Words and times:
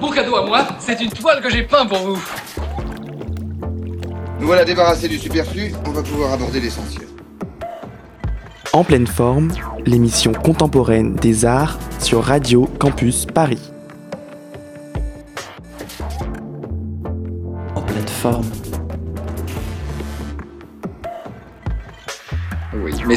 Mon 0.00 0.10
cadeau 0.10 0.36
à 0.36 0.46
moi, 0.46 0.66
c'est 0.78 1.00
une 1.00 1.10
toile 1.10 1.42
que 1.42 1.50
j'ai 1.50 1.62
peint 1.62 1.86
pour 1.86 1.98
vous. 1.98 2.22
Nous 4.40 4.46
voilà 4.46 4.64
débarrassés 4.64 5.08
du 5.08 5.18
superflu, 5.18 5.72
on 5.86 5.90
va 5.90 6.02
pouvoir 6.02 6.32
aborder 6.32 6.60
l'essentiel. 6.60 7.06
En 8.72 8.84
pleine 8.84 9.06
forme, 9.06 9.52
l'émission 9.84 10.32
contemporaine 10.32 11.16
des 11.16 11.44
arts 11.44 11.78
sur 11.98 12.24
Radio 12.24 12.66
Campus 12.78 13.26
Paris. 13.26 13.69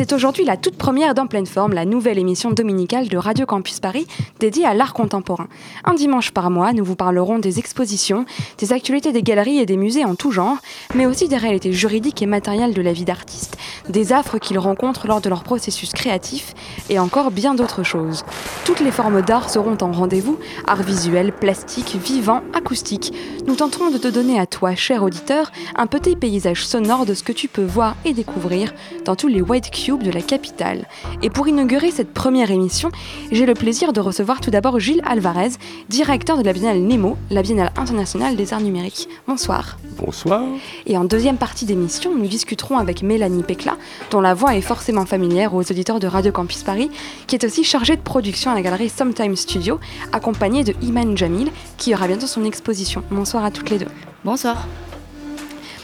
C'est 0.00 0.14
aujourd'hui 0.14 0.46
la 0.46 0.56
toute 0.56 0.78
première 0.78 1.12
d'En 1.12 1.26
pleine 1.26 1.44
forme, 1.44 1.74
la 1.74 1.84
nouvelle 1.84 2.18
émission 2.18 2.52
dominicale 2.52 3.08
de 3.08 3.18
Radio 3.18 3.44
Campus 3.44 3.80
Paris 3.80 4.06
dédiée 4.38 4.64
à 4.64 4.72
l'art 4.72 4.94
contemporain. 4.94 5.46
Un 5.84 5.92
dimanche 5.92 6.30
par 6.30 6.50
mois, 6.50 6.72
nous 6.72 6.86
vous 6.86 6.96
parlerons 6.96 7.38
des 7.38 7.58
expositions, 7.58 8.24
des 8.56 8.72
actualités 8.72 9.12
des 9.12 9.22
galeries 9.22 9.58
et 9.58 9.66
des 9.66 9.76
musées 9.76 10.06
en 10.06 10.14
tout 10.14 10.30
genre, 10.30 10.56
mais 10.94 11.04
aussi 11.04 11.28
des 11.28 11.36
réalités 11.36 11.74
juridiques 11.74 12.22
et 12.22 12.26
matérielles 12.26 12.72
de 12.72 12.80
la 12.80 12.94
vie 12.94 13.04
d'artiste, 13.04 13.58
des 13.90 14.14
affres 14.14 14.38
qu'ils 14.38 14.58
rencontrent 14.58 15.06
lors 15.06 15.20
de 15.20 15.28
leur 15.28 15.42
processus 15.42 15.92
créatif 15.92 16.54
et 16.88 16.98
encore 16.98 17.30
bien 17.30 17.54
d'autres 17.54 17.82
choses. 17.82 18.24
Toutes 18.64 18.80
les 18.80 18.92
formes 18.92 19.20
d'art 19.20 19.50
seront 19.50 19.76
en 19.82 19.92
rendez-vous, 19.92 20.38
art 20.66 20.82
visuel, 20.82 21.30
plastique, 21.30 21.98
vivant, 22.02 22.40
acoustique. 22.54 23.12
Nous 23.46 23.56
tenterons 23.56 23.90
de 23.90 23.98
te 23.98 24.08
donner 24.08 24.40
à 24.40 24.46
toi, 24.46 24.74
cher 24.74 25.02
auditeur, 25.02 25.52
un 25.76 25.86
petit 25.86 26.16
paysage 26.16 26.64
sonore 26.64 27.04
de 27.04 27.12
ce 27.12 27.22
que 27.22 27.32
tu 27.32 27.48
peux 27.48 27.66
voir 27.66 27.96
et 28.06 28.14
découvrir 28.14 28.72
dans 29.04 29.14
tous 29.14 29.28
les 29.28 29.42
White 29.42 29.70
Cube 29.70 29.89
de 29.98 30.10
la 30.10 30.22
capitale. 30.22 30.86
Et 31.22 31.30
pour 31.30 31.48
inaugurer 31.48 31.90
cette 31.90 32.12
première 32.12 32.50
émission, 32.50 32.90
j'ai 33.32 33.46
le 33.46 33.54
plaisir 33.54 33.92
de 33.92 34.00
recevoir 34.00 34.40
tout 34.40 34.50
d'abord 34.50 34.78
Gilles 34.80 35.02
Alvarez, 35.04 35.50
directeur 35.88 36.38
de 36.38 36.42
la 36.42 36.52
Biennale 36.52 36.80
Nemo, 36.80 37.16
la 37.30 37.42
Biennale 37.42 37.72
internationale 37.76 38.36
des 38.36 38.52
arts 38.52 38.60
numériques. 38.60 39.08
Bonsoir. 39.26 39.78
Bonsoir. 39.98 40.42
Et 40.86 40.96
en 40.96 41.04
deuxième 41.04 41.36
partie 41.36 41.64
d'émission, 41.64 42.14
nous 42.14 42.26
discuterons 42.26 42.78
avec 42.78 43.02
Mélanie 43.02 43.42
Pecla, 43.42 43.76
dont 44.10 44.20
la 44.20 44.34
voix 44.34 44.54
est 44.56 44.60
forcément 44.60 45.06
familière 45.06 45.54
aux 45.54 45.60
auditeurs 45.60 46.00
de 46.00 46.06
Radio 46.06 46.32
Campus 46.32 46.62
Paris, 46.62 46.90
qui 47.26 47.36
est 47.36 47.44
aussi 47.44 47.64
chargée 47.64 47.96
de 47.96 48.02
production 48.02 48.50
à 48.50 48.54
la 48.54 48.62
galerie 48.62 48.88
Sometime 48.88 49.36
Studio, 49.36 49.80
accompagnée 50.12 50.64
de 50.64 50.74
Iman 50.82 51.16
Jamil, 51.16 51.50
qui 51.76 51.94
aura 51.94 52.06
bientôt 52.06 52.26
son 52.26 52.44
exposition. 52.44 53.02
Bonsoir 53.10 53.44
à 53.44 53.50
toutes 53.50 53.70
les 53.70 53.78
deux. 53.78 53.88
Bonsoir. 54.24 54.66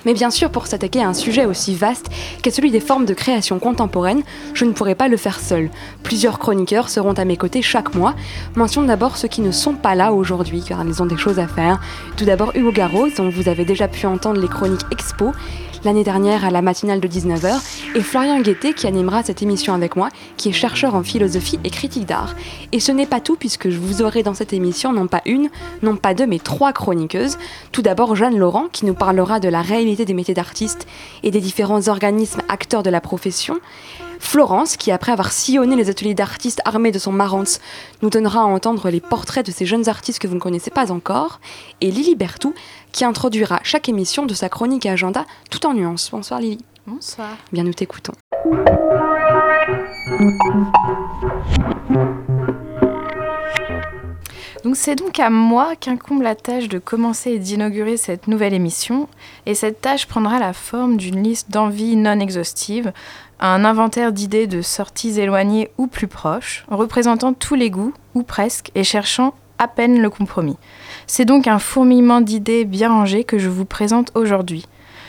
Mais 0.07 0.15
bien 0.15 0.31
sûr, 0.31 0.51
pour 0.51 0.69
s'attaquer 0.69 1.03
à 1.03 1.09
un 1.09 1.15
sujet 1.15 1.47
aussi 1.47 1.75
vaste 1.75 2.07
qu'est 2.41 2.53
celui 2.53 2.71
des 2.71 2.79
formes 2.79 3.07
de 3.07 3.13
création 3.13 3.59
contemporaine, 3.59 4.23
je 4.55 4.65
ne 4.65 4.71
pourrai 4.71 4.95
pas 4.95 5.09
le 5.09 5.17
faire 5.17 5.41
seul. 5.41 5.69
Plusieurs 6.05 6.39
chroniqueurs 6.39 6.89
seront 6.91 7.15
à 7.15 7.25
mes 7.25 7.37
côtés 7.37 7.61
chaque 7.61 7.93
mois. 7.97 8.15
Mention 8.55 8.85
d'abord 8.85 9.17
ceux 9.17 9.27
qui 9.27 9.41
ne 9.41 9.51
sont 9.51 9.75
pas 9.75 9.97
là 9.97 10.13
aujourd'hui, 10.13 10.63
car 10.63 10.85
ils 10.87 11.03
ont 11.03 11.07
des 11.07 11.17
choses 11.17 11.41
à 11.41 11.49
faire. 11.49 11.81
Tout 12.17 12.25
d'abord 12.25 12.53
Hugo 12.55 12.71
Garros, 12.71 13.09
dont 13.17 13.31
vous 13.31 13.49
avez 13.49 13.65
déjà 13.65 13.89
pu 13.89 14.07
entendre 14.07 14.41
les 14.41 14.47
chroniques 14.47 14.87
Expo, 14.93 15.33
l'année 15.87 16.05
dernière 16.05 16.45
à 16.45 16.51
la 16.51 16.63
matinale 16.63 17.01
de 17.01 17.07
19h, 17.07 17.63
et 17.95 18.01
Florian 18.01 18.41
Guettet 18.41 18.75
qui 18.75 18.89
animera 18.89 19.23
cette 19.23 19.41
émission 19.41 19.73
avec 19.73 19.95
moi, 19.95 20.09
qui 20.37 20.49
est 20.49 20.53
chercheur 20.53 20.97
en 20.97 21.03
philosophie 21.05 21.61
et 21.63 21.71
critique 21.71 22.07
d'art. 22.07 22.35
Et 22.73 22.81
ce 22.81 22.91
n'est 22.91 23.07
pas 23.07 23.21
tout 23.21 23.37
puisque 23.37 23.71
je 23.71 23.79
vous 23.79 24.03
aurai 24.03 24.25
dans 24.25 24.35
cette 24.35 24.53
émission 24.53 24.93
non 24.93 25.07
pas 25.07 25.23
une, 25.27 25.49
non 25.83 25.97
pas 25.97 26.13
deux, 26.13 26.27
mais 26.27 26.41
trois 26.41 26.73
chroniqueuses. 26.73 27.39
Tout 27.71 27.83
d'abord 27.83 28.17
Jeanne 28.17 28.37
Laurent 28.37 28.67
qui 28.73 28.85
nous 28.85 28.95
parlera 28.95 29.39
de 29.39 29.49
la 29.49 29.63
réalité 29.63 30.05
des 30.05 30.13
métiers 30.13 30.35
d'artiste 30.35 30.89
et 31.23 31.31
des 31.31 31.41
différents 31.41 31.87
organismes 31.87 32.43
acteurs 32.49 32.83
de 32.83 32.91
la 32.91 33.01
profession. 33.01 33.57
Florence, 34.19 34.77
qui 34.77 34.91
après 34.91 35.13
avoir 35.13 35.33
sillonné 35.33 35.77
les 35.77 35.91
ateliers 35.91 36.15
d'artistes 36.15 36.61
armés 36.65 36.93
de 36.93 36.99
son 36.99 37.13
Marantz, 37.13 37.61
nous 38.03 38.11
donnera 38.11 38.41
à 38.41 38.45
entendre 38.45 38.91
les 38.91 39.01
portraits 39.01 39.45
de 39.45 39.53
ces 39.53 39.67
jeunes 39.67 39.89
artistes 39.89 40.19
que 40.19 40.29
vous 40.29 40.35
ne 40.35 40.41
connaissez 40.41 40.71
pas 40.71 40.93
encore, 40.93 41.41
et 41.81 41.91
Lily 41.91 42.15
Bertou, 42.15 42.55
qui 42.93 43.05
introduira 43.05 43.61
chaque 43.63 43.89
émission 43.89 44.27
de 44.27 44.35
sa 44.35 44.49
chronique 44.49 44.87
et 44.87 44.91
agenda 44.91 45.25
tout 45.51 45.67
en 45.67 45.75
nuances. 45.75 46.11
Bonsoir 46.11 46.41
Lily. 46.41 46.65
Bonsoir. 46.87 47.31
Bien, 47.53 47.65
nous 47.65 47.75
t'écoutons. 47.75 48.13
Donc 54.65 54.75
c'est 54.75 54.97
donc 54.97 55.21
à 55.21 55.31
moi 55.31 55.77
qu'incombe 55.77 56.23
la 56.23 56.35
tâche 56.35 56.69
de 56.69 56.81
commencer 56.81 57.31
et 57.31 57.39
d'inaugurer 57.39 57.97
cette 57.97 58.27
nouvelle 58.27 58.53
émission, 58.53 59.09
et 59.47 59.55
cette 59.55 59.81
tâche 59.81 60.07
prendra 60.07 60.41
la 60.41 60.53
forme 60.53 60.97
d'une 60.97 61.23
liste 61.23 61.53
d'envies 61.53 61.95
non 61.95 62.19
exhaustive, 62.19 62.93
un 63.41 63.65
inventaire 63.65 64.13
d'idées 64.13 64.47
de 64.47 64.63
sorties 64.63 65.21
éloignées 65.21 65.71
ou 65.79 65.87
plus 65.87 66.09
proches, 66.09 66.65
représentant 66.69 67.33
tous 67.33 67.55
les 67.55 67.71
goûts, 67.71 67.93
ou 68.15 68.23
presque, 68.23 68.71
et 68.75 68.85
cherchant 68.85 69.35
à 69.59 69.69
peine 69.69 70.01
le 70.01 70.11
compromis. 70.11 70.57
C'est 71.07 71.25
donc 71.25 71.47
un 71.47 71.59
fourmillement 71.59 72.21
d'idées 72.21 72.65
bien 72.65 72.89
rangées 72.89 73.25
que 73.25 73.39
je 73.39 73.49
vous 73.49 73.65
présente 73.65 74.11
aujourd'hui. 74.15 74.67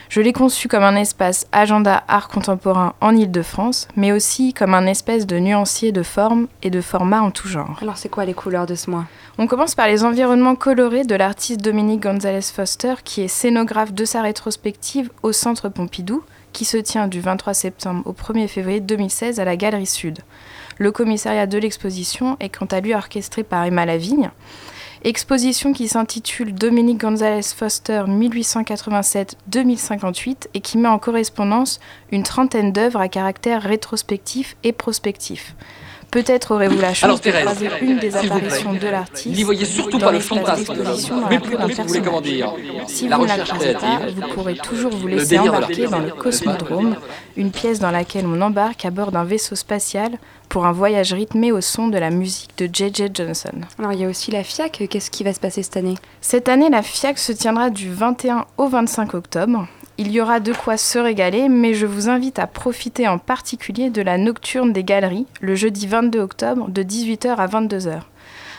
Je 0.10 0.22
l'ai 0.22 0.32
conçu 0.32 0.70
comme 0.70 0.84
un 0.84 0.96
espace 0.96 1.48
agenda 1.52 2.02
art 2.08 2.30
contemporain 2.30 2.94
en 3.02 3.14
Ile-de-France, 3.14 3.90
mais 3.98 4.14
aussi 4.14 4.54
comme 4.54 4.74
un 4.74 4.86
espèce 4.86 5.28
de 5.28 5.38
nuancier 5.38 5.92
de 5.92 6.02
formes 6.02 6.48
et 6.64 6.70
de 6.70 6.80
formats 6.80 7.22
en 7.22 7.30
tout 7.30 7.50
genre. 7.50 7.78
Alors 7.82 7.98
c'est 7.98 8.08
quoi 8.08 8.24
les 8.24 8.34
couleurs 8.34 8.66
de 8.66 8.76
ce 8.76 8.90
mois? 8.90 9.04
On 9.38 9.48
commence 9.48 9.76
par 9.76 9.88
les 9.88 10.06
environnements 10.06 10.56
colorés 10.56 11.04
de 11.04 11.16
l'artiste 11.16 11.60
Dominique 11.60 12.04
Gonzalez 12.04 12.42
Foster, 12.42 12.94
qui 13.04 13.22
est 13.22 13.28
scénographe 13.28 13.92
de 13.92 14.06
sa 14.06 14.22
rétrospective 14.22 15.10
au 15.24 15.34
Centre 15.34 15.68
Pompidou, 15.68 16.24
qui 16.54 16.66
se 16.66 16.78
tient 16.78 17.08
du 17.08 17.22
23 17.22 17.54
septembre 17.54 18.02
au 18.06 18.14
1er 18.14 18.48
février 18.48 18.80
2016 18.80 19.40
à 19.40 19.46
la 19.46 19.56
Galerie 19.56 19.86
Sud. 19.86 20.20
Le 20.78 20.92
commissariat 20.92 21.48
de 21.48 21.58
l'exposition 21.58 22.38
est 22.40 22.50
quant 22.50 22.66
à 22.66 22.80
lui 22.80 22.94
orchestré 22.94 23.44
par 23.44 23.66
Emma 23.66 23.86
Lavigne. 23.86 24.30
Exposition 25.04 25.74
qui 25.74 25.88
s'intitule 25.88 26.54
Dominique 26.54 27.00
Gonzalez 27.00 27.54
Foster 27.56 28.04
1887-2058 28.08 30.48
et 30.54 30.62
qui 30.62 30.78
met 30.78 30.88
en 30.88 31.00
correspondance 31.00 31.80
une 32.12 32.24
trentaine 32.24 32.72
d'œuvres 32.72 33.00
à 33.00 33.08
caractère 33.08 33.62
rétrospectif 33.62 34.58
et 34.64 34.74
prospectif. 34.74 35.56
Peut-être 36.12 36.56
aurez-vous 36.56 36.80
la 36.80 36.94
chance 36.94 37.04
Alors, 37.04 37.20
de 37.20 37.32
croiser 37.32 37.68
Thérèse, 37.68 37.82
une 37.82 38.00
des 38.00 38.16
apparitions 38.16 38.74
de 38.74 38.88
l'artiste. 38.88 39.36
N'y 39.36 39.44
voyez 39.44 39.66
surtout 39.66 39.98
dans 39.98 40.08
pas 40.08 40.12
le 40.14 40.20
fantasme. 40.20 40.74
Mais 41.30 41.38
vous 41.38 41.86
voulez 41.86 42.02
comment 42.02 42.22
dire 42.22 42.54
Si 42.88 43.08
La 43.08 43.18
vous 43.18 43.24
ne 43.24 43.28
la 43.28 43.40
croisez 43.40 43.74
pas, 43.74 44.00
vous 44.16 44.34
pourrez 44.34 44.56
toujours 44.56 44.92
vous 44.92 45.08
laisser 45.08 45.38
embarquer 45.40 45.88
dans 45.88 46.00
le 46.00 46.12
Cosmodrome, 46.12 46.96
une 47.36 47.52
pièce 47.52 47.80
dans 47.80 47.92
laquelle 47.92 48.26
on 48.26 48.42
embarque 48.42 48.86
à 48.86 48.90
bord 48.90 49.12
d'un 49.12 49.26
vaisseau 49.26 49.56
spatial 49.56 50.12
pour 50.50 50.66
un 50.66 50.72
voyage 50.72 51.14
rythmé 51.14 51.52
au 51.52 51.62
son 51.62 51.88
de 51.90 51.98
la 51.98 52.10
musique 52.10 52.58
de 52.58 52.70
J.J. 52.72 53.10
Johnson. 53.14 53.52
Alors 53.78 53.92
il 53.92 54.00
y 54.00 54.06
a 54.06 54.08
aussi 54.08 54.32
la 54.32 54.44
FIAC, 54.44 54.88
qu'est-ce 54.90 55.12
qui 55.12 55.24
va 55.24 55.34
se 55.34 55.40
passer 55.40 55.62
cette 55.62 55.78
année? 55.78 55.96
Cette 56.22 56.48
année, 56.48 56.70
la 56.70 56.82
FIAC 56.82 57.18
se 57.18 57.32
tiendra 57.34 57.70
du 57.70 57.92
21 57.92 58.46
au 58.58 58.68
25 58.68 59.14
octobre. 59.14 59.68
Il 60.00 60.12
y 60.12 60.22
aura 60.22 60.40
de 60.40 60.54
quoi 60.54 60.78
se 60.78 61.00
régaler, 61.00 61.50
mais 61.50 61.74
je 61.74 61.88
vous 61.88 62.08
invite 62.08 62.38
à 62.38 62.46
profiter 62.46 63.08
en 63.08 63.18
particulier 63.18 63.90
de 63.90 64.04
la 64.04 64.20
nocturne 64.20 64.72
des 64.72 64.84
galeries, 64.84 65.26
le 65.42 65.56
jeudi 65.56 65.88
22 65.88 66.20
octobre, 66.20 66.70
de 66.70 66.84
18h 66.84 67.36
à 67.36 67.48
22h. 67.48 68.02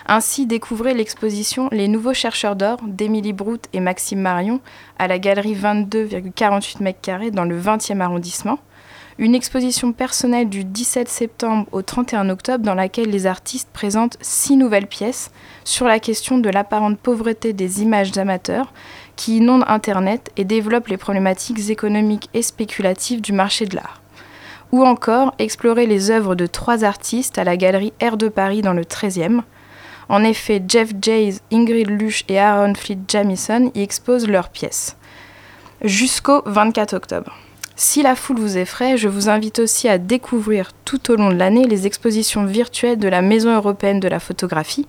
Ainsi, 0.06 0.46
découvrez 0.46 0.94
l'exposition 0.94 1.68
Les 1.70 1.86
Nouveaux 1.86 2.14
Chercheurs 2.14 2.56
d'Or 2.56 2.78
d'Émilie 2.84 3.32
Brout 3.32 3.66
et 3.72 3.78
Maxime 3.78 4.20
Marion 4.20 4.60
à 4.98 5.06
la 5.06 5.20
galerie 5.20 5.54
22,48 5.54 6.82
m2 6.82 7.30
dans 7.30 7.44
le 7.44 7.60
20e 7.60 8.00
arrondissement. 8.00 8.58
Une 9.18 9.34
exposition 9.34 9.92
personnelle 9.92 10.48
du 10.48 10.64
17 10.64 11.08
septembre 11.08 11.66
au 11.72 11.82
31 11.82 12.30
octobre 12.30 12.64
dans 12.64 12.74
laquelle 12.74 13.10
les 13.10 13.26
artistes 13.26 13.68
présentent 13.72 14.16
six 14.20 14.56
nouvelles 14.56 14.86
pièces 14.86 15.30
sur 15.64 15.86
la 15.86 15.98
question 15.98 16.38
de 16.38 16.48
l'apparente 16.48 16.98
pauvreté 16.98 17.52
des 17.52 17.82
images 17.82 18.16
amateurs 18.16 18.72
qui 19.18 19.38
inondent 19.38 19.64
Internet 19.66 20.30
et 20.38 20.44
développent 20.44 20.88
les 20.88 20.96
problématiques 20.96 21.68
économiques 21.68 22.30
et 22.32 22.40
spéculatives 22.40 23.20
du 23.20 23.32
marché 23.32 23.66
de 23.66 23.74
l'art. 23.74 24.00
Ou 24.70 24.84
encore 24.84 25.34
explorer 25.38 25.86
les 25.86 26.10
œuvres 26.10 26.36
de 26.36 26.46
trois 26.46 26.84
artistes 26.84 27.36
à 27.36 27.44
la 27.44 27.56
galerie 27.56 27.92
Air 28.00 28.16
de 28.16 28.28
Paris 28.28 28.62
dans 28.62 28.72
le 28.72 28.84
13e. 28.84 29.40
En 30.08 30.22
effet, 30.22 30.62
Jeff 30.66 30.92
Jays, 31.02 31.40
Ingrid 31.52 31.90
Luch 31.90 32.24
et 32.28 32.38
Aaron 32.38 32.74
Fleet 32.74 32.98
Jamison 33.08 33.72
y 33.74 33.82
exposent 33.82 34.28
leurs 34.28 34.50
pièces. 34.50 34.96
Jusqu'au 35.82 36.42
24 36.46 36.94
octobre. 36.94 37.36
Si 37.74 38.02
la 38.02 38.14
foule 38.14 38.38
vous 38.38 38.56
effraie, 38.56 38.96
je 38.96 39.08
vous 39.08 39.28
invite 39.28 39.58
aussi 39.58 39.88
à 39.88 39.98
découvrir 39.98 40.70
tout 40.84 41.10
au 41.10 41.16
long 41.16 41.30
de 41.30 41.36
l'année 41.36 41.66
les 41.66 41.86
expositions 41.86 42.44
virtuelles 42.44 42.98
de 42.98 43.08
la 43.08 43.22
Maison 43.22 43.54
européenne 43.54 44.00
de 44.00 44.08
la 44.08 44.20
photographie. 44.20 44.86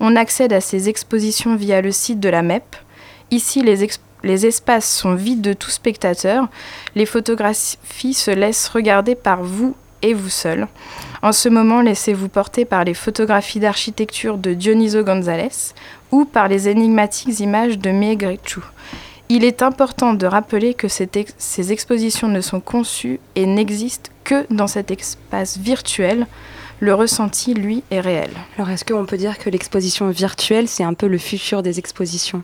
On 0.00 0.16
accède 0.16 0.52
à 0.52 0.60
ces 0.60 0.88
expositions 0.88 1.56
via 1.56 1.82
le 1.82 1.92
site 1.92 2.20
de 2.20 2.28
la 2.28 2.42
MEP. 2.42 2.76
Ici, 3.30 3.62
les, 3.62 4.46
espaces 4.46 4.90
sont 4.90 5.14
vides 5.14 5.42
de 5.42 5.52
tout 5.52 5.70
spectateur. 5.70 6.48
Les 6.94 7.06
photographies 7.06 8.14
se 8.14 8.30
laissent 8.30 8.68
regarder 8.68 9.14
par 9.14 9.42
vous 9.42 9.76
et 10.02 10.14
vous 10.14 10.30
seul. 10.30 10.66
En 11.22 11.32
ce 11.32 11.48
moment, 11.48 11.82
laissez-vous 11.82 12.28
porter 12.28 12.64
par 12.64 12.84
les 12.84 12.94
photographies 12.94 13.60
d'architecture 13.60 14.38
de 14.38 14.54
Dioniso 14.54 15.02
González 15.02 15.74
ou 16.10 16.24
par 16.24 16.48
les 16.48 16.68
énigmatiques 16.68 17.40
images 17.40 17.78
de 17.78 17.90
Megrechu. 17.90 18.60
Il 19.28 19.44
est 19.44 19.62
important 19.62 20.14
de 20.14 20.24
rappeler 20.24 20.72
que 20.72 20.88
ces 20.88 21.72
expositions 21.72 22.28
ne 22.28 22.40
sont 22.40 22.60
conçues 22.60 23.20
et 23.34 23.44
n'existent 23.44 24.10
que 24.24 24.46
dans 24.50 24.68
cet 24.68 24.90
espace 24.90 25.58
virtuel. 25.58 26.26
Le 26.80 26.94
ressenti, 26.94 27.54
lui, 27.54 27.82
est 27.90 28.00
réel. 28.00 28.30
Alors 28.56 28.70
est-ce 28.70 28.84
qu'on 28.84 29.04
peut 29.04 29.16
dire 29.16 29.38
que 29.38 29.50
l'exposition 29.50 30.08
virtuelle, 30.10 30.68
c'est 30.68 30.84
un 30.84 30.94
peu 30.94 31.06
le 31.06 31.18
futur 31.18 31.62
des 31.62 31.78
expositions? 31.78 32.42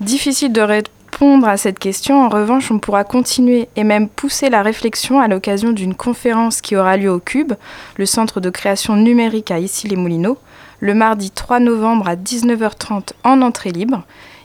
Difficile 0.00 0.52
de 0.52 0.60
répondre 0.60 1.48
à 1.48 1.56
cette 1.56 1.78
question. 1.78 2.24
En 2.24 2.28
revanche, 2.28 2.70
on 2.70 2.78
pourra 2.78 3.04
continuer 3.04 3.68
et 3.76 3.84
même 3.84 4.08
pousser 4.08 4.48
la 4.48 4.62
réflexion 4.62 5.20
à 5.20 5.28
l'occasion 5.28 5.72
d'une 5.72 5.94
conférence 5.94 6.60
qui 6.60 6.76
aura 6.76 6.96
lieu 6.96 7.10
au 7.10 7.18
Cube, 7.18 7.54
le 7.96 8.06
centre 8.06 8.40
de 8.40 8.50
création 8.50 8.96
numérique 8.96 9.50
à 9.50 9.58
Issy-les-Moulineaux, 9.58 10.38
le 10.80 10.94
mardi 10.94 11.30
3 11.30 11.60
novembre 11.60 12.08
à 12.08 12.16
19h30 12.16 13.10
en 13.24 13.42
entrée 13.42 13.72
libre 13.72 14.04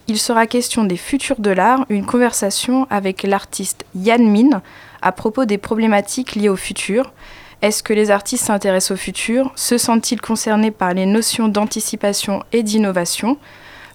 il 0.09 0.17
sera 0.17 0.47
question 0.47 0.85
des 0.85 0.97
futurs 0.97 1.39
de 1.39 1.51
l'art, 1.51 1.85
une 1.89 2.03
conversation 2.03 2.87
avec 2.89 3.21
l'artiste 3.21 3.85
Yann 3.93 4.27
Min 4.27 4.63
à 5.03 5.11
propos 5.11 5.45
des 5.45 5.59
problématiques 5.59 6.33
liées 6.33 6.49
au 6.49 6.55
futur. 6.55 7.13
Est-ce 7.61 7.83
que 7.83 7.91
les 7.91 8.09
artistes 8.09 8.45
s'intéressent 8.45 8.91
au 8.91 8.95
futur? 8.95 9.51
Se 9.55 9.77
sentent-ils 9.77 10.21
concernés 10.21 10.71
par 10.71 10.93
les 10.93 11.05
notions 11.05 11.49
d'anticipation 11.49 12.41
et 12.53 12.63
d'innovation? 12.63 13.37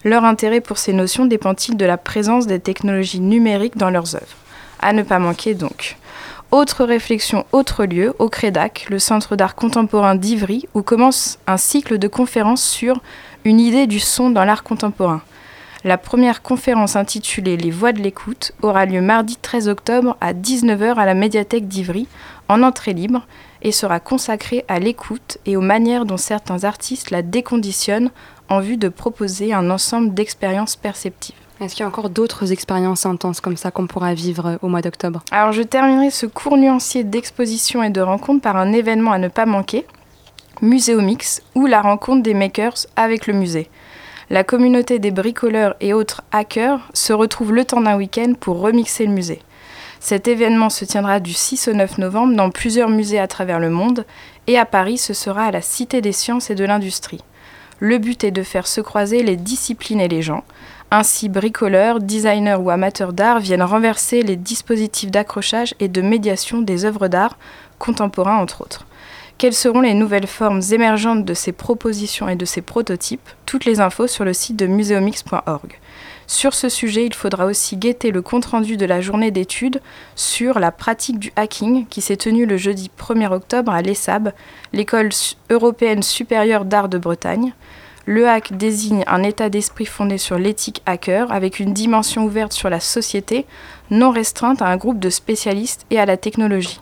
Leur 0.03 0.23
intérêt 0.23 0.61
pour 0.61 0.77
ces 0.77 0.93
notions 0.93 1.25
dépend-il 1.25 1.75
de 1.75 1.85
la 1.85 1.97
présence 1.97 2.45
des 2.45 2.59
technologies 2.59 3.21
numériques 3.21 3.75
dans 3.75 3.89
leurs 3.89 4.15
œuvres? 4.15 4.37
À 4.79 4.93
ne 4.93 5.01
pas 5.01 5.17
manquer 5.17 5.55
donc. 5.55 5.97
Autre 6.51 6.85
réflexion, 6.85 7.43
autre 7.51 7.85
lieu, 7.85 8.13
au 8.19 8.29
CREDAC, 8.29 8.85
le 8.91 8.99
Centre 8.99 9.35
d'art 9.35 9.55
contemporain 9.55 10.13
d'Ivry, 10.13 10.67
où 10.75 10.83
commence 10.83 11.39
un 11.47 11.57
cycle 11.57 11.97
de 11.97 12.07
conférences 12.07 12.63
sur 12.63 13.01
une 13.45 13.59
idée 13.59 13.87
du 13.87 13.99
son 13.99 14.29
dans 14.29 14.45
l'art 14.45 14.63
contemporain. 14.63 15.23
La 15.83 15.97
première 15.97 16.43
conférence 16.43 16.95
intitulée 16.95 17.57
Les 17.57 17.71
voix 17.71 17.93
de 17.93 18.01
l'écoute 18.01 18.51
aura 18.61 18.85
lieu 18.85 19.01
mardi 19.01 19.37
13 19.37 19.69
octobre 19.69 20.17
à 20.21 20.33
19h 20.33 20.95
à 20.95 21.05
la 21.05 21.15
médiathèque 21.15 21.67
d'Ivry, 21.67 22.07
en 22.47 22.61
entrée 22.61 22.93
libre, 22.93 23.25
et 23.65 23.71
sera 23.71 23.99
consacrée 23.99 24.63
à 24.67 24.79
l'écoute 24.79 25.39
et 25.45 25.57
aux 25.57 25.61
manières 25.61 26.05
dont 26.05 26.17
certains 26.17 26.63
artistes 26.63 27.09
la 27.09 27.23
déconditionnent 27.23 28.11
en 28.47 28.61
vue 28.61 28.77
de 28.77 28.89
proposer 28.89 29.53
un 29.53 29.71
ensemble 29.71 30.13
d'expériences 30.13 30.75
perceptives. 30.75 31.35
Est-ce 31.59 31.73
qu'il 31.73 31.81
y 31.81 31.85
a 31.85 31.87
encore 31.87 32.11
d'autres 32.11 32.51
expériences 32.51 33.07
intenses 33.07 33.41
comme 33.41 33.57
ça 33.57 33.71
qu'on 33.71 33.87
pourra 33.87 34.13
vivre 34.13 34.59
au 34.61 34.67
mois 34.67 34.81
d'octobre? 34.81 35.23
Alors 35.31 35.51
je 35.51 35.63
terminerai 35.63 36.11
ce 36.11 36.27
cours 36.27 36.57
nuancier 36.57 37.03
d'exposition 37.03 37.81
et 37.81 37.89
de 37.89 38.01
rencontres 38.01 38.41
par 38.41 38.55
un 38.55 38.71
événement 38.71 39.11
à 39.11 39.17
ne 39.17 39.29
pas 39.29 39.47
manquer, 39.47 39.85
Muséomix, 40.61 41.41
ou 41.55 41.65
la 41.65 41.81
rencontre 41.81 42.21
des 42.23 42.33
makers 42.33 42.85
avec 42.95 43.27
le 43.27 43.33
musée 43.33 43.69
la 44.29 44.43
communauté 44.43 44.99
des 44.99 45.11
bricoleurs 45.11 45.75
et 45.81 45.93
autres 45.93 46.23
hackers 46.31 46.89
se 46.93 47.13
retrouve 47.13 47.53
le 47.53 47.65
temps 47.65 47.81
d'un 47.81 47.97
week-end 47.97 48.33
pour 48.39 48.59
remixer 48.59 49.05
le 49.05 49.11
musée. 49.11 49.41
Cet 50.07 50.27
événement 50.27 50.69
se 50.69 50.85
tiendra 50.85 51.19
du 51.19 51.33
6 51.33 51.67
au 51.67 51.73
9 51.73 51.97
novembre 51.97 52.35
dans 52.35 52.51
plusieurs 52.51 52.89
musées 52.89 53.17
à 53.17 53.27
travers 53.27 53.59
le 53.59 53.71
monde 53.71 54.05
et 54.45 54.55
à 54.55 54.63
Paris 54.63 54.99
ce 54.99 55.15
sera 55.15 55.45
à 55.45 55.51
la 55.51 55.63
Cité 55.63 55.99
des 55.99 56.11
sciences 56.11 56.51
et 56.51 56.53
de 56.53 56.63
l'industrie. 56.63 57.23
Le 57.79 57.97
but 57.97 58.23
est 58.23 58.29
de 58.29 58.43
faire 58.43 58.67
se 58.67 58.81
croiser 58.81 59.23
les 59.23 59.35
disciplines 59.35 59.99
et 59.99 60.07
les 60.07 60.21
gens. 60.21 60.43
Ainsi, 60.91 61.27
bricoleurs, 61.27 61.99
designers 61.99 62.59
ou 62.59 62.69
amateurs 62.69 63.13
d'art 63.13 63.39
viennent 63.39 63.63
renverser 63.63 64.21
les 64.21 64.35
dispositifs 64.35 65.09
d'accrochage 65.09 65.73
et 65.79 65.87
de 65.87 66.03
médiation 66.03 66.61
des 66.61 66.85
œuvres 66.85 67.07
d'art 67.07 67.39
contemporains 67.79 68.37
entre 68.37 68.61
autres. 68.61 68.85
Quelles 69.37 69.53
seront 69.53 69.81
les 69.81 69.93
nouvelles 69.93 70.27
formes 70.27 70.61
émergentes 70.71 71.25
de 71.25 71.33
ces 71.33 71.51
propositions 71.51 72.29
et 72.29 72.37
de 72.37 72.45
ces 72.45 72.61
prototypes? 72.61 73.29
Toutes 73.45 73.65
les 73.65 73.81
infos 73.81 74.07
sur 74.07 74.23
le 74.23 74.31
site 74.31 74.55
de 74.55 74.65
museomix.org. 74.65 75.77
Sur 76.25 76.53
ce 76.53 76.69
sujet, 76.69 77.05
il 77.05 77.13
faudra 77.13 77.45
aussi 77.45 77.75
guetter 77.75 78.11
le 78.11 78.21
compte-rendu 78.21 78.77
de 78.77 78.85
la 78.85 79.01
journée 79.01 79.31
d'études 79.31 79.81
sur 80.15 80.57
la 80.57 80.71
pratique 80.71 81.19
du 81.19 81.33
hacking 81.35 81.85
qui 81.87 81.99
s'est 81.99 82.15
tenue 82.15 82.45
le 82.45 82.55
jeudi 82.55 82.89
1er 82.97 83.29
octobre 83.29 83.73
à 83.73 83.81
l'ESAB, 83.81 84.31
l'école 84.71 85.09
européenne 85.49 86.01
supérieure 86.01 86.63
d'art 86.63 86.87
de 86.87 86.97
Bretagne. 86.97 87.53
Le 88.05 88.29
hack 88.29 88.55
désigne 88.55 89.03
un 89.05 89.21
état 89.21 89.49
d'esprit 89.49 89.85
fondé 89.85 90.17
sur 90.17 90.37
l'éthique 90.37 90.81
hacker 90.85 91.29
avec 91.31 91.59
une 91.59 91.73
dimension 91.73 92.23
ouverte 92.23 92.53
sur 92.53 92.69
la 92.69 92.79
société, 92.79 93.45
non 93.91 94.11
restreinte 94.11 94.61
à 94.61 94.67
un 94.67 94.77
groupe 94.77 94.99
de 94.99 95.09
spécialistes 95.09 95.85
et 95.89 95.99
à 95.99 96.05
la 96.05 96.15
technologie. 96.15 96.79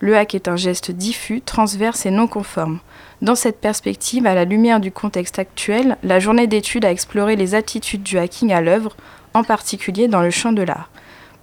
Le 0.00 0.16
hack 0.16 0.34
est 0.34 0.48
un 0.48 0.56
geste 0.56 0.90
diffus, 0.90 1.40
transverse 1.40 2.04
et 2.04 2.10
non 2.10 2.26
conforme. 2.26 2.80
Dans 3.22 3.34
cette 3.34 3.60
perspective, 3.60 4.26
à 4.26 4.34
la 4.34 4.44
lumière 4.44 4.78
du 4.78 4.92
contexte 4.92 5.38
actuel, 5.38 5.96
la 6.02 6.20
journée 6.20 6.46
d'études 6.46 6.84
a 6.84 6.90
exploré 6.90 7.34
les 7.34 7.54
attitudes 7.54 8.02
du 8.02 8.18
hacking 8.18 8.52
à 8.52 8.60
l'œuvre, 8.60 8.94
en 9.32 9.42
particulier 9.42 10.06
dans 10.06 10.20
le 10.20 10.30
champ 10.30 10.52
de 10.52 10.62
l'art. 10.62 10.90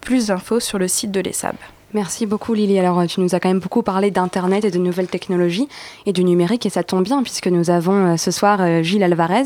Plus 0.01 0.27
d'infos 0.27 0.59
sur 0.59 0.77
le 0.77 0.87
site 0.87 1.11
de 1.11 1.19
l'ESAB. 1.19 1.55
Merci 1.93 2.25
beaucoup 2.25 2.55
Lily. 2.55 2.79
Alors 2.79 3.05
tu 3.05 3.21
nous 3.21 3.35
as 3.35 3.39
quand 3.39 3.49
même 3.49 3.59
beaucoup 3.59 3.83
parlé 3.83 4.09
d'Internet 4.09 4.65
et 4.65 4.71
de 4.71 4.79
nouvelles 4.79 5.07
technologies 5.07 5.67
et 6.07 6.11
du 6.11 6.23
numérique 6.23 6.65
et 6.65 6.71
ça 6.71 6.81
tombe 6.81 7.03
bien 7.03 7.21
puisque 7.21 7.45
nous 7.45 7.69
avons 7.69 8.13
euh, 8.13 8.17
ce 8.17 8.31
soir 8.31 8.61
euh, 8.61 8.81
Gilles 8.81 9.03
Alvarez. 9.03 9.43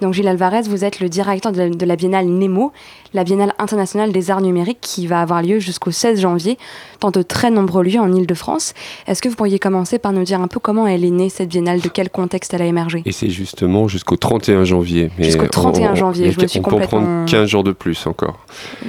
Donc 0.00 0.12
Gilles 0.12 0.26
Alvarez, 0.26 0.62
vous 0.62 0.84
êtes 0.84 0.98
le 0.98 1.08
directeur 1.08 1.52
de 1.52 1.84
la, 1.84 1.94
Biennale 1.94 2.26
Nemo, 2.26 2.72
la 3.14 3.24
Biennale 3.24 3.54
internationale 3.58 4.12
des 4.12 4.30
arts 4.30 4.42
numériques 4.42 4.80
qui 4.80 5.06
va 5.06 5.20
avoir 5.20 5.42
lieu 5.42 5.58
jusqu'au 5.58 5.90
16 5.90 6.20
janvier 6.20 6.58
dans 7.00 7.10
de 7.10 7.22
très 7.22 7.50
nombreux 7.50 7.84
lieux 7.84 8.00
en 8.00 8.12
Ile-de-France. 8.12 8.74
Est-ce 9.06 9.22
que 9.22 9.28
vous 9.28 9.36
pourriez 9.36 9.58
commencer 9.58 9.98
par 9.98 10.12
nous 10.12 10.24
dire 10.24 10.40
un 10.40 10.48
peu 10.48 10.60
comment 10.60 10.86
elle 10.86 11.04
est 11.04 11.10
née 11.10 11.28
cette 11.28 11.48
Biennale, 11.48 11.80
de 11.80 11.88
quel 11.88 12.10
contexte 12.10 12.52
elle 12.54 12.62
a 12.62 12.66
émergé? 12.66 13.02
Et 13.06 13.12
c'est 13.12 13.30
justement 13.30 13.88
jusqu'au 13.88 14.16
31 14.16 14.64
janvier. 14.64 15.10
Jusqu'au 15.18 15.46
31 15.46 15.94
janvier, 15.94 16.32
je 16.32 16.40
me 16.40 16.46
suis 16.46 16.58
on 16.58 16.62
complètement... 16.62 17.00
peut 17.00 17.04
prendre 17.06 17.30
15 17.30 17.48
jours 17.48 17.64
de 17.64 17.72
plus 17.72 18.06
encore. 18.06 18.38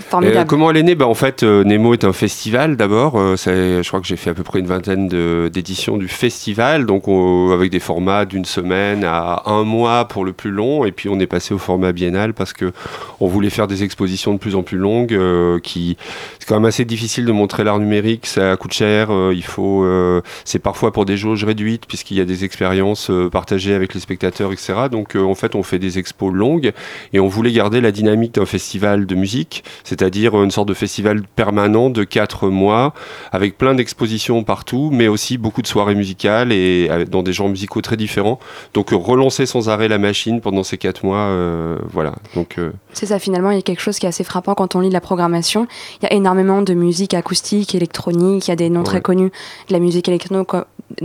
Formidable. 0.09 0.37
Euh, 0.37 0.43
comment 0.45 0.71
elle 0.71 0.77
est 0.77 0.83
née? 0.83 0.95
Bah, 0.95 1.07
En 1.07 1.13
fait, 1.13 1.43
Nemo 1.43 1.93
est 1.93 2.03
un 2.03 2.13
festival 2.13 2.75
d'abord 2.75 3.05
euh, 3.15 3.35
je 3.37 3.87
crois 3.87 4.01
que 4.01 4.07
j'ai 4.07 4.15
fait 4.15 4.29
à 4.29 4.33
peu 4.33 4.43
près 4.43 4.59
une 4.59 4.67
vingtaine 4.67 5.07
d'éditions 5.49 5.97
du 5.97 6.07
festival, 6.07 6.85
donc 6.85 7.07
avec 7.53 7.71
des 7.71 7.79
formats 7.79 8.25
d'une 8.25 8.45
semaine 8.45 9.03
à 9.03 9.43
un 9.45 9.63
mois 9.63 10.07
pour 10.07 10.25
le 10.25 10.33
plus 10.33 10.51
long, 10.51 10.85
et 10.85 10.91
puis 10.91 11.09
on 11.09 11.19
est 11.19 11.27
passé 11.27 11.53
au 11.53 11.57
format 11.57 11.91
biennal 11.91 12.33
parce 12.33 12.53
que 12.53 12.71
on 13.19 13.27
voulait 13.27 13.49
faire 13.49 13.67
des 13.67 13.83
expositions 13.83 14.14
de 14.15 14.37
plus 14.37 14.55
en 14.55 14.63
plus 14.63 14.77
longues. 14.77 15.13
Euh, 15.13 15.59
qui 15.59 15.97
c'est 16.39 16.47
quand 16.47 16.55
même 16.55 16.65
assez 16.65 16.85
difficile 16.85 17.25
de 17.25 17.31
montrer 17.31 17.63
l'art 17.63 17.79
numérique, 17.79 18.25
ça 18.25 18.55
coûte 18.57 18.73
cher. 18.73 19.11
Euh, 19.11 19.33
il 19.33 19.43
faut, 19.43 19.85
c'est 20.43 20.59
parfois 20.59 20.91
pour 20.91 21.05
des 21.05 21.17
jauges 21.17 21.43
réduites 21.43 21.85
puisqu'il 21.87 22.17
y 22.17 22.21
a 22.21 22.25
des 22.25 22.43
expériences 22.43 23.11
partagées 23.31 23.73
avec 23.73 23.93
les 23.93 23.99
spectateurs, 23.99 24.51
etc. 24.51 24.73
Donc 24.91 25.15
en 25.15 25.35
fait, 25.35 25.55
on 25.55 25.63
fait 25.63 25.79
des 25.79 25.99
expos 25.99 26.33
longues 26.33 26.71
et 27.13 27.19
on 27.19 27.27
voulait 27.27 27.51
garder 27.51 27.81
la 27.81 27.91
dynamique 27.91 28.35
d'un 28.35 28.45
festival 28.45 29.05
de 29.05 29.15
musique, 29.15 29.63
c'est-à-dire 29.83 30.41
une 30.41 30.51
sorte 30.51 30.67
de 30.67 30.73
festival 30.73 31.23
permanent 31.35 31.89
de 31.89 32.03
quatre 32.03 32.49
mois 32.49 32.93
avec 33.31 33.57
plein 33.57 33.75
d'expositions 33.75 34.43
partout, 34.43 34.89
mais 34.91 35.07
aussi 35.07 35.37
beaucoup 35.37 35.61
de 35.61 35.67
soirées 35.67 35.95
musicales 35.95 36.51
et 36.51 36.89
dans 37.09 37.23
des 37.23 37.33
genres 37.33 37.49
musicaux 37.49 37.81
très 37.81 37.97
différents. 37.97 38.39
Donc 38.73 38.93
euh, 38.93 38.95
relancer 38.95 39.45
sans 39.45 39.69
arrêt 39.69 39.87
la 39.87 39.97
machine 39.97 40.41
pendant 40.41 40.63
ces 40.63 40.77
quatre 40.77 41.05
mois, 41.05 41.17
euh, 41.17 41.77
voilà. 41.91 42.13
Donc 42.35 42.57
euh, 42.57 42.71
c'est 42.93 43.07
ça 43.07 43.19
finalement, 43.19 43.51
il 43.51 43.55
y 43.55 43.59
a 43.59 43.63
quelque 43.63 43.81
chose 43.81 43.99
qui 43.99 44.04
est 44.05 44.09
assez 44.09 44.23
frappant 44.23 44.55
quand 44.55 44.75
on 44.75 44.79
lit 44.79 44.89
la 44.89 45.01
programmation. 45.01 45.67
Il 46.01 46.03
y 46.03 46.07
a 46.07 46.13
énormément 46.13 46.61
de 46.61 46.73
musique 46.73 47.13
acoustique, 47.13 47.75
électronique, 47.75 48.47
il 48.47 48.51
y 48.51 48.53
a 48.53 48.55
des 48.55 48.69
noms 48.69 48.83
très 48.83 49.01
connus 49.01 49.31
de 49.67 49.73
la 49.73 49.79
musique 49.79 50.07
électro, 50.07 50.45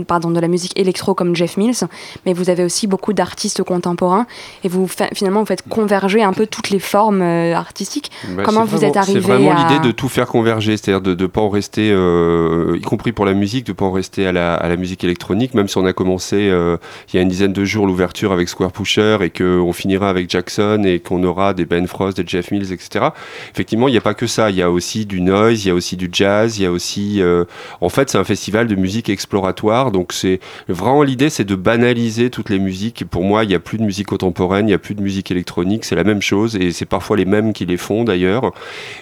pardon, 0.07 0.31
de 0.31 0.39
la 0.39 0.47
musique 0.47 0.77
électro 0.79 1.13
comme 1.13 1.35
Jeff 1.35 1.57
Mills, 1.57 1.87
mais 2.25 2.33
vous 2.33 2.49
avez 2.49 2.63
aussi 2.63 2.87
beaucoup 2.87 3.13
d'artistes 3.13 3.63
contemporains 3.63 4.25
et 4.63 4.67
vous 4.67 4.87
finalement 5.13 5.41
vous 5.41 5.45
faites 5.45 5.67
converger 5.67 6.23
un 6.23 6.33
peu 6.33 6.47
toutes 6.47 6.69
les 6.69 6.79
formes 6.79 7.21
artistiques. 7.21 8.11
Bah, 8.29 8.43
Comment 8.43 8.65
vous 8.65 8.83
êtes 8.85 8.97
arrivé 8.97 9.21
C'est 9.21 9.27
vraiment 9.27 9.53
l'idée 9.53 9.79
de 9.79 9.91
tout 9.91 10.09
faire 10.09 10.27
converger, 10.27 10.77
c'est-à-dire 10.77 11.01
de 11.01 11.15
ne 11.21 11.27
pas 11.27 11.41
en 11.41 11.49
rester 11.49 11.91
euh, 11.91 12.77
y 12.77 12.81
compris 12.81 13.11
pour 13.11 13.25
la 13.25 13.33
musique, 13.33 13.65
de 13.65 13.73
pas 13.73 13.85
en 13.85 13.91
rester 13.91 14.27
à 14.27 14.31
la, 14.31 14.55
à 14.55 14.67
la 14.69 14.75
musique 14.75 15.03
électronique, 15.03 15.53
même 15.53 15.67
si 15.67 15.77
on 15.77 15.85
a 15.85 15.93
commencé 15.93 16.49
euh, 16.49 16.77
il 17.11 17.17
y 17.17 17.19
a 17.19 17.21
une 17.21 17.29
dizaine 17.29 17.53
de 17.53 17.65
jours 17.65 17.87
l'ouverture 17.87 18.31
avec 18.31 18.49
Square 18.49 18.71
Pusher 18.71 19.17
et 19.21 19.29
qu'on 19.29 19.73
finira 19.73 20.09
avec 20.09 20.29
Jackson 20.29 20.83
et 20.85 20.99
qu'on 20.99 21.23
aura 21.23 21.53
des 21.53 21.65
Ben 21.65 21.87
Frost, 21.87 22.17
des 22.17 22.27
Jeff 22.27 22.51
Mills, 22.51 22.71
etc. 22.71 23.05
Effectivement, 23.53 23.87
il 23.87 23.91
n'y 23.91 23.97
a 23.97 24.01
pas 24.01 24.13
que 24.13 24.27
ça. 24.27 24.49
Il 24.49 24.55
y 24.55 24.61
a 24.61 24.69
aussi 24.69 25.05
du 25.05 25.21
noise, 25.21 25.65
il 25.65 25.67
y 25.69 25.71
a 25.71 25.75
aussi 25.75 25.97
du 25.97 26.09
jazz, 26.11 26.57
il 26.57 26.63
y 26.63 26.65
a 26.65 26.71
aussi. 26.71 27.21
Euh, 27.21 27.45
en 27.81 27.89
fait, 27.89 28.09
c'est 28.09 28.17
un 28.17 28.23
festival 28.23 28.67
de 28.67 28.75
musique 28.75 29.09
exploratoire. 29.09 29.70
Donc, 29.91 30.13
c'est 30.13 30.39
vraiment 30.67 31.03
l'idée, 31.03 31.29
c'est 31.29 31.45
de 31.45 31.55
banaliser 31.55 32.29
toutes 32.29 32.49
les 32.49 32.59
musiques. 32.59 33.05
Pour 33.09 33.23
moi, 33.23 33.43
il 33.43 33.47
n'y 33.47 33.55
a 33.55 33.59
plus 33.59 33.77
de 33.77 33.83
musique 33.83 34.07
contemporaine, 34.07 34.65
il 34.65 34.71
n'y 34.71 34.73
a 34.73 34.79
plus 34.79 34.95
de 34.95 35.01
musique 35.01 35.31
électronique. 35.31 35.85
C'est 35.85 35.95
la 35.95 36.03
même 36.03 36.21
chose 36.21 36.55
et 36.55 36.71
c'est 36.71 36.85
parfois 36.85 37.17
les 37.17 37.25
mêmes 37.25 37.53
qui 37.53 37.65
les 37.65 37.77
font 37.77 38.03
d'ailleurs. 38.03 38.51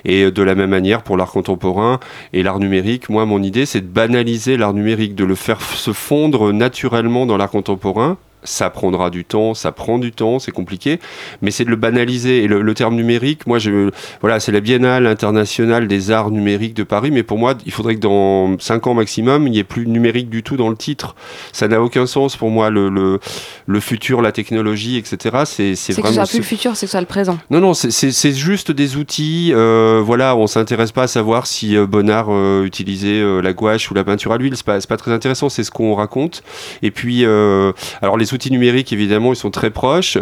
Et 0.05 0.31
de 0.31 0.43
la 0.43 0.55
même 0.55 0.69
manière 0.69 1.01
pour 1.01 1.17
l'art 1.17 1.31
contemporain 1.31 1.99
et 2.33 2.43
l'art 2.43 2.59
numérique 2.59 3.09
moi, 3.09 3.25
mon 3.25 3.41
idée, 3.41 3.65
c'est 3.65 3.81
de 3.81 3.88
banaliser 3.88 4.57
l'art 4.57 4.73
numérique, 4.73 5.15
de 5.15 5.23
le 5.23 5.35
faire 5.35 5.61
se 5.61 5.93
fondre 5.93 6.51
naturellement 6.51 7.25
dans 7.25 7.38
l'art 7.38 7.49
contemporain 7.49 8.17
ça 8.43 8.69
prendra 8.69 9.10
du 9.10 9.25
temps, 9.25 9.53
ça 9.53 9.72
prend 9.72 9.98
du 9.98 10.12
temps, 10.12 10.39
c'est 10.39 10.51
compliqué, 10.51 11.00
mais 11.41 11.51
c'est 11.51 11.65
de 11.65 11.69
le 11.69 11.75
banaliser. 11.75 12.43
Et 12.43 12.48
le, 12.48 12.74
terme 12.74 12.96
numérique, 12.96 13.48
moi, 13.48 13.60
je, 13.60 13.89
voilà, 14.22 14.39
c'est 14.39 14.51
la 14.51 14.60
Biennale 14.60 15.08
internationale 15.08 15.88
des 15.88 16.12
arts 16.12 16.31
numériques 16.31 16.74
de 16.74 16.84
Paris, 16.84 17.12
mais 17.12 17.24
pour 17.24 17.38
moi, 17.38 17.55
il 17.65 17.72
faudrait 17.72 17.96
que 17.96 18.00
dans 18.00 18.58
5 18.60 18.88
ans 18.88 18.93
maximum, 18.93 19.48
il 19.48 19.51
n'y 19.51 19.60
ait 19.60 19.63
plus 19.63 19.88
numérique 19.88 20.29
du 20.29 20.43
tout 20.43 20.58
dans 20.58 20.69
le 20.69 20.77
titre. 20.77 21.15
Ça 21.51 21.67
n'a 21.67 21.81
aucun 21.81 22.05
sens 22.05 22.38
pour 22.38 22.50
moi, 22.50 22.69
le, 22.69 22.89
le, 22.89 23.19
le 23.65 23.79
futur, 23.79 24.22
la 24.22 24.31
technologie, 24.31 24.98
etc. 24.98 25.43
C'est 25.46 25.74
vraiment. 25.93 26.03
que 26.03 26.08
ce 26.10 26.13
soit 26.13 26.25
plus 26.27 26.38
le 26.38 26.43
futur, 26.43 26.75
c'est 26.75 26.86
que 26.86 26.88
ce 26.88 26.91
soit 26.91 27.01
le 27.01 27.08
présent. 27.08 27.38
Non, 27.50 27.60
non, 27.60 27.74
c'est 27.74 28.34
juste 28.34 28.72
des 28.72 28.96
outils. 28.96 29.51
Euh, 29.53 30.01
voilà, 30.03 30.36
on 30.36 30.48
s'intéresse 30.48 30.91
pas 30.91 31.03
à 31.03 31.08
savoir 31.08 31.48
si 31.48 31.75
euh, 31.75 31.86
Bonnard 31.86 32.27
euh, 32.29 32.63
utilisait 32.63 33.22
la 33.41 33.53
gouache 33.53 33.89
ou 33.91 33.93
la 33.93 34.03
peinture 34.03 34.31
à 34.31 34.38
l'huile, 34.38 34.55
c'est 34.55 34.65
pas, 34.65 34.79
pas 34.79 34.98
très 34.98 35.12
intéressant, 35.12 35.50
c'est 35.50 35.63
ce 35.63 35.72
qu'on 35.72 35.93
raconte. 35.96 36.43
Et 36.81 36.91
puis, 36.91 37.25
alors 37.25 38.17
les 38.17 38.28
outils 38.33 38.51
numériques, 38.51 38.93
évidemment, 38.93 39.33
ils 39.33 39.38
sont 39.38 39.51
très 39.51 39.69
proches, 39.69 40.17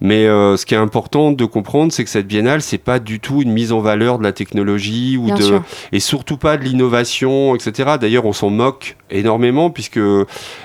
mais 0.00 0.26
euh, 0.26 0.56
ce 0.56 0.66
qui 0.66 0.74
est 0.74 0.78
important 0.78 1.32
de 1.32 1.44
comprendre, 1.44 1.92
c'est 1.92 2.04
que 2.04 2.10
cette 2.10 2.26
biennale, 2.26 2.62
c'est 2.62 2.78
pas 2.78 2.98
du 2.98 3.20
tout 3.20 3.42
une 3.42 3.52
mise 3.52 3.72
en 3.72 3.80
valeur 3.80 4.18
de 4.18 4.22
la 4.22 4.32
technologie 4.32 5.16
ou 5.16 5.34
de, 5.34 5.60
et 5.92 6.00
surtout 6.00 6.36
pas 6.36 6.56
de 6.56 6.64
l'innovation, 6.64 7.54
etc. 7.54 7.96
D'ailleurs, 8.00 8.24
on 8.26 8.32
s'en 8.32 8.50
moque 8.50 8.96
énormément 9.10 9.70
puisque 9.70 10.00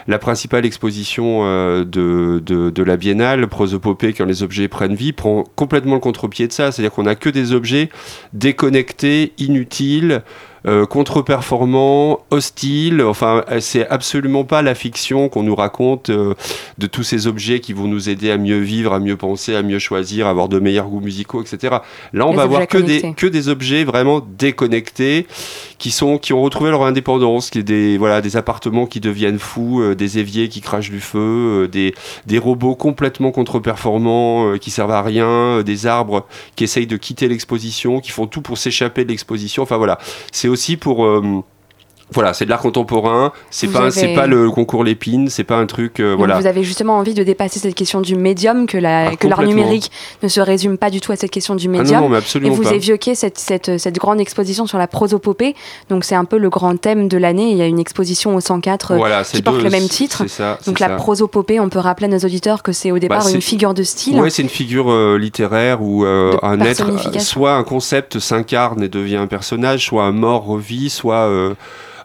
la 0.08 0.20
principale 0.20 0.66
exposition 0.66 1.42
euh, 1.44 1.84
de, 1.84 2.42
de, 2.46 2.70
de, 2.70 2.84
la 2.84 2.98
biennale, 2.98 3.48
prosopopée, 3.48 4.14
quand 4.14 4.26
les 4.26 4.44
objets 4.44 4.68
prennent 4.68 4.96
vie, 4.96 5.14
prend 5.14 5.44
complètement 5.56 5.96
le 5.96 6.00
contre-pied 6.00 6.48
de 6.48 6.54
ça. 6.54 6.72
C'est-à-dire 6.72 6.92
qu'on 6.92 7.04
n'a 7.04 7.16
que 7.16 7.30
des 7.30 7.54
objets 7.54 7.90
déconnectés, 8.34 9.34
inutiles. 9.38 10.22
Euh, 10.68 10.88
contre-performant, 10.88 12.22
hostile. 12.32 13.04
Enfin, 13.04 13.44
c'est 13.60 13.88
absolument 13.88 14.46
pas 14.46 14.64
la 14.64 14.74
fiction 14.74 15.30
qu'on 15.30 15.44
nous 15.44 15.54
raconte 15.54 16.10
euh, 16.10 16.34
de 16.80 16.88
tous 16.88 17.04
ces 17.04 17.28
objets 17.28 17.60
qui 17.60 17.72
vont 17.72 17.88
nous 17.88 18.10
aider 18.10 18.32
à 18.32 18.38
mieux 18.38 18.58
vivre, 18.58 18.92
à 18.92 19.00
mieux 19.00 19.16
penser, 19.16 19.56
à 19.56 19.62
mieux 19.62 19.78
choisir, 19.78 20.26
à 20.26 20.32
avoir 20.32 20.50
de 20.50 20.58
meilleurs 20.58 20.88
goûts 20.88 21.02
musicaux, 21.02 21.44
etc. 21.44 21.78
Là, 22.14 22.26
on 22.26 22.34
va 22.34 22.48
voir 22.48 22.66
que 22.66 22.80
des, 22.80 23.14
que 23.16 23.28
des 23.28 23.48
objets 23.48 23.84
vraiment 23.84 24.26
déconnectés 24.40 25.28
qui, 25.78 25.92
sont, 25.92 26.18
qui 26.18 26.34
ont 26.34 26.42
retrouvé 26.42 26.72
leur 26.72 26.84
indépendance, 26.84 27.52
qui 27.52 27.64
des, 27.64 28.00
voilà, 28.00 28.22
des 28.22 28.36
appartements 28.36 28.88
qui 28.88 29.00
deviennent 29.00 29.40
fous, 29.40 29.82
euh, 29.82 29.94
des 29.94 30.18
éviers 30.18 30.50
qui 30.50 30.62
crachent 30.62 30.90
du 30.90 31.02
feu, 31.02 31.70
des, 31.72 31.94
des 32.26 32.40
robots 32.40 32.76
complètement 32.76 33.32
contre-performants 33.32 34.58
qui 34.58 34.72
servent 34.72 34.92
à 34.92 35.04
rien, 35.04 35.62
des 35.62 35.86
arbres 35.86 36.26
qui 36.56 36.64
essayent 36.64 36.88
de 36.88 36.98
quitter 36.98 37.28
l'exposition, 37.28 38.00
qui 38.00 38.10
font 38.10 38.26
tout 38.26 38.42
pour 38.42 38.58
s'échapper 38.58 39.04
de 39.04 39.10
l'exposition. 39.10 39.62
Enfin 39.62 39.78
voilà, 39.78 40.00
c'est 40.32 40.55
aussi 40.56 40.78
pour 40.78 41.06
euh, 41.06 41.44
voilà, 42.12 42.34
c'est 42.34 42.46
de 42.46 42.52
l'art 42.52 42.62
contemporain. 42.62 43.34
C'est 43.50 43.68
pas, 43.68 43.90
pas 44.16 44.28
le 44.28 44.52
concours 44.52 44.84
Lépine. 44.84 45.28
C'est 45.30 45.44
pas 45.44 45.58
un 45.58 45.66
truc. 45.66 46.00
Euh, 46.00 46.16
voilà. 46.16 46.40
Vous 46.40 46.46
avez 46.46 46.64
justement 46.64 46.98
envie 46.98 47.16
de 47.16 47.24
dépasser 47.24 47.60
cette 47.60 47.74
question 47.74 48.00
du 48.00 48.16
médium, 48.16 48.68
que 48.68 48.78
la, 48.78 49.10
ah, 49.10 49.28
l'art 49.28 49.42
numérique 49.42 49.92
ne 50.22 50.28
se 50.28 50.40
résume 50.40 50.78
pas 50.78 50.92
du 50.92 51.02
tout 51.02 51.12
à 51.12 51.16
cette 51.16 51.32
question 51.32 51.56
du 51.56 51.68
ah 51.68 51.72
médium. 51.72 52.02
non, 52.02 52.10
mais 52.10 52.18
absolument 52.18 52.54
et 52.54 52.56
vous 52.56 52.72
évoquez 52.72 53.16
cette, 53.16 53.40
cette, 53.40 53.80
cette, 53.80 53.98
grande 53.98 54.20
exposition 54.20 54.68
sur 54.68 54.78
la 54.78 54.88
prosopopée. 54.88 55.56
Donc 55.90 56.04
c'est 56.04 56.16
un 56.16 56.26
peu 56.26 56.38
le 56.38 56.50
grand 56.50 56.80
thème 56.80 57.08
de 57.08 57.18
l'année. 57.18 57.50
Il 57.52 57.58
y 57.58 57.62
a 57.64 57.66
une 57.66 57.80
exposition 57.80 58.36
au 58.36 58.40
104 58.40 58.96
voilà, 58.96 59.24
qui 59.24 59.42
porte 59.42 59.64
le 59.64 59.70
même 59.72 59.90
titre. 59.90 60.28
Ça, 60.28 60.60
Donc 60.68 60.80
la 60.80 60.90
prosopopée, 60.90 61.60
on 61.60 61.70
peut 61.70 61.80
rappeler 61.80 62.06
à 62.06 62.10
nos 62.10 62.20
auditeurs 62.20 62.62
que 62.62 62.72
c'est 62.72 62.92
au 62.92 63.00
départ 63.00 63.24
bah, 63.26 63.32
une 63.32 63.42
figure 63.42 63.74
de 63.74 63.84
style. 63.84 64.20
Oui, 64.20 64.30
c'est 64.30 64.44
une 64.44 64.50
figure 64.50 64.92
euh, 64.92 65.18
littéraire 65.18 65.82
où 65.82 66.06
euh, 66.06 66.38
un 66.44 66.60
être, 66.62 66.86
soit 67.20 67.56
un 67.56 67.64
concept 67.64 68.20
s'incarne 68.20 68.84
et 68.84 68.90
devient 68.90 69.18
un 69.18 69.28
personnage, 69.28 69.88
soit 69.88 70.04
un 70.04 70.12
mort 70.12 70.46
revit, 70.46 70.90
soit 70.90 71.30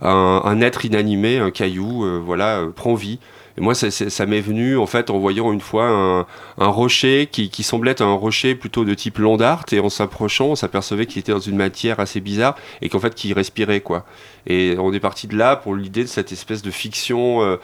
un, 0.03 0.61
être 0.61 0.85
inanimé, 0.85 1.39
un 1.39 1.51
caillou, 1.51 2.05
euh, 2.05 2.21
voilà, 2.25 2.61
euh, 2.61 2.71
prend 2.71 2.95
vie. 2.95 3.19
Et 3.59 3.61
moi, 3.61 3.75
ça, 3.75 4.27
m'est 4.27 4.41
venu 4.41 4.79
en 4.79 4.87
fait 4.87 5.11
en 5.11 5.19
voyant 5.19 5.53
une 5.53 5.61
fois 5.61 5.85
un, 5.87 6.27
rocher 6.69 7.29
qui, 7.31 7.63
semblait 7.63 7.91
être 7.91 8.01
un 8.01 8.15
rocher 8.15 8.55
plutôt 8.55 8.85
de 8.85 8.95
type 8.95 9.19
land 9.19 9.41
art, 9.41 9.65
et 9.73 9.81
en 9.81 9.89
s'approchant, 9.89 10.47
on 10.47 10.55
s'apercevait 10.55 11.07
qu'il 11.07 11.19
était 11.19 11.33
dans 11.33 11.41
une 11.41 11.57
matière 11.57 11.99
assez 11.99 12.21
bizarre 12.21 12.55
et 12.81 12.89
qu'en 12.89 13.01
fait, 13.01 13.15
qu'il 13.15 13.33
respirait 13.33 13.81
quoi. 13.81 14.07
Et 14.47 14.77
on 14.79 14.93
est 14.93 15.01
parti 15.01 15.27
de 15.27 15.37
là 15.37 15.57
pour 15.57 15.75
l'idée 15.75 16.05
de 16.05 16.09
cette 16.09 16.33
espèce 16.33 16.63
de 16.63 16.71
fiction. 16.71 17.43
Euh, 17.43 17.57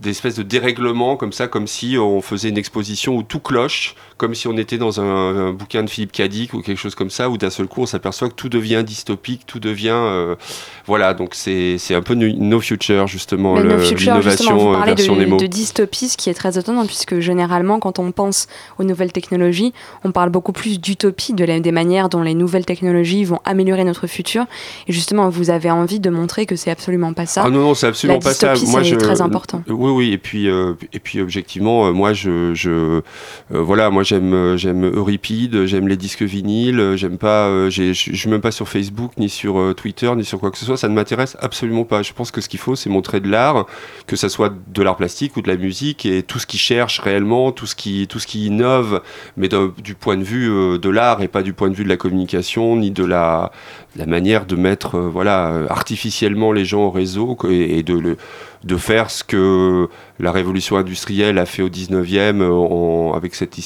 d'espèces 0.00 0.36
de 0.36 0.42
dérèglements 0.42 1.16
comme 1.16 1.32
ça, 1.32 1.46
comme 1.46 1.66
si 1.66 1.96
on 1.98 2.22
faisait 2.22 2.48
une 2.48 2.58
exposition 2.58 3.16
où 3.16 3.22
tout 3.22 3.40
cloche, 3.40 3.94
comme 4.16 4.34
si 4.34 4.48
on 4.48 4.56
était 4.56 4.78
dans 4.78 5.00
un, 5.00 5.52
bouquin 5.52 5.82
de 5.82 5.90
Philippe 5.90 6.12
Cadic 6.12 6.54
ou 6.54 6.62
quelque 6.62 6.78
chose 6.78 6.94
comme 6.94 7.10
ça, 7.10 7.28
où 7.28 7.36
d'un 7.36 7.50
seul 7.50 7.66
coup 7.66 7.82
on 7.82 7.86
s'aperçoit 7.86 8.28
que 8.30 8.34
tout 8.34 8.48
devient 8.48 8.82
dystopique, 8.84 9.44
tout 9.46 9.60
devient... 9.60 9.90
Euh, 9.92 10.36
voilà, 10.86 11.12
donc 11.12 11.34
c'est 11.34 11.78
un 11.90 12.02
peu 12.02 12.14
No 12.14 12.60
Future 12.60 13.06
justement, 13.06 13.58
l'innovation 13.60 14.74
euh, 14.74 14.84
version 14.84 15.16
de, 15.16 15.24
de 15.24 15.46
dystopie, 15.46 16.08
ce 16.08 16.16
qui 16.16 16.30
est 16.30 16.34
très 16.34 16.58
étonnant, 16.58 16.86
puisque 16.86 17.20
généralement 17.20 17.78
quand 17.78 17.98
on 17.98 18.10
pense 18.10 18.46
aux 18.78 18.84
nouvelles 18.84 19.12
technologies, 19.12 19.72
on 20.04 20.12
parle 20.12 20.30
beaucoup 20.30 20.52
plus 20.52 20.80
d'utopie, 20.80 21.32
de 21.34 21.44
des 21.58 21.72
manières 21.72 22.08
dont 22.08 22.22
les 22.22 22.34
nouvelles 22.34 22.64
technologies 22.64 23.24
vont 23.24 23.40
améliorer 23.44 23.84
notre 23.84 24.06
futur. 24.06 24.46
Et 24.86 24.92
justement, 24.92 25.28
vous 25.28 25.50
avez 25.50 25.70
envie 25.70 26.00
de 26.00 26.10
montrer 26.10 26.46
que 26.46 26.56
c'est 26.56 26.70
absolument 26.70 27.12
pas 27.12 27.26
ça. 27.26 27.42
Ah 27.44 27.50
non, 27.50 27.60
non, 27.60 27.74
c'est 27.74 27.88
absolument 27.88 28.20
pas 28.20 28.32
ça. 28.32 28.54
Moi, 28.66 28.84
c'est 28.84 28.96
très 28.96 29.20
important. 29.20 29.62
Oui, 29.68 29.89
oui, 29.90 30.12
et 30.12 30.18
puis, 30.18 30.48
euh, 30.48 30.74
et 30.92 30.98
puis 30.98 31.20
objectivement, 31.20 31.86
euh, 31.86 31.92
moi, 31.92 32.12
je, 32.12 32.54
euh, 32.66 33.00
voilà, 33.50 33.90
moi 33.90 34.02
j'aime, 34.02 34.56
j'aime 34.56 34.84
Euripide, 34.86 35.66
j'aime 35.66 35.88
les 35.88 35.96
disques 35.96 36.22
vinyles, 36.22 36.94
j'aime 36.96 37.18
pas, 37.18 37.70
suis 37.70 38.30
même 38.30 38.40
pas 38.40 38.50
sur 38.50 38.68
Facebook, 38.68 39.12
ni 39.18 39.28
sur 39.28 39.74
Twitter, 39.76 40.10
ni 40.16 40.24
sur 40.24 40.40
quoi 40.40 40.50
que 40.50 40.58
ce 40.58 40.64
soit, 40.64 40.76
ça 40.76 40.88
ne 40.88 40.94
m'intéresse 40.94 41.36
absolument 41.40 41.84
pas. 41.84 42.02
Je 42.02 42.12
pense 42.12 42.30
que 42.30 42.40
ce 42.40 42.48
qu'il 42.48 42.60
faut, 42.60 42.76
c'est 42.76 42.90
montrer 42.90 43.20
de 43.20 43.28
l'art, 43.28 43.66
que 44.06 44.16
ça 44.16 44.28
soit 44.28 44.52
de 44.68 44.82
l'art 44.82 44.96
plastique 44.96 45.36
ou 45.36 45.42
de 45.42 45.48
la 45.48 45.56
musique, 45.56 46.06
et 46.06 46.22
tout 46.22 46.38
ce 46.38 46.46
qui 46.46 46.58
cherche 46.58 47.00
réellement, 47.00 47.52
tout 47.52 47.66
ce 47.66 47.74
qui, 47.74 48.06
tout 48.08 48.18
ce 48.18 48.26
qui 48.26 48.46
innove, 48.46 49.02
mais 49.36 49.48
du 49.82 49.94
point 49.94 50.16
de 50.16 50.24
vue 50.24 50.48
de 50.78 50.88
l'art 50.88 51.22
et 51.22 51.28
pas 51.28 51.42
du 51.42 51.52
point 51.52 51.68
de 51.68 51.74
vue 51.74 51.84
de 51.84 51.88
la 51.88 51.96
communication, 51.96 52.76
ni 52.76 52.90
de 52.90 53.04
la, 53.04 53.52
la 53.96 54.06
manière 54.06 54.46
de 54.46 54.56
mettre, 54.56 54.98
voilà, 54.98 55.66
artificiellement 55.68 56.52
les 56.52 56.64
gens 56.64 56.84
au 56.84 56.90
réseau 56.90 57.36
et, 57.48 57.82
de 57.82 57.94
le 57.94 58.16
de 58.64 58.76
faire 58.76 59.10
ce 59.10 59.24
que 59.24 59.88
la 60.18 60.32
révolution 60.32 60.76
industrielle 60.76 61.38
a 61.38 61.46
fait 61.46 61.62
au 61.62 61.68
19e 61.68 62.40
euh, 62.42 63.14
avec 63.14 63.34
cette, 63.34 63.56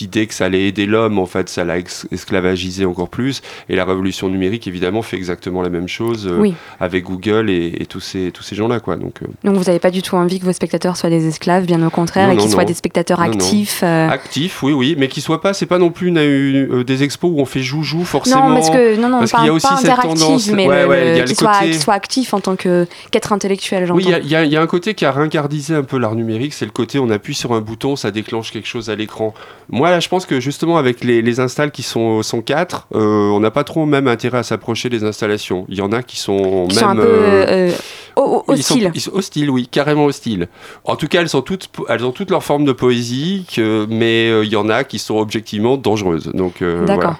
idée 0.00 0.26
que 0.26 0.34
ça 0.34 0.46
allait 0.46 0.68
aider 0.68 0.86
l'homme, 0.86 1.18
en 1.18 1.26
fait, 1.26 1.48
ça 1.48 1.64
l'a 1.64 1.78
esclavagisé 1.78 2.84
encore 2.84 3.08
plus. 3.08 3.42
Et 3.68 3.76
la 3.76 3.84
révolution 3.84 4.28
numérique, 4.28 4.66
évidemment, 4.66 5.02
fait 5.02 5.16
exactement 5.16 5.62
la 5.62 5.68
même 5.68 5.88
chose 5.88 6.28
euh, 6.30 6.50
avec 6.80 7.04
Google 7.04 7.50
et, 7.50 7.86
tous 7.88 8.00
ces, 8.00 8.30
tous 8.32 8.42
ces 8.42 8.56
gens-là. 8.56 8.80
Quoi. 8.80 8.96
Donc, 8.96 9.22
euh. 9.22 9.26
Donc 9.44 9.56
vous 9.56 9.64
n'avez 9.64 9.78
pas 9.78 9.90
du 9.90 10.02
tout 10.02 10.16
envie 10.16 10.40
que 10.40 10.44
vos 10.44 10.52
spectateurs 10.52 10.96
soient 10.96 11.10
des 11.10 11.26
esclaves, 11.26 11.66
bien 11.66 11.84
au 11.86 11.90
contraire, 11.90 12.30
et 12.30 12.36
qu'ils 12.36 12.50
soient 12.50 12.64
des 12.64 12.74
spectateurs 12.74 13.20
actifs. 13.20 13.80
Euh. 13.82 14.08
Actifs, 14.08 14.62
oui, 14.62 14.72
oui, 14.72 14.94
mais 14.98 15.08
qu'ils 15.08 15.22
soient 15.22 15.40
pas, 15.40 15.52
c'est 15.52 15.66
pas 15.66 15.78
non 15.78 15.90
plus 15.90 16.08
une, 16.08 16.82
des 16.84 17.02
expos 17.02 17.30
où 17.34 17.40
on 17.40 17.44
fait 17.44 17.62
joujou 17.62 18.04
forcément. 18.04 18.48
Non, 18.48 18.54
parce 18.54 18.70
que 18.70 18.96
non, 18.96 19.08
non, 19.08 19.18
parce 19.18 19.32
qu'il 19.32 19.44
y 19.44 19.48
a 19.48 19.52
aussi 19.52 19.66
cette 19.80 20.00
tendance, 20.00 20.48
mais 20.48 21.24
qu'ils 21.24 21.36
soient, 21.36 21.94
actifs 21.94 22.34
en 22.34 22.40
tant 22.40 22.56
qu'être 22.56 23.32
intellectuel. 23.32 23.90
Oui, 23.92 24.06
il 24.06 24.26
y, 24.26 24.30
y, 24.30 24.56
a 24.56 24.60
un 24.60 24.66
côté 24.66 24.94
qui 24.94 25.04
a 25.04 25.12
rincardisé 25.12 25.74
un 25.74 25.82
peu 25.82 25.98
l'art 25.98 26.14
numérique, 26.14 26.52
c'est 26.52 26.64
le 26.64 26.70
côté 26.70 26.98
on 26.98 27.10
appuie 27.10 27.34
sur 27.34 27.52
un 27.52 27.60
bouton, 27.60 27.96
ça 27.96 28.10
déclenche 28.10 28.50
quelque 28.50 28.68
chose 28.68 28.90
à 28.90 28.94
l'écran. 28.94 29.34
Moi, 29.68 29.85
moi, 29.86 30.00
je 30.00 30.08
pense 30.08 30.26
que 30.26 30.40
justement, 30.40 30.78
avec 30.78 31.04
les, 31.04 31.22
les 31.22 31.40
installs 31.40 31.70
qui 31.70 31.82
sont, 31.82 32.22
sont 32.22 32.42
quatre, 32.42 32.88
euh, 32.94 33.30
on 33.30 33.40
n'a 33.40 33.50
pas 33.50 33.64
trop 33.64 33.86
même 33.86 34.08
intérêt 34.08 34.38
à 34.38 34.42
s'approcher 34.42 34.88
des 34.88 35.04
installations. 35.04 35.64
Il 35.68 35.76
y 35.76 35.80
en 35.80 35.92
a 35.92 36.02
qui 36.02 36.16
sont 36.16 36.66
même. 36.66 36.70
Sont 36.70 36.86
un 36.86 36.96
peu 36.96 37.02
euh, 37.02 37.70
euh, 37.70 38.40
hostiles. 38.48 38.90
Ils 38.94 39.00
sont, 39.00 39.12
hostiles, 39.12 39.50
oui, 39.50 39.68
carrément 39.70 40.06
hostiles. 40.06 40.48
En 40.84 40.96
tout 40.96 41.06
cas, 41.06 41.20
elles, 41.20 41.28
sont 41.28 41.42
toutes, 41.42 41.70
elles 41.88 42.04
ont 42.04 42.12
toutes 42.12 42.30
leur 42.30 42.42
forme 42.42 42.64
de 42.64 42.72
poésie, 42.72 43.46
mais 43.88 44.42
il 44.44 44.48
y 44.48 44.56
en 44.56 44.68
a 44.68 44.84
qui 44.84 44.98
sont 44.98 45.16
objectivement 45.16 45.76
dangereuses. 45.76 46.30
Donc, 46.34 46.62
D'accord. 46.86 47.16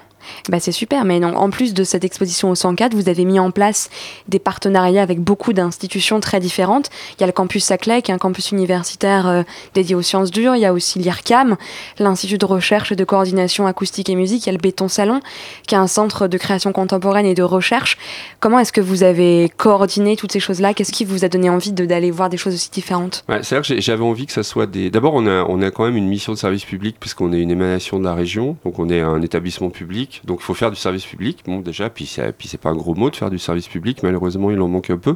Bah 0.49 0.59
c'est 0.59 0.71
super, 0.71 1.05
mais 1.05 1.19
non, 1.19 1.35
en 1.35 1.49
plus 1.49 1.73
de 1.73 1.83
cette 1.83 2.03
exposition 2.03 2.49
au 2.49 2.55
104, 2.55 2.93
vous 2.93 3.09
avez 3.09 3.25
mis 3.25 3.39
en 3.39 3.51
place 3.51 3.89
des 4.27 4.39
partenariats 4.39 5.01
avec 5.01 5.19
beaucoup 5.19 5.53
d'institutions 5.53 6.19
très 6.19 6.39
différentes. 6.39 6.89
Il 7.17 7.21
y 7.21 7.23
a 7.23 7.27
le 7.27 7.33
campus 7.33 7.65
Saclay, 7.65 8.01
qui 8.01 8.11
est 8.11 8.13
un 8.13 8.17
campus 8.17 8.51
universitaire 8.51 9.27
euh, 9.27 9.43
dédié 9.73 9.95
aux 9.95 10.01
sciences 10.01 10.31
dures. 10.31 10.55
Il 10.55 10.61
y 10.61 10.65
a 10.65 10.73
aussi 10.73 10.99
l'IRCAM, 10.99 11.57
l'Institut 11.99 12.37
de 12.37 12.45
recherche 12.45 12.91
et 12.91 12.95
de 12.95 13.03
coordination 13.03 13.67
acoustique 13.67 14.09
et 14.09 14.15
musique. 14.15 14.45
Il 14.45 14.47
y 14.47 14.49
a 14.49 14.53
le 14.53 14.57
Béton 14.59 14.87
Salon, 14.87 15.19
qui 15.67 15.75
est 15.75 15.77
un 15.77 15.87
centre 15.87 16.27
de 16.27 16.37
création 16.37 16.71
contemporaine 16.71 17.25
et 17.25 17.35
de 17.35 17.43
recherche. 17.43 17.97
Comment 18.39 18.59
est-ce 18.59 18.73
que 18.73 18.81
vous 18.81 19.03
avez 19.03 19.51
coordonné 19.57 20.15
toutes 20.15 20.31
ces 20.31 20.39
choses-là? 20.39 20.73
Qu'est-ce 20.73 20.91
qui 20.91 21.05
vous 21.05 21.25
a 21.25 21.29
donné 21.29 21.49
envie 21.49 21.71
d'aller 21.71 22.11
voir 22.11 22.29
des 22.29 22.37
choses 22.37 22.53
aussi 22.53 22.69
différentes? 22.71 23.23
Ouais, 23.29 23.39
C'est 23.43 23.55
vrai 23.55 23.63
que 23.63 23.81
j'avais 23.81 24.03
envie 24.03 24.25
que 24.25 24.33
ça 24.33 24.43
soit 24.43 24.65
des... 24.65 24.89
D'abord, 24.89 25.13
on 25.13 25.25
a, 25.27 25.43
on 25.47 25.61
a 25.61 25.71
quand 25.71 25.85
même 25.85 25.97
une 25.97 26.07
mission 26.07 26.33
de 26.33 26.37
service 26.37 26.65
public, 26.65 26.97
puisqu'on 26.99 27.33
est 27.33 27.39
une 27.39 27.51
émanation 27.51 27.99
de 27.99 28.03
la 28.03 28.13
région, 28.13 28.57
donc 28.65 28.79
on 28.79 28.89
est 28.89 29.01
un 29.01 29.21
établissement 29.21 29.69
public 29.69 30.16
donc 30.25 30.39
il 30.41 30.43
faut 30.43 30.53
faire 30.53 30.71
du 30.71 30.77
service 30.77 31.05
public, 31.05 31.39
bon 31.45 31.59
déjà, 31.59 31.89
puis 31.89 32.05
c'est, 32.05 32.31
puis 32.31 32.47
c'est 32.47 32.59
pas 32.59 32.69
un 32.69 32.75
gros 32.75 32.95
mot 32.95 33.09
de 33.09 33.15
faire 33.15 33.29
du 33.29 33.39
service 33.39 33.67
public, 33.67 34.03
malheureusement 34.03 34.51
il 34.51 34.59
en 34.61 34.67
manque 34.67 34.89
un 34.89 34.97
peu. 34.97 35.15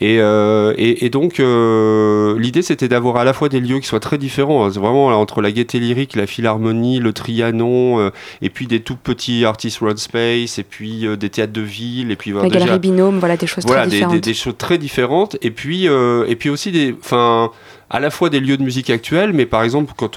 Et, 0.00 0.18
euh, 0.20 0.74
et, 0.76 1.10
donc 1.10 1.40
euh, 1.40 2.38
l'idée 2.38 2.62
c'était 2.62 2.88
d'avoir 2.88 3.16
à 3.16 3.24
la 3.24 3.32
fois 3.32 3.48
des 3.48 3.60
lieux 3.60 3.78
qui 3.78 3.86
soient 3.86 4.00
très 4.00 4.18
différents, 4.18 4.64
hein. 4.64 4.70
vraiment 4.70 5.06
entre 5.08 5.40
la 5.40 5.52
gaieté 5.52 5.78
lyrique, 5.78 6.16
la 6.16 6.26
philharmonie, 6.26 6.98
le 6.98 7.12
Trianon, 7.12 8.00
euh, 8.00 8.10
et 8.40 8.50
puis 8.50 8.66
des 8.66 8.80
tout 8.80 8.96
petits 8.96 9.44
artistes 9.44 9.78
road 9.78 9.98
space, 9.98 10.58
et 10.58 10.64
puis 10.64 11.06
des 11.16 11.30
théâtres 11.30 11.52
de 11.52 11.60
ville, 11.60 12.10
et 12.10 12.16
puis 12.16 12.32
la 12.32 12.48
galerie 12.48 12.78
binôme, 12.78 13.18
voilà 13.18 13.36
des 13.36 13.46
choses 13.46 13.64
très 13.64 13.86
différentes. 13.86 14.14
Des, 14.14 14.20
des, 14.20 14.34
choses 14.34 14.56
très 14.56 14.78
différentes, 14.78 15.36
et 15.42 15.50
puis, 15.50 15.86
et 15.86 16.36
puis 16.36 16.50
aussi 16.50 16.72
des... 16.72 16.94
Enfin, 16.98 17.50
à 17.92 18.00
la 18.00 18.10
fois 18.10 18.30
des 18.30 18.40
lieux 18.40 18.56
de 18.56 18.62
musique 18.62 18.90
actuels, 18.90 19.32
mais 19.32 19.46
par 19.46 19.62
exemple, 19.62 19.92
quand 19.96 20.16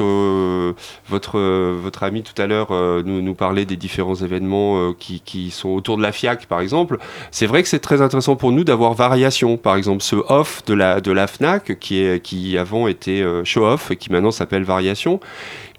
votre, 1.09 1.39
votre 1.39 2.03
ami 2.03 2.23
tout 2.23 2.41
à 2.41 2.47
l'heure 2.47 2.71
nous, 2.71 3.21
nous 3.21 3.35
parlait 3.35 3.65
des 3.65 3.75
différents 3.75 4.15
événements 4.15 4.93
qui, 4.93 5.51
sont 5.51 5.69
autour 5.69 5.97
de 5.97 6.01
la 6.01 6.11
FIAC, 6.11 6.47
par 6.47 6.61
exemple, 6.61 6.97
c'est 7.31 7.45
vrai 7.45 7.61
que 7.61 7.69
c'est 7.69 7.79
très 7.79 8.01
intéressant 8.01 8.35
pour 8.35 8.51
nous 8.51 8.63
d'avoir 8.63 8.93
variation. 8.93 9.57
Par 9.57 9.75
exemple, 9.75 10.01
ce 10.01 10.15
off 10.15 10.63
de 10.65 10.73
la, 10.73 11.01
de 11.01 11.11
la 11.11 11.27
FNAC, 11.27 11.77
qui, 11.79 11.99
est, 12.01 12.21
qui 12.21 12.57
avant 12.57 12.87
était 12.87 13.23
show 13.43 13.65
off, 13.65 13.91
et 13.91 13.97
qui 13.97 14.11
maintenant 14.11 14.31
s'appelle 14.31 14.63
variation 14.63 15.19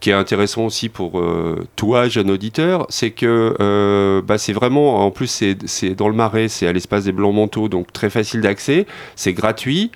qui 0.01 0.11
est 0.11 0.15
intéressant 0.15 0.67
aussi 0.67 0.89
pour 0.89 1.19
euh, 1.19 1.67
toi, 1.77 2.09
jeune 2.09 2.31
auditeur, 2.31 2.87
c'est 2.89 3.11
que 3.11 3.57
euh, 3.61 4.23
bah, 4.23 4.39
c'est 4.39 4.53
vraiment, 4.53 5.05
en 5.05 5.11
plus 5.11 5.27
c'est 5.27 5.95
dans 5.95 6.09
le 6.09 6.15
marais, 6.15 6.49
c'est 6.49 6.67
à 6.67 6.73
l'espace 6.73 7.05
des 7.05 7.13
Blancs 7.13 7.35
Manteaux, 7.35 7.69
donc 7.69 7.93
très 7.93 8.11
facile 8.11 8.41
d'accès, 8.41 8.87
c'est 9.15 9.33
gratuit. 9.33 9.91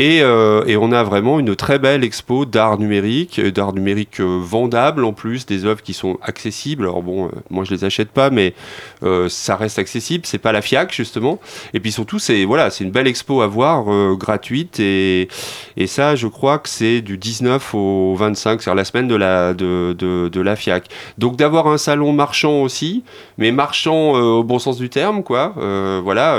Euh, 0.00 0.64
et, 0.66 0.76
on 0.76 0.90
a 0.92 1.02
vraiment 1.04 1.38
une 1.38 1.54
très 1.54 1.78
belle 1.78 2.02
expo 2.02 2.44
d'art 2.44 2.78
numérique, 2.78 3.40
d'art 3.40 3.72
numérique 3.72 4.20
euh, 4.20 4.40
vendable 4.42 5.04
en 5.04 5.12
plus, 5.12 5.46
des 5.46 5.64
œuvres 5.64 5.82
qui 5.82 5.94
sont 5.94 6.18
accessibles. 6.22 6.84
Alors 6.84 7.02
bon, 7.02 7.26
euh, 7.26 7.30
moi 7.50 7.64
je 7.64 7.72
les 7.72 7.84
achète 7.84 8.10
pas, 8.10 8.30
mais 8.30 8.54
ça 9.28 9.56
reste 9.56 9.78
accessible. 9.78 10.24
C'est 10.26 10.38
pas 10.38 10.52
la 10.52 10.62
FIAC 10.62 10.92
justement. 10.92 11.38
Et 11.74 11.80
puis 11.80 11.92
surtout, 11.92 12.18
c'est 12.18 12.44
voilà, 12.44 12.70
c'est 12.70 12.84
une 12.84 12.90
belle 12.90 13.06
expo 13.06 13.42
à 13.42 13.46
voir, 13.46 13.84
gratuite. 14.16 14.80
Et, 14.80 15.28
et 15.76 15.86
ça, 15.86 16.16
je 16.16 16.26
crois 16.26 16.58
que 16.58 16.68
c'est 16.68 17.00
du 17.00 17.18
19 17.18 17.74
au 17.74 18.14
25, 18.16 18.62
c'est-à-dire 18.62 18.74
la 18.74 18.84
semaine 18.84 19.08
de 19.08 19.14
la 19.14 19.54
de, 19.54 19.94
de, 19.96 20.28
de 20.28 20.40
la 20.40 20.56
FIAC. 20.56 20.88
Donc 21.18 21.36
d'avoir 21.36 21.68
un 21.68 21.78
salon 21.78 22.12
marchand 22.12 22.62
aussi, 22.62 23.04
mais 23.38 23.52
marchand 23.52 24.12
au 24.12 24.42
bon 24.42 24.58
sens 24.58 24.78
du 24.78 24.88
terme, 24.88 25.22
quoi. 25.22 25.52
voilà. 26.02 26.38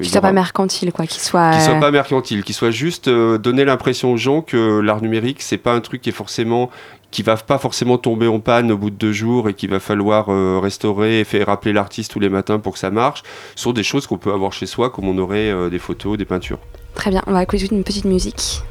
qui 0.00 0.08
soit 0.08 0.20
pas 0.20 0.32
mercantile, 0.32 0.92
quoi. 0.92 1.06
Qui 1.06 1.20
soit. 1.20 1.52
Qui 1.52 1.60
soit 1.60 1.80
pas 1.80 1.90
mercantile, 1.90 2.42
qui 2.42 2.52
soit 2.52 2.63
juste 2.70 3.08
euh, 3.08 3.38
donner 3.38 3.64
l'impression 3.64 4.12
aux 4.12 4.16
gens 4.16 4.42
que 4.42 4.80
l'art 4.80 5.02
numérique, 5.02 5.42
c'est 5.42 5.58
pas 5.58 5.74
un 5.74 5.80
truc 5.80 6.02
qui 6.02 6.10
est 6.10 6.12
forcément 6.12 6.70
qui 7.14 7.22
va 7.22 7.36
pas 7.36 7.58
forcément 7.58 7.96
tomber 7.96 8.26
en 8.26 8.40
panne 8.40 8.72
au 8.72 8.76
bout 8.76 8.90
de 8.90 8.96
deux 8.96 9.12
jours 9.12 9.48
et 9.48 9.54
qu'il 9.54 9.70
va 9.70 9.78
falloir 9.78 10.30
euh, 10.30 10.58
restaurer 10.60 11.20
et 11.20 11.24
faire 11.24 11.46
rappeler 11.46 11.72
l'artiste 11.72 12.10
tous 12.10 12.18
les 12.18 12.28
matins 12.28 12.58
pour 12.58 12.72
que 12.72 12.78
ça 12.80 12.90
marche, 12.90 13.22
sont 13.54 13.72
des 13.72 13.84
choses 13.84 14.08
qu'on 14.08 14.18
peut 14.18 14.32
avoir 14.32 14.52
chez 14.52 14.66
soi 14.66 14.90
comme 14.90 15.06
on 15.06 15.16
aurait 15.18 15.48
euh, 15.48 15.70
des 15.70 15.78
photos, 15.78 16.18
des 16.18 16.24
peintures. 16.24 16.58
Très 16.94 17.12
bien, 17.12 17.22
on 17.28 17.32
va 17.32 17.44
écouter 17.44 17.68
une 17.70 17.84
petite 17.84 18.04
musique. 18.04 18.62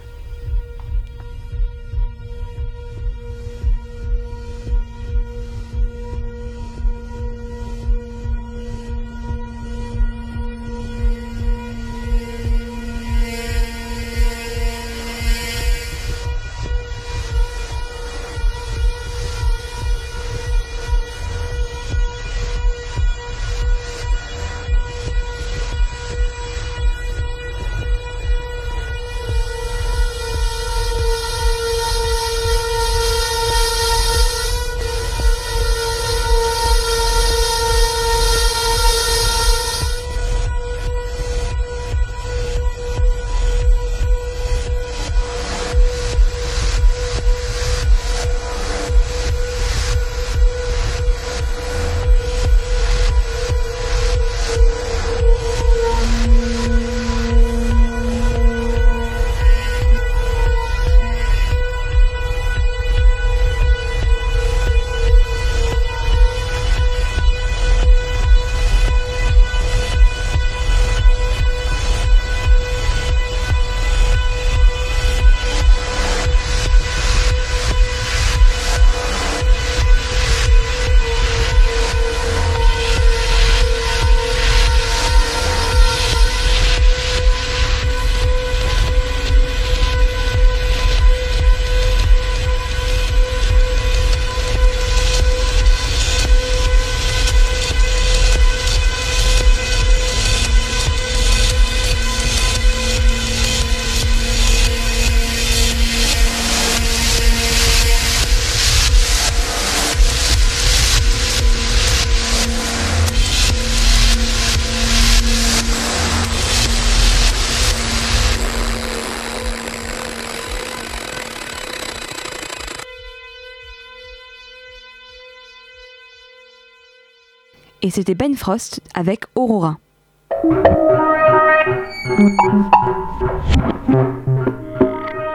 C'était 127.93 128.15
Ben 128.15 128.35
Frost 128.35 128.81
avec 128.95 129.25
Aurora. 129.35 129.77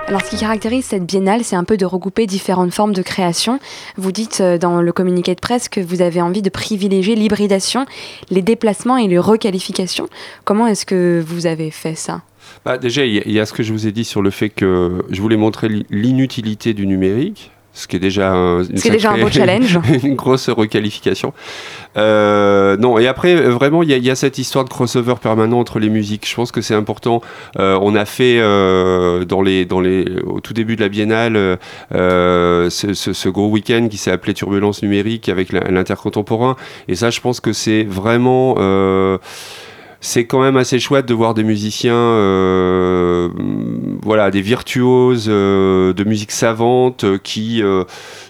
Alors, 0.08 0.22
ce 0.22 0.30
qui 0.30 0.36
caractérise 0.38 0.86
cette 0.86 1.06
biennale, 1.06 1.44
c'est 1.44 1.54
un 1.54 1.62
peu 1.62 1.76
de 1.76 1.84
regrouper 1.84 2.26
différentes 2.26 2.72
formes 2.72 2.94
de 2.94 3.02
création. 3.02 3.60
Vous 3.96 4.10
dites 4.10 4.40
euh, 4.40 4.58
dans 4.58 4.82
le 4.82 4.90
communiqué 4.90 5.36
de 5.36 5.40
presse 5.40 5.68
que 5.68 5.80
vous 5.80 6.02
avez 6.02 6.20
envie 6.20 6.42
de 6.42 6.50
privilégier 6.50 7.14
l'hybridation, 7.14 7.86
les 8.30 8.42
déplacements 8.42 8.96
et 8.96 9.06
les 9.06 9.18
requalifications. 9.18 10.08
Comment 10.44 10.66
est-ce 10.66 10.84
que 10.84 11.22
vous 11.24 11.46
avez 11.46 11.70
fait 11.70 11.94
ça? 11.94 12.22
Bah, 12.64 12.76
Déjà, 12.76 13.04
il 13.04 13.30
y, 13.30 13.38
a 13.38 13.46
ce 13.46 13.52
que 13.52 13.62
je 13.62 13.72
vous 13.72 13.86
ai 13.86 13.92
dit 13.92 14.04
sur 14.04 14.20
le 14.20 14.30
fait 14.30 14.48
que 14.48 15.04
je 15.10 15.20
voulais 15.20 15.36
montrer 15.36 15.68
l'inutilité 15.90 16.74
du 16.74 16.88
numérique 16.88 17.52
ce 17.72 17.86
qui 17.86 17.96
est 17.96 18.00
déjà 18.00 18.32
un, 18.32 18.62
déjà 18.62 19.12
un 19.12 19.18
beau 19.18 19.30
challenge. 19.30 19.78
une 20.02 20.16
grosse 20.16 20.48
requalification. 20.48 21.32
Euh, 21.96 22.76
non, 22.76 22.98
et 22.98 23.06
après, 23.06 23.34
vraiment, 23.36 23.82
il 23.82 23.90
y, 23.90 24.10
a 24.10 24.14
cette 24.16 24.38
histoire 24.38 24.64
de 24.64 24.70
crossover 24.70 25.14
permanent 25.20 25.58
entre 25.58 25.78
les 25.78 25.88
musiques. 25.88 26.28
Je 26.28 26.34
pense 26.34 26.50
que 26.50 26.60
c'est 26.60 26.74
important. 26.74 27.20
Euh, 27.58 27.78
on 27.80 27.94
a 27.94 28.04
fait 28.04 28.38
euh, 28.40 29.24
dans 29.24 29.42
les, 29.42 29.64
dans 29.64 29.80
les, 29.80 30.06
au 30.26 30.40
tout 30.40 30.54
début 30.54 30.76
de 30.76 30.80
la 30.80 30.88
biennale 30.88 31.58
ce, 31.92 32.68
ce, 32.70 33.28
gros 33.28 33.48
week-end 33.48 33.88
qui 33.88 33.96
s'est 33.96 34.10
appelé 34.10 34.34
Turbulence 34.34 34.82
numérique 34.82 35.28
avec 35.28 35.52
l'intercontemporain. 35.52 36.56
Et 36.88 36.94
ça, 36.94 37.10
je 37.10 37.20
pense 37.20 37.40
que 37.40 37.52
c'est 37.52 37.84
vraiment 37.84 38.56
c'est 40.00 40.26
quand 40.26 40.40
même 40.40 40.56
assez 40.56 40.78
chouette 40.78 41.06
de 41.06 41.14
voir 41.14 41.34
des 41.34 41.42
musiciens, 41.42 41.92
euh, 41.92 43.28
voilà, 44.02 44.30
des 44.30 44.42
virtuoses 44.42 45.26
euh, 45.28 45.92
de 45.92 46.04
musique 46.04 46.30
savante 46.30 47.02
euh, 47.02 47.18
qui 47.18 47.62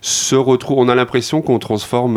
se 0.00 0.34
retrouvent. 0.34 0.78
On 0.78 0.88
a 0.88 0.94
l'impression 0.94 1.42
qu'on 1.42 1.58
transforme 1.58 2.16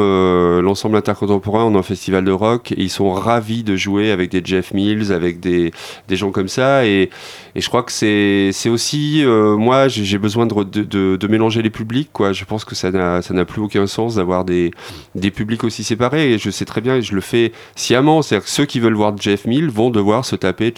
l'ensemble 0.61 0.95
intercontemporain 0.95 1.63
en 1.63 1.75
un 1.75 1.83
festival 1.83 2.23
de 2.23 2.31
rock 2.31 2.71
et 2.71 2.81
ils 2.81 2.89
sont 2.89 3.11
ravis 3.11 3.63
de 3.63 3.75
jouer 3.75 4.11
avec 4.11 4.31
des 4.31 4.41
Jeff 4.43 4.73
Mills, 4.73 5.11
avec 5.11 5.39
des, 5.39 5.71
des 6.07 6.15
gens 6.15 6.31
comme 6.31 6.47
ça. 6.47 6.85
Et, 6.85 7.09
et 7.55 7.61
je 7.61 7.67
crois 7.67 7.83
que 7.83 7.91
c'est 7.91 8.69
aussi, 8.69 9.23
moi, 9.25 9.87
j'ai 9.87 10.17
besoin 10.17 10.45
de, 10.45 10.63
de, 10.63 11.15
de, 11.15 11.27
mélanger 11.27 11.61
les 11.61 11.69
publics. 11.69 12.09
Quoi. 12.13 12.31
Je 12.33 12.45
pense 12.45 12.65
que 12.65 12.75
ça 12.75 12.91
n'a 12.91 13.45
plus 13.45 13.61
aucun 13.61 13.87
sens 13.87 14.15
d'avoir 14.15 14.45
des, 14.45 14.71
des 15.15 15.31
publics 15.31 15.63
aussi 15.63 15.83
séparés. 15.83 16.33
Et 16.33 16.37
je 16.37 16.49
sais 16.49 16.65
très 16.65 16.81
bien, 16.81 16.95
et 16.95 17.01
je 17.01 17.13
le 17.15 17.21
fais 17.21 17.51
sciemment. 17.75 18.21
C'est-à-dire 18.21 18.45
que 18.45 18.51
ceux 18.51 18.65
qui 18.65 18.79
veulent 18.79 18.93
voir 18.95 19.15
Jeff 19.17 19.45
1000 19.45 19.69
vont 19.69 19.89
devoir 19.89 20.25
se 20.25 20.35
taper, 20.35 20.73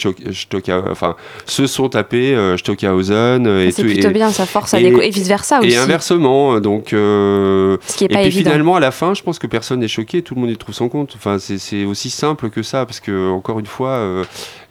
enfin, 0.89 1.15
se 1.45 1.67
sont 1.67 1.89
tapés 1.89 2.35
euh, 2.35 2.57
Stockhausen. 2.57 3.45
Et 3.47 3.71
C'est 3.71 3.83
plutôt 3.83 4.09
et- 4.09 4.13
bien, 4.13 4.31
ça 4.31 4.45
force 4.45 4.73
à 4.73 4.79
et- 4.79 4.83
découvrir. 4.83 5.07
Et 5.07 5.11
vice-versa 5.11 5.59
aussi. 5.59 5.69
et 5.71 5.77
inversement, 5.77 6.59
donc. 6.59 6.93
euh, 6.93 7.77
Ce 7.85 7.97
qui 7.97 8.03
est 8.05 8.07
et 8.07 8.09
pas 8.13 8.19
puis 8.19 8.27
évident. 8.27 8.49
finalement, 8.51 8.75
à 8.75 8.79
la 8.79 8.91
fin, 8.91 9.13
je 9.13 9.21
pense 9.23 9.39
que 9.39 9.47
personne 9.47 9.79
n'est 9.79 9.87
choqué, 9.87 10.21
tout 10.21 10.35
le 10.35 10.41
monde 10.41 10.49
y 10.49 10.57
trouve 10.57 10.75
son 10.75 10.89
compte. 10.89 11.13
Enfin, 11.15 11.37
c'est- 11.39 11.57
c'est 11.57 11.85
aussi 11.85 12.09
simple 12.09 12.49
que 12.49 12.63
ça, 12.63 12.85
parce 12.85 12.99
que 12.99 13.29
encore 13.31 13.59
une 13.59 13.65
fois, 13.65 13.89
euh, 13.89 14.23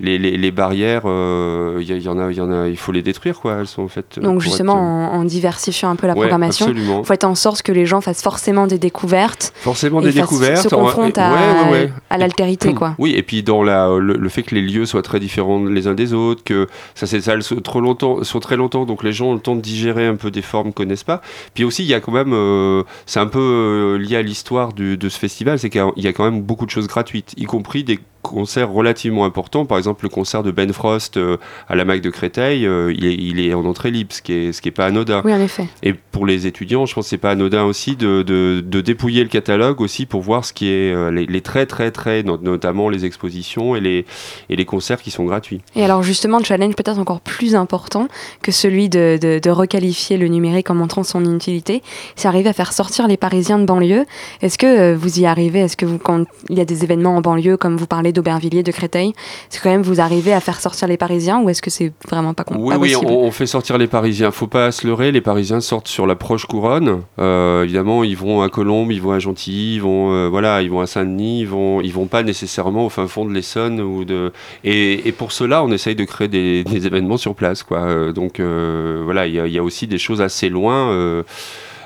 les, 0.03 0.19
les- 0.19 0.37
les 0.37 0.51
barrières, 0.51 1.03
euh, 1.07 1.79
il 1.81 1.88
y, 1.91 1.95
il 1.95 2.03
y 2.03 2.09
en 2.09 2.19
a, 2.19 2.31
il 2.31 2.37
y 2.37 2.41
en 2.41 2.51
a, 2.53 2.69
il 2.69 2.77
faut 2.77 2.93
les 2.93 3.01
détruire, 3.03 3.41
quoi. 3.41 3.59
Elles 3.61 3.67
sont 3.67 3.88
faites. 3.88 4.19
Donc 4.19 4.33
pour 4.35 4.41
justement, 4.41 4.75
être- 4.75 5.12
en, 5.15 5.21
en 5.21 5.25
diversifiant 5.25 5.91
un 5.91 5.97
peu 5.97 6.07
la 6.07 6.12
Ouais, 6.15 6.21
programmation, 6.21 6.67
il 6.69 7.05
faut 7.05 7.12
être 7.15 7.25
en 7.25 7.35
sorte 7.35 7.62
que 7.62 7.73
les 7.73 7.87
gens 7.87 8.01
fassent 8.01 8.23
forcément 8.23 8.67
des 8.67 8.79
découvertes 8.79 9.53
Forcément 9.57 10.01
des 10.01 10.12
découvertes. 10.12 10.69
se 10.69 10.75
en- 10.75 10.79
confrontent 10.81 11.19
à, 11.19 11.71
ouais, 11.71 11.91
à 12.11 12.19
l'altérité, 12.19 12.75
quoi. 12.75 12.95
Oui, 12.99 13.15
et 13.17 13.23
puis 13.23 13.43
dans 13.43 13.62
la, 13.62 13.88
le, 13.99 14.15
le 14.15 14.29
fait 14.29 14.43
que 14.43 14.55
les 14.55 14.61
lieux 14.62 14.85
soient 14.87 15.03
très 15.03 15.21
différents 15.21 15.65
les 15.65 15.87
uns 15.87 15.95
des 15.95 16.12
autres, 16.12 16.43
que 16.45 16.67
ça 16.95 17.07
s'étale 17.07 17.43
trop 17.62 17.81
longtemps, 17.81 18.23
sur 18.25 18.41
très 18.41 18.57
longtemps, 18.57 18.85
donc 18.85 19.03
les 19.05 19.12
gens 19.12 19.27
ont 19.29 19.35
le 19.35 19.41
temps 19.41 19.57
de 19.57 19.61
digérer 19.61 20.07
un 20.07 20.17
peu 20.17 20.31
des 20.31 20.43
formes 20.43 20.67
qu'ils 20.69 20.75
connaissent 20.75 21.05
pas. 21.05 21.23
Puis 21.55 21.65
aussi, 21.65 21.83
il 21.85 21.88
y 21.88 21.95
a 21.95 22.01
quand 22.01 22.12
même, 22.12 22.33
euh, 22.33 22.83
c'est 23.07 23.21
un 23.21 23.27
peu 23.27 23.38
euh, 23.38 23.99
lié 23.99 24.17
à 24.17 24.23
l'histoire 24.23 24.73
de 24.73 25.09
ce 25.09 25.19
festival, 25.19 25.59
c'est 25.59 25.71
qu'il 25.71 25.83
y 25.97 26.07
a 26.09 26.12
quand 26.12 26.25
même 26.25 26.43
beaucoup 26.43 26.67
de 26.67 26.71
choses 26.71 26.87
gratuites, 26.88 27.35
y 27.37 27.45
compris 27.45 27.85
des 27.85 27.99
concerts 28.22 28.70
relativement 28.70 29.24
importants. 29.24 29.66
Par 29.66 29.78
exemple, 29.78 30.04
le 30.04 30.08
concert 30.08 30.42
de 30.42 30.50
Ben 30.50 30.72
Frost 30.72 31.16
euh, 31.16 31.37
à 31.68 31.74
la 31.74 31.85
Mac 31.85 32.00
de 32.00 32.08
Créteil, 32.11 32.66
euh, 32.66 32.92
il, 32.96 33.04
est, 33.04 33.14
il 33.14 33.40
est 33.40 33.52
en 33.52 33.64
entrée 33.64 33.90
libre, 33.90 34.12
ce 34.12 34.22
qui 34.22 34.32
est, 34.32 34.52
ce 34.52 34.62
qui 34.62 34.68
est 34.68 34.72
pas 34.72 34.87
anodin. 34.87 35.22
Oui, 35.24 35.35
en 35.35 35.40
effet. 35.40 35.66
Et 35.82 35.92
pour 35.92 36.24
les 36.24 36.46
étudiants, 36.46 36.87
je 36.87 36.94
pense 36.94 37.04
que 37.06 37.11
c'est 37.11 37.18
pas 37.18 37.32
anodin 37.32 37.64
aussi 37.64 37.96
de, 37.96 38.22
de, 38.22 38.62
de 38.64 38.80
dépouiller 38.80 39.22
le 39.22 39.28
catalogue 39.28 39.80
aussi 39.80 40.06
pour 40.06 40.22
voir 40.22 40.44
ce 40.44 40.52
qui 40.52 40.68
est 40.68 40.94
euh, 40.94 41.11
les, 41.11 41.26
les 41.26 41.40
très 41.40 41.66
très 41.66 41.90
très 41.90 42.22
not- 42.22 42.38
notamment 42.42 42.88
les 42.88 43.04
expositions 43.04 43.74
et 43.76 43.80
les 43.80 44.06
et 44.48 44.56
les 44.56 44.64
concerts 44.64 45.02
qui 45.02 45.11
sont 45.11 45.24
gratuits. 45.24 45.61
Et 45.74 45.85
alors 45.85 46.02
justement, 46.02 46.38
le 46.38 46.44
challenge 46.44 46.74
peut-être 46.76 46.98
encore 46.98 47.20
plus 47.20 47.54
important 47.56 48.06
que 48.42 48.52
celui 48.52 48.88
de, 48.88 49.18
de- 49.20 49.40
de 49.40 49.50
requalifier 49.50 50.16
le 50.16 50.28
numérique 50.28 50.70
en 50.70 50.74
montrant 50.74 51.02
son 51.02 51.24
utilité, 51.35 51.82
c'est 52.14 52.28
arriver 52.28 52.50
à 52.50 52.52
faire 52.52 52.72
sortir 52.72 53.08
les 53.08 53.16
Parisiens 53.16 53.58
de 53.58 53.64
banlieue. 53.64 54.06
Est-ce 54.42 54.58
que 54.58 54.94
vous 54.94 55.18
y 55.20 55.26
arrivez? 55.26 55.61
Est-ce 55.61 55.76
que 55.76 55.87
vous, 55.87 55.98
quand 55.98 56.24
il 56.48 56.58
y 56.58 56.61
a 56.61 56.64
des 56.64 56.85
événements 56.85 57.16
en 57.16 57.20
banlieue, 57.20 57.56
comme 57.56 57.76
vous 57.76 57.87
parlez 57.87 58.12
d'Aubervilliers, 58.12 58.62
de 58.62 58.70
Créteil, 58.72 59.11
est-ce 59.11 59.59
que 59.59 59.62
quand 59.64 59.70
même 59.70 59.83
vous 59.83 60.01
arrivez 60.01 60.33
à 60.33 60.40
faire 60.40 60.61
sortir 60.61 60.88
les 60.88 60.96
Parisiens 60.96 61.40
ou 61.40 61.48
est-ce 61.51 61.62
que 61.62 61.70
c'est 61.70 61.92
vraiment 62.09 62.35
pas, 62.35 62.44
Oui 62.51 62.70
pas 62.70 62.79
oui, 62.79 62.92
possible 62.92 63.11
on, 63.12 63.25
on 63.25 63.31
fait 63.31 63.46
sortir 63.46 63.79
les 63.79 63.87
Parisiens. 63.87 64.31
Faut 64.31 64.46
pas 64.46 64.70
se 64.72 64.87
leurrer, 64.87 65.12
les 65.12 65.20
Parisiens 65.20 65.61
sortent 65.61 65.88
sur 65.88 66.07
la 66.07 66.14
proche 66.14 66.46
couronne. 66.46 67.03
Euh, 67.18 67.64
évidemment, 67.64 68.05
ils 68.05 68.16
vont 68.16 68.42
à 68.42 68.48
Colombes, 68.48 68.92
ils 68.92 69.01
vont 69.03 69.12
à 69.12 69.18
Gentilly, 69.18 69.75
ils 69.77 69.83
vont 69.83 70.12
euh, 70.12 70.29
voilà, 70.29 70.62
ils 70.62 70.70
vont 70.70 70.81
à 70.81 70.87
Saint-Denis, 70.87 71.40
ils 71.40 71.48
vont 71.48 71.81
ils 71.81 71.92
vont 71.92 72.07
pas 72.07 72.22
nécessairement 72.22 72.87
au 72.87 72.88
fin 72.88 73.07
fond 73.07 73.25
de 73.25 73.33
l'Essonne 73.33 73.81
ou 73.81 74.05
de 74.05 74.33
et, 74.64 75.09
et 75.09 75.12
pour 75.12 75.33
cela, 75.33 75.64
on 75.64 75.70
essaye 75.72 75.94
de 75.94 76.05
créer 76.05 76.29
des, 76.29 76.64
des 76.64 76.87
événements 76.87 77.16
sur 77.16 77.35
place 77.35 77.62
quoi. 77.62 77.79
Euh, 77.79 78.12
donc 78.12 78.40
euh, 78.40 79.01
voilà, 79.05 79.27
il 79.27 79.35
y, 79.35 79.40
a- 79.40 79.46
il 79.46 79.53
y 79.53 79.59
a 79.59 79.62
aussi 79.62 79.87
des 79.87 79.98
choses 79.98 80.20
assez 80.20 80.48
loin. 80.48 81.22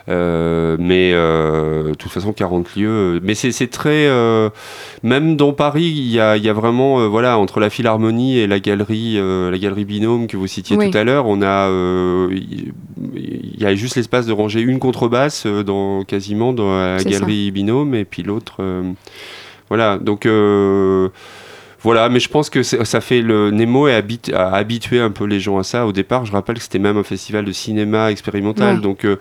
Euh, 0.09 0.77
mais 0.79 1.11
euh, 1.15 1.89
de 1.91 1.95
toute 1.95 2.13
façon 2.13 2.33
40 2.33 2.77
lieux 2.77 2.89
euh, 2.89 3.21
mais 3.23 3.35
c'est 3.35 3.67
très 3.67 4.09
même 5.03 5.37
dans 5.37 5.53
Paris 5.53 5.85
il 5.85 6.13
y 6.13 6.21
a, 6.21 6.37
y 6.37 6.49
a 6.49 6.53
vraiment 6.53 7.09
voilà 7.09 7.39
entre 7.39 7.61
la 7.61 7.71
Philharmonie 7.71 8.39
et 8.39 8.47
la 8.47 8.61
galerie 8.61 9.19
la 9.19 9.59
galerie 9.59 9.85
Binôme 9.85 10.27
que 10.27 10.37
vous 10.37 10.47
citiez 10.47 10.77
Oui. 10.77 10.91
tout 10.91 10.99
à 10.99 11.05
l'heure 11.05 11.27
on 11.27 11.43
a 11.43 11.69
il 12.31 12.73
y 13.59 13.65
a 13.67 13.75
juste 13.75 13.97
l'espace 13.97 14.27
de 14.27 14.33
ranger 14.33 14.61
une 14.61 14.79
contrebasse 14.79 15.47
dans 15.47 16.05
quasiment 16.05 16.53
dans 16.53 16.77
la 16.77 17.03
galerie 17.03 17.51
Binôme 17.51 17.95
et 17.95 18.05
puis 18.05 18.23
l'autre 18.23 18.61
voilà 19.69 19.99
donc 19.99 20.27
voilà, 21.87 22.09
mais 22.09 22.19
je 22.19 22.29
pense 22.29 22.51
que 22.51 22.65
ça 22.65 23.01
fait 23.01 23.23
le 23.23 23.53
Nemo 23.53 23.87
est 23.87 24.33
a 24.33 24.49
habitué 24.55 24.99
un 24.99 25.11
peu 25.13 25.25
les 25.25 25.39
gens 25.39 25.57
à 25.59 25.63
ça. 25.63 25.87
Au 25.87 25.93
départ, 25.93 26.25
je 26.25 26.33
rappelle 26.33 26.57
que 26.57 26.63
c'était 26.63 26.81
même 26.81 26.97
un 26.97 27.05
festival 27.05 27.45
de 27.45 27.53
cinéma 27.53 28.11
expérimental, 28.11 28.77
Ouais. 28.77 28.81
donc 28.81 29.05
euh, 29.05 29.17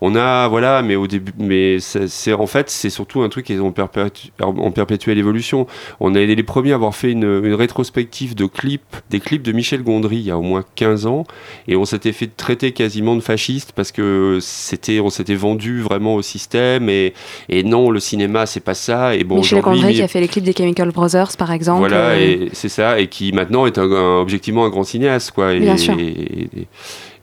on 0.00 0.14
a 0.16 0.48
voilà, 0.48 0.82
mais 0.82 0.96
au 0.96 1.06
début, 1.06 1.32
mais 1.38 1.78
c'est 1.80 2.32
en 2.32 2.46
fait 2.46 2.70
c'est 2.70 2.90
surtout 2.90 3.22
un 3.22 3.28
truc 3.28 3.46
qui 3.46 3.52
est 3.54 3.58
en, 3.58 3.70
perpétu- 3.70 4.30
en 4.40 4.70
perpétuelle 4.70 5.18
évolution. 5.18 5.66
On 6.00 6.14
a 6.14 6.20
été 6.20 6.34
les 6.34 6.42
premiers 6.42 6.72
à 6.72 6.76
avoir 6.76 6.94
fait 6.94 7.12
une, 7.12 7.42
une 7.44 7.54
rétrospective 7.54 8.34
de 8.34 8.46
clips, 8.46 8.96
des 9.10 9.20
clips 9.20 9.42
de 9.42 9.52
Michel 9.52 9.82
Gondry 9.82 10.16
il 10.16 10.22
y 10.26 10.30
a 10.30 10.38
au 10.38 10.42
moins 10.42 10.64
15 10.74 11.06
ans, 11.06 11.24
et 11.68 11.76
on 11.76 11.84
s'était 11.84 12.12
fait 12.12 12.28
traiter 12.34 12.72
quasiment 12.72 13.14
de 13.16 13.20
fasciste 13.20 13.72
parce 13.72 13.92
que 13.92 14.38
c'était, 14.40 15.00
on 15.00 15.10
s'était 15.10 15.34
vendu 15.34 15.80
vraiment 15.80 16.14
au 16.14 16.22
système 16.22 16.88
et, 16.88 17.12
et 17.48 17.62
non, 17.62 17.90
le 17.90 18.00
cinéma 18.00 18.46
c'est 18.46 18.60
pas 18.60 18.74
ça. 18.74 19.14
Et 19.14 19.24
bon, 19.24 19.36
Michel 19.36 19.60
Gondry 19.60 19.94
qui 19.94 20.02
a 20.02 20.08
fait 20.08 20.20
les 20.20 20.28
clips 20.28 20.44
des 20.44 20.52
Chemical 20.52 20.90
Brothers, 20.90 21.36
par 21.38 21.52
exemple. 21.52 21.80
voilà, 21.80 22.10
euh, 22.10 22.16
et 22.18 22.48
c'est 22.52 22.68
ça, 22.68 22.98
et 23.00 23.06
qui 23.08 23.32
maintenant 23.32 23.66
est 23.66 23.78
un, 23.78 23.90
un- 23.90 24.20
objectivement 24.20 24.64
un 24.64 24.70
grand 24.70 24.84
cinéaste, 24.84 25.32
quoi. 25.32 25.52
Et, 25.54 25.60
Bien 25.60 25.76
sûr. 25.76 25.94
et- 25.98 26.08
et- 26.08 26.66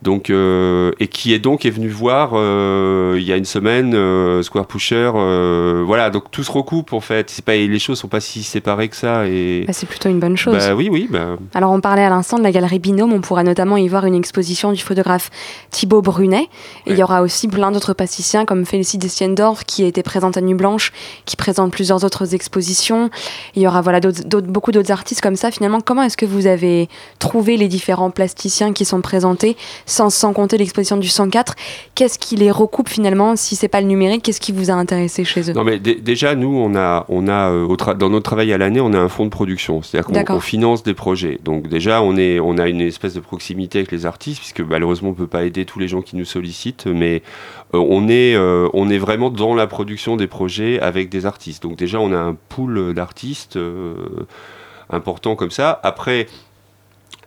donc, 0.04 0.30
euh, 0.30 0.92
et 1.00 1.08
qui 1.08 1.34
est 1.34 1.40
donc 1.40 1.66
est 1.66 1.72
venu 1.72 1.90
voir 1.90 2.32
euh, 2.34 3.16
il 3.18 3.24
y 3.24 3.34
a 3.34 3.36
une 3.36 3.46
semaine 3.46 3.94
euh, 3.96 4.44
Square 4.44 4.68
Pusher, 4.68 5.12
voilà. 5.86 6.10
Donc 6.10 6.30
tout 6.32 6.44
se 6.44 6.52
recoupe 6.52 6.94
en 6.94 7.00
fait. 7.00 7.30
C'est 7.30 7.44
pas 7.44 7.56
les 7.56 7.80
choses 7.80 7.98
sont 7.98 8.08
pas 8.08 8.20
si 8.20 8.44
séparées 8.44 8.90
que 8.90 8.96
ça. 8.96 9.26
Et 9.28 9.64
bah, 9.66 9.74
c'est 9.74 9.88
plutôt 9.88 10.10
une 10.10 10.20
bonne 10.20 10.38
chose. 10.38 10.56
bah 10.56 10.76
oui, 10.76 10.90
oui, 10.92 11.08
bah, 11.10 11.38
Alors 11.56 11.72
on 11.72 11.82
parlait 11.82 12.04
à 12.04 12.10
l'instant 12.10 12.38
de 12.38 12.44
la 12.44 12.52
galerie 12.52 12.80
Binôme, 12.80 13.12
on 13.12 13.22
pourra 13.22 13.44
notamment 13.44 13.78
y 13.78 13.88
voir 13.88 14.06
une 14.06 14.16
exposition 14.16 14.72
du 14.72 14.82
photographe 14.82 15.32
Thibaut 15.72 16.02
Brunet. 16.02 16.48
Et 16.86 16.92
il 16.92 16.98
y 16.98 17.04
aura 17.04 17.22
aussi 17.22 17.48
plein 17.48 17.72
d'autres 17.72 17.94
plasticiens 17.94 18.46
comme 18.46 18.66
Félicie 18.66 18.98
Destiendorf 18.98 19.64
qui 19.66 19.84
a 19.84 19.88
été 19.88 20.04
présente 20.04 20.38
à 20.38 20.42
Nuit 20.42 20.54
Blanche, 20.54 20.92
qui 21.26 21.36
présente 21.36 21.72
plusieurs 21.72 22.04
autres 22.04 22.36
expositions. 22.36 23.10
Il 23.56 23.64
y 23.64 23.68
aura 23.68 23.82
voilà, 23.82 24.00
beaucoup 24.00 24.72
d'autres 24.72 24.92
artistes 24.92 25.22
comme 25.22 25.36
ça. 25.36 25.50
Finalement, 25.50 25.82
comment 25.82 26.04
est-ce 26.04 26.18
que 26.18 26.26
vous 26.26 26.46
avez 26.46 26.88
trouvé 27.18 27.58
les 27.58 27.68
différents 27.68 28.12
plasticiens 28.12 28.74
qui 28.74 28.86
sont 28.86 29.02
présentés, 29.02 29.58
sans, 29.98 30.10
sans 30.10 30.34
compter 30.34 30.58
l'exposition 30.58 30.98
du 30.98 31.08
104 31.08 31.56
Qu'est-ce 31.96 32.20
qui 32.20 32.36
les 32.36 32.52
recoupe 32.52 32.88
finalement 32.90 33.36
Si 33.36 33.56
c'est 33.56 33.68
pas 33.68 33.82
le 33.82 33.88
numérique, 33.88 34.24
qu'est-ce 34.24 34.40
qui 34.40 34.52
vous 34.52 34.70
a 34.70 34.74
intéressé 34.74 35.24
chez 35.24 35.50
eux? 35.50 35.54
Non 35.54 35.64
mais 35.64 35.80
dé- 35.80 35.96
déjà 35.96 36.36
nous 36.36 36.56
on 36.56 36.76
a 36.76 37.06
on 37.10 37.28
a 37.28 37.52
euh, 37.52 37.94
dans 37.96 38.10
notre 38.10 38.24
travail 38.26 38.54
à 38.54 38.58
l'année 38.58 38.80
on 38.80 38.94
a 38.94 38.98
un 39.00 39.10
fonds 39.10 39.26
de 39.26 39.30
production. 39.32 39.82
C'est-à-dire 39.82 40.08
qu'on 40.26 40.40
finance 40.40 40.84
des 40.84 40.94
projets. 40.94 41.40
Donc 41.44 41.68
déjà 41.68 42.02
on 42.02 42.16
est 42.18 42.40
on 42.40 42.58
a 42.58 42.68
une 42.68 42.82
espèce 42.82 43.14
de 43.16 43.20
proximité 43.20 43.80
avec 43.80 43.92
les 43.92 44.06
artistes 44.06 44.40
puisque 44.40 44.62
malheureusement 44.62 45.10
on 45.10 45.14
peut 45.14 45.28
pas 45.28 45.44
aider 45.44 45.66
tous 45.66 45.80
les 45.80 45.88
gens 45.88 46.02
qui 46.02 46.16
nous 46.16 46.26
sollicitent 46.26 46.86
mais 46.86 47.24
euh, 47.74 47.80
on 47.80 48.08
est 48.08 48.36
euh, 48.36 48.68
on 48.74 48.90
est 48.90 48.98
vraiment 49.00 49.30
dans 49.32 49.56
la 49.56 49.68
production 49.68 50.16
des 50.16 50.28
projets 50.28 50.80
avec 50.80 51.10
des 51.10 51.26
artistes. 51.26 51.64
Donc 51.64 51.76
déjà 51.76 52.00
on 52.00 52.12
a 52.14 52.18
un 52.18 52.36
pool 52.50 52.94
d'artistes 52.94 53.58
important 54.90 55.36
comme 55.36 55.52
ça. 55.52 55.80
Après 55.84 56.28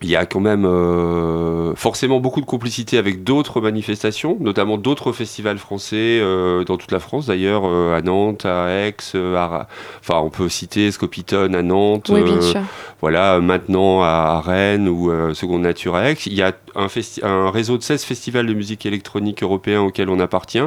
il 0.03 0.09
y 0.09 0.15
a 0.15 0.25
quand 0.25 0.39
même 0.39 0.65
euh, 0.65 1.75
forcément 1.75 2.19
beaucoup 2.19 2.41
de 2.41 2.45
complicité 2.45 2.97
avec 2.97 3.23
d'autres 3.23 3.61
manifestations, 3.61 4.35
notamment 4.39 4.77
d'autres 4.77 5.11
festivals 5.11 5.59
français 5.59 6.19
euh, 6.21 6.63
dans 6.63 6.77
toute 6.77 6.91
la 6.91 6.99
France 6.99 7.27
d'ailleurs, 7.27 7.63
euh, 7.65 7.95
à 7.95 8.01
Nantes, 8.01 8.45
à 8.45 8.69
Aix, 8.69 8.95
à 9.15 9.67
enfin 9.99 10.19
on 10.23 10.29
peut 10.31 10.49
citer 10.49 10.91
Scopiton 10.91 11.53
à 11.53 11.61
Nantes, 11.61 12.09
Oui, 12.11 12.23
bien 12.23 12.41
sûr. 12.41 12.61
voilà 12.99 13.39
maintenant 13.39 14.01
à, 14.01 14.41
Rennes 14.41 14.89
ou 14.89 15.11
Seconde 15.35 15.61
Nature 15.61 15.95
à 15.95 16.09
Aix. 16.09 16.17
Il 16.25 16.33
y 16.33 16.41
a 16.41 16.53
un, 16.75 17.51
réseau 17.51 17.77
de 17.77 17.83
16 17.83 18.03
festivals 18.03 18.47
de 18.47 18.53
musique 18.53 18.85
électronique 18.85 19.43
européens 19.43 19.81
auxquels 19.81 20.09
on 20.09 20.19
appartient, 20.19 20.63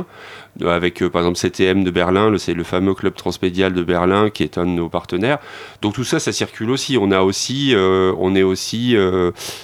avec 0.64 1.04
par 1.08 1.22
exemple 1.22 1.38
CTM 1.38 1.82
de 1.82 1.90
Berlin, 1.90 2.30
le- 2.30 2.38
c'est 2.38 2.54
le 2.54 2.62
fameux 2.62 2.94
club 2.94 3.14
transmédial 3.14 3.72
de 3.72 3.82
Berlin 3.82 4.30
qui 4.30 4.44
est 4.44 4.58
un 4.58 4.64
de 4.66 4.70
nos 4.70 4.88
partenaires. 4.88 5.38
Donc 5.82 5.94
tout 5.94 6.04
ça, 6.04 6.20
ça 6.20 6.30
circule 6.30 6.70
aussi. 6.70 6.96
On 7.00 7.10
a 7.10 7.22
aussi, 7.22 7.74
on 7.76 8.36
est 8.36 8.42
aussi 8.44 8.96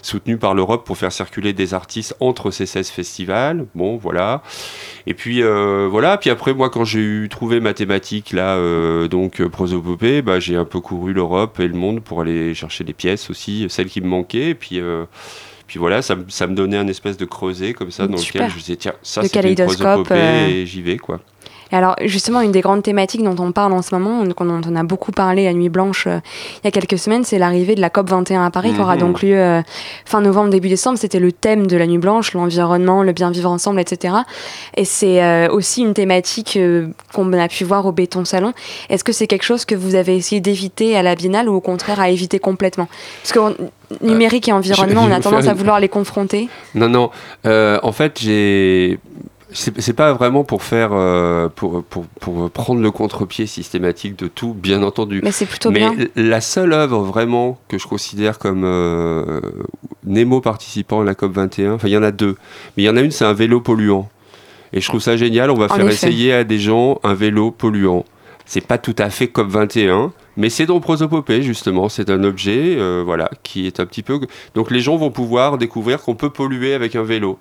soutenu 0.03 0.37
par 0.37 0.55
l'Europe 0.55 0.85
pour 0.87 0.97
faire 0.97 1.13
circuler 1.13 1.53
des 1.53 1.75
artistes 1.75 2.15
entre 2.21 2.51
ces 2.51 2.67
16 2.67 2.91
festivals. 2.91 3.67
Bon, 3.75 3.97
voilà. 3.97 4.43
Et 5.07 5.15
puis 5.15 5.43
euh, 5.43 5.89
voilà. 5.91 6.17
Puis 6.19 6.31
après, 6.31 6.55
moi, 6.55 6.71
quand 6.71 6.85
j'ai 6.85 7.01
eu 7.01 7.29
trouvé 7.29 7.61
ma 7.61 7.75
thématique 7.75 8.33
là, 8.33 8.55
euh, 8.57 9.09
donc 9.09 9.41
euh, 9.41 9.49
prosopopée, 9.49 10.23
bah, 10.23 10.41
j'ai 10.41 10.57
un 10.57 10.65
peu 10.65 10.81
couru 10.81 11.13
l'Europe 11.13 11.59
et 11.61 11.69
le 11.69 11.75
monde 11.75 12.01
pour 12.01 12.21
aller 12.21 12.55
chercher 12.55 12.85
des 12.85 12.93
pièces 12.93 13.31
aussi, 13.31 13.67
celles 13.69 13.89
qui 13.89 14.01
me 14.01 14.07
manquaient. 14.09 14.51
Et 14.51 14.55
puis 14.55 14.81
euh, 14.81 15.05
puis 15.67 15.79
voilà, 15.79 16.03
ça, 16.03 16.17
me- 16.17 16.25
ça 16.29 16.47
me 16.49 16.55
donnait 16.57 16.77
un 16.77 16.89
espèce 16.89 17.17
de 17.17 17.25
creuset 17.25 17.75
comme 17.75 17.91
ça 17.93 18.09
dans 18.09 18.17
Super. 18.17 18.43
lequel 18.43 18.55
je 18.59 18.61
disais 18.65 18.77
tiens, 18.77 18.95
ça 19.03 19.23
c'est 19.23 19.29
une 19.51 19.55
prosopopée 19.99 20.15
euh, 20.19 20.49
et 20.49 20.67
j'y 20.67 20.83
vais 20.83 20.97
quoi. 20.97 21.21
Et 21.73 21.77
alors, 21.77 21.95
justement, 22.05 22.41
une 22.41 22.53
des 22.53 22.61
grandes 22.61 22.83
thématiques 22.83 23.23
dont 23.23 23.37
on 23.43 23.53
parle 23.53 23.73
en 23.73 23.83
ce 23.83 23.95
moment, 23.95 24.25
dont 24.25 24.35
on 24.41 24.51
on 24.51 24.77
a 24.77 24.83
beaucoup 24.83 25.13
parlé 25.13 25.47
à 25.47 25.53
Nuit 25.53 25.69
Blanche 25.69 26.07
euh, 26.07 26.19
il 26.63 26.67
y 26.67 26.69
a 26.69 26.71
quelques 26.71 26.99
semaines, 26.99 27.25
c'est 27.25 27.39
l'arrivée 27.39 27.75
de 27.75 27.81
la 27.81 27.91
COP 27.91 28.11
21 28.11 28.45
à 28.45 28.51
Paris, 28.51 28.73
qui 28.75 28.81
aura 28.81 28.95
Mhm. 28.95 29.01
donc 29.01 29.23
lieu 29.23 29.39
euh, 29.39 29.63
fin 30.05 30.21
novembre, 30.21 30.51
début 30.51 30.69
décembre. 30.69 30.99
C'était 30.99 31.21
le 31.21 31.31
thème 31.33 31.67
de 31.67 31.77
la 31.77 31.87
Nuit 31.87 31.99
Blanche, 31.99 32.33
l'environnement, 32.35 33.03
le 33.03 33.13
bien 33.13 33.31
vivre 33.31 33.51
ensemble, 33.51 33.81
etc. 33.81 34.15
Et 34.77 34.85
c'est 34.85 35.23
euh, 35.23 35.49
aussi 35.51 35.83
une 35.83 35.95
thématique 35.95 36.59
qu'on 37.15 37.33
a 37.33 37.49
pu 37.49 37.65
voir 37.65 37.87
au 37.87 37.93
Béton 37.93 38.25
Salon. 38.25 38.53
Est-ce 38.89 39.05
que 39.05 39.13
c'est 39.13 39.27
quelque 39.27 39.45
chose 39.45 39.65
que 39.65 39.75
vous 39.75 39.95
avez 39.95 40.17
essayé 40.17 40.41
d'éviter 40.41 40.97
à 40.97 41.03
la 41.03 41.15
Biennale 41.15 41.49
ou 41.49 41.55
au 41.55 41.61
contraire 41.61 42.01
à 42.01 42.11
éviter 42.11 42.39
complètement? 42.39 42.89
Parce 43.23 43.33
que 43.33 43.39
on- 43.39 43.55
numérique 44.03 44.49
et 44.49 44.53
environnement, 44.53 45.03
on 45.09 45.11
a 45.13 45.21
tendance 45.21 45.47
à 45.49 45.55
vouloir 45.55 45.81
les 45.81 45.89
confronter. 45.89 46.49
Non, 46.75 46.89
non. 46.89 47.11
en 47.45 47.93
fait, 47.93 48.19
j'ai. 48.21 48.99
C'est 49.53 49.93
pas 49.93 50.13
vraiment 50.13 50.45
pour 50.45 50.63
faire 50.63 50.91
euh, 50.93 51.49
pour, 51.49 51.83
pour, 51.85 52.07
pour, 52.21 52.51
prendre 52.51 52.81
le 52.81 52.91
contre-pied 52.91 53.47
systématique 53.47 54.17
de 54.17 54.29
tout, 54.29 54.55
bien 54.55 54.83
entendu. 54.83 55.21
Mais 55.23 55.33
c'est 55.33 55.47
plutôt 55.47 55.71
Mais 55.71 55.81
bien. 55.81 56.07
la 56.17 56.41
seule 56.41 56.73
œuvre 56.73 57.03
vraiment 57.03 57.59
que 57.69 57.79
je 57.79 57.87
considère 57.87 58.39
comme 58.39 58.63
euh, 58.65 59.41
Nemo 60.05 60.41
participant 60.41 61.01
à 61.01 61.05
la 61.05 61.15
COP 61.15 61.33
21, 61.33 61.75
enfin 61.75 61.89
il 61.89 61.93
y 61.93 61.97
en 61.97 62.03
a 62.03 62.13
deux, 62.13 62.37
mais 62.77 62.85
il 62.85 62.87
y 62.87 62.89
en 62.89 62.97
a 62.97 63.01
une 63.01 63.11
c'est 63.11 63.25
un 63.25 63.33
vélo 63.33 63.61
polluant. 63.61 64.09
Et 64.73 64.81
je 64.81 64.87
trouve 64.87 65.01
ça 65.01 65.17
génial. 65.17 65.51
On 65.51 65.55
va 65.55 65.67
En 65.67 65.69
faire 65.69 65.87
effet. 65.87 65.95
essayer 65.95 66.33
à 66.33 66.45
des 66.45 66.59
gens 66.59 67.01
un 67.03 67.15
vélo 67.15 67.51
polluant. 67.51 68.05
C'est 68.47 68.67
pas 68.67 68.79
tout 68.79 68.97
à 68.99 69.11
fait 69.11 69.29
COP 69.29 69.49
21, 69.49 70.13
mais 70.37 70.49
c'est 70.49 70.67
dans 70.67 70.81
Prosopopée 70.81 71.43
justement. 71.43 71.89
C'est 71.89 72.11
un 72.11 72.23
objet, 72.25 72.77
euh, 72.79 73.03
voilà, 73.05 73.31
qui 73.43 73.67
est 73.67 73.81
un 73.81 73.87
petit 73.87 74.03
peu. 74.03 74.21
Donc 74.55 74.71
les 74.71 74.81
gens 74.81 74.97
vont 74.97 75.11
pouvoir 75.11 75.59
découvrir 75.59 76.01
qu'on 76.03 76.15
peut 76.15 76.31
polluer 76.31 76.75
avec 76.75 76.95
un 76.97 77.03
vélo 77.03 77.39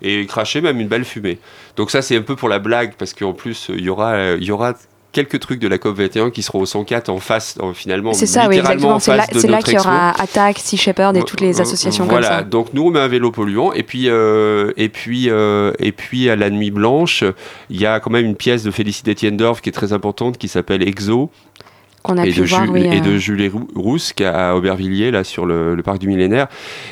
et 0.00 0.26
cracher 0.26 0.60
même 0.60 0.80
une 0.80 0.88
belle 0.88 1.04
fumée. 1.04 1.38
Donc 1.76 1.90
ça 1.90 2.02
c'est 2.02 2.16
un 2.16 2.22
peu 2.22 2.36
pour 2.36 2.48
la 2.48 2.58
blague 2.58 2.94
parce 2.98 3.14
qu'en 3.14 3.32
plus 3.32 3.66
il 3.68 3.82
y 3.82 3.88
aura, 3.88 4.12
euh, 4.12 4.36
il 4.40 4.46
y 4.46 4.50
aura 4.50 4.74
quelques 5.12 5.40
trucs 5.40 5.60
de 5.60 5.68
la 5.68 5.76
COP 5.76 5.96
21 5.98 6.30
qui 6.30 6.42
seront 6.42 6.60
au 6.60 6.66
104 6.66 7.10
en 7.10 7.18
face, 7.18 7.58
euh, 7.62 7.74
finalement, 7.74 8.14
C'est 8.14 8.26
ça, 8.26 8.48
oui, 8.48 8.56
exactement. 8.56 8.94
en 8.94 8.98
C'est 8.98 9.14
là, 9.14 9.26
qu'il 9.62 9.74
y 9.74 9.78
aura 9.78 10.18
Attack, 10.18 10.58
Sea 10.58 10.78
Shepherd 10.78 11.16
et 11.18 11.22
toutes 11.22 11.42
les 11.42 11.58
Euh, 11.58 11.62
associations 11.62 12.06
voilà. 12.06 12.26
comme 12.28 12.36
ça. 12.38 12.42
Donc 12.44 12.72
nous 12.72 12.84
on 12.86 12.90
met 12.90 13.00
un 13.00 13.08
vélo 13.08 13.30
polluant 13.30 13.72
et 13.72 13.82
puis 13.82 14.08
euh, 14.08 14.72
et 14.78 14.88
puis 14.88 15.28
euh, 15.28 15.72
et 15.78 15.92
puis 15.92 16.30
à 16.30 16.36
la 16.36 16.48
nuit 16.48 16.70
blanche, 16.70 17.24
il 17.68 17.78
y 17.80 17.84
a 17.84 18.00
quand 18.00 18.10
même 18.10 18.24
une 18.24 18.36
pièce 18.36 18.62
de 18.62 18.70
Félicité 18.70 19.14
Tiendorf 19.14 19.60
qui 19.60 19.68
est 19.68 19.72
très 19.72 19.92
importante 19.92 20.38
qui 20.38 20.48
s'appelle 20.48 20.82
Exo 20.88 21.30
Qu'on 22.02 22.18
a 22.18 22.26
et 22.26 22.30
pu 22.32 22.40
de, 22.40 22.44
voir, 22.46 22.68
oui. 22.68 22.84
et 22.84 23.00
de 23.00 23.10
euh, 23.10 23.18
Jules 23.18 23.48
Rou- 23.48 23.68
Rousse 23.76 24.12
à 24.24 24.56
Aubervilliers 24.56 25.10
là 25.12 25.22
sur 25.22 25.46
le, 25.46 25.74
le 25.76 25.82
parc 25.84 25.98
du 25.98 26.08
millénaire. 26.08 26.48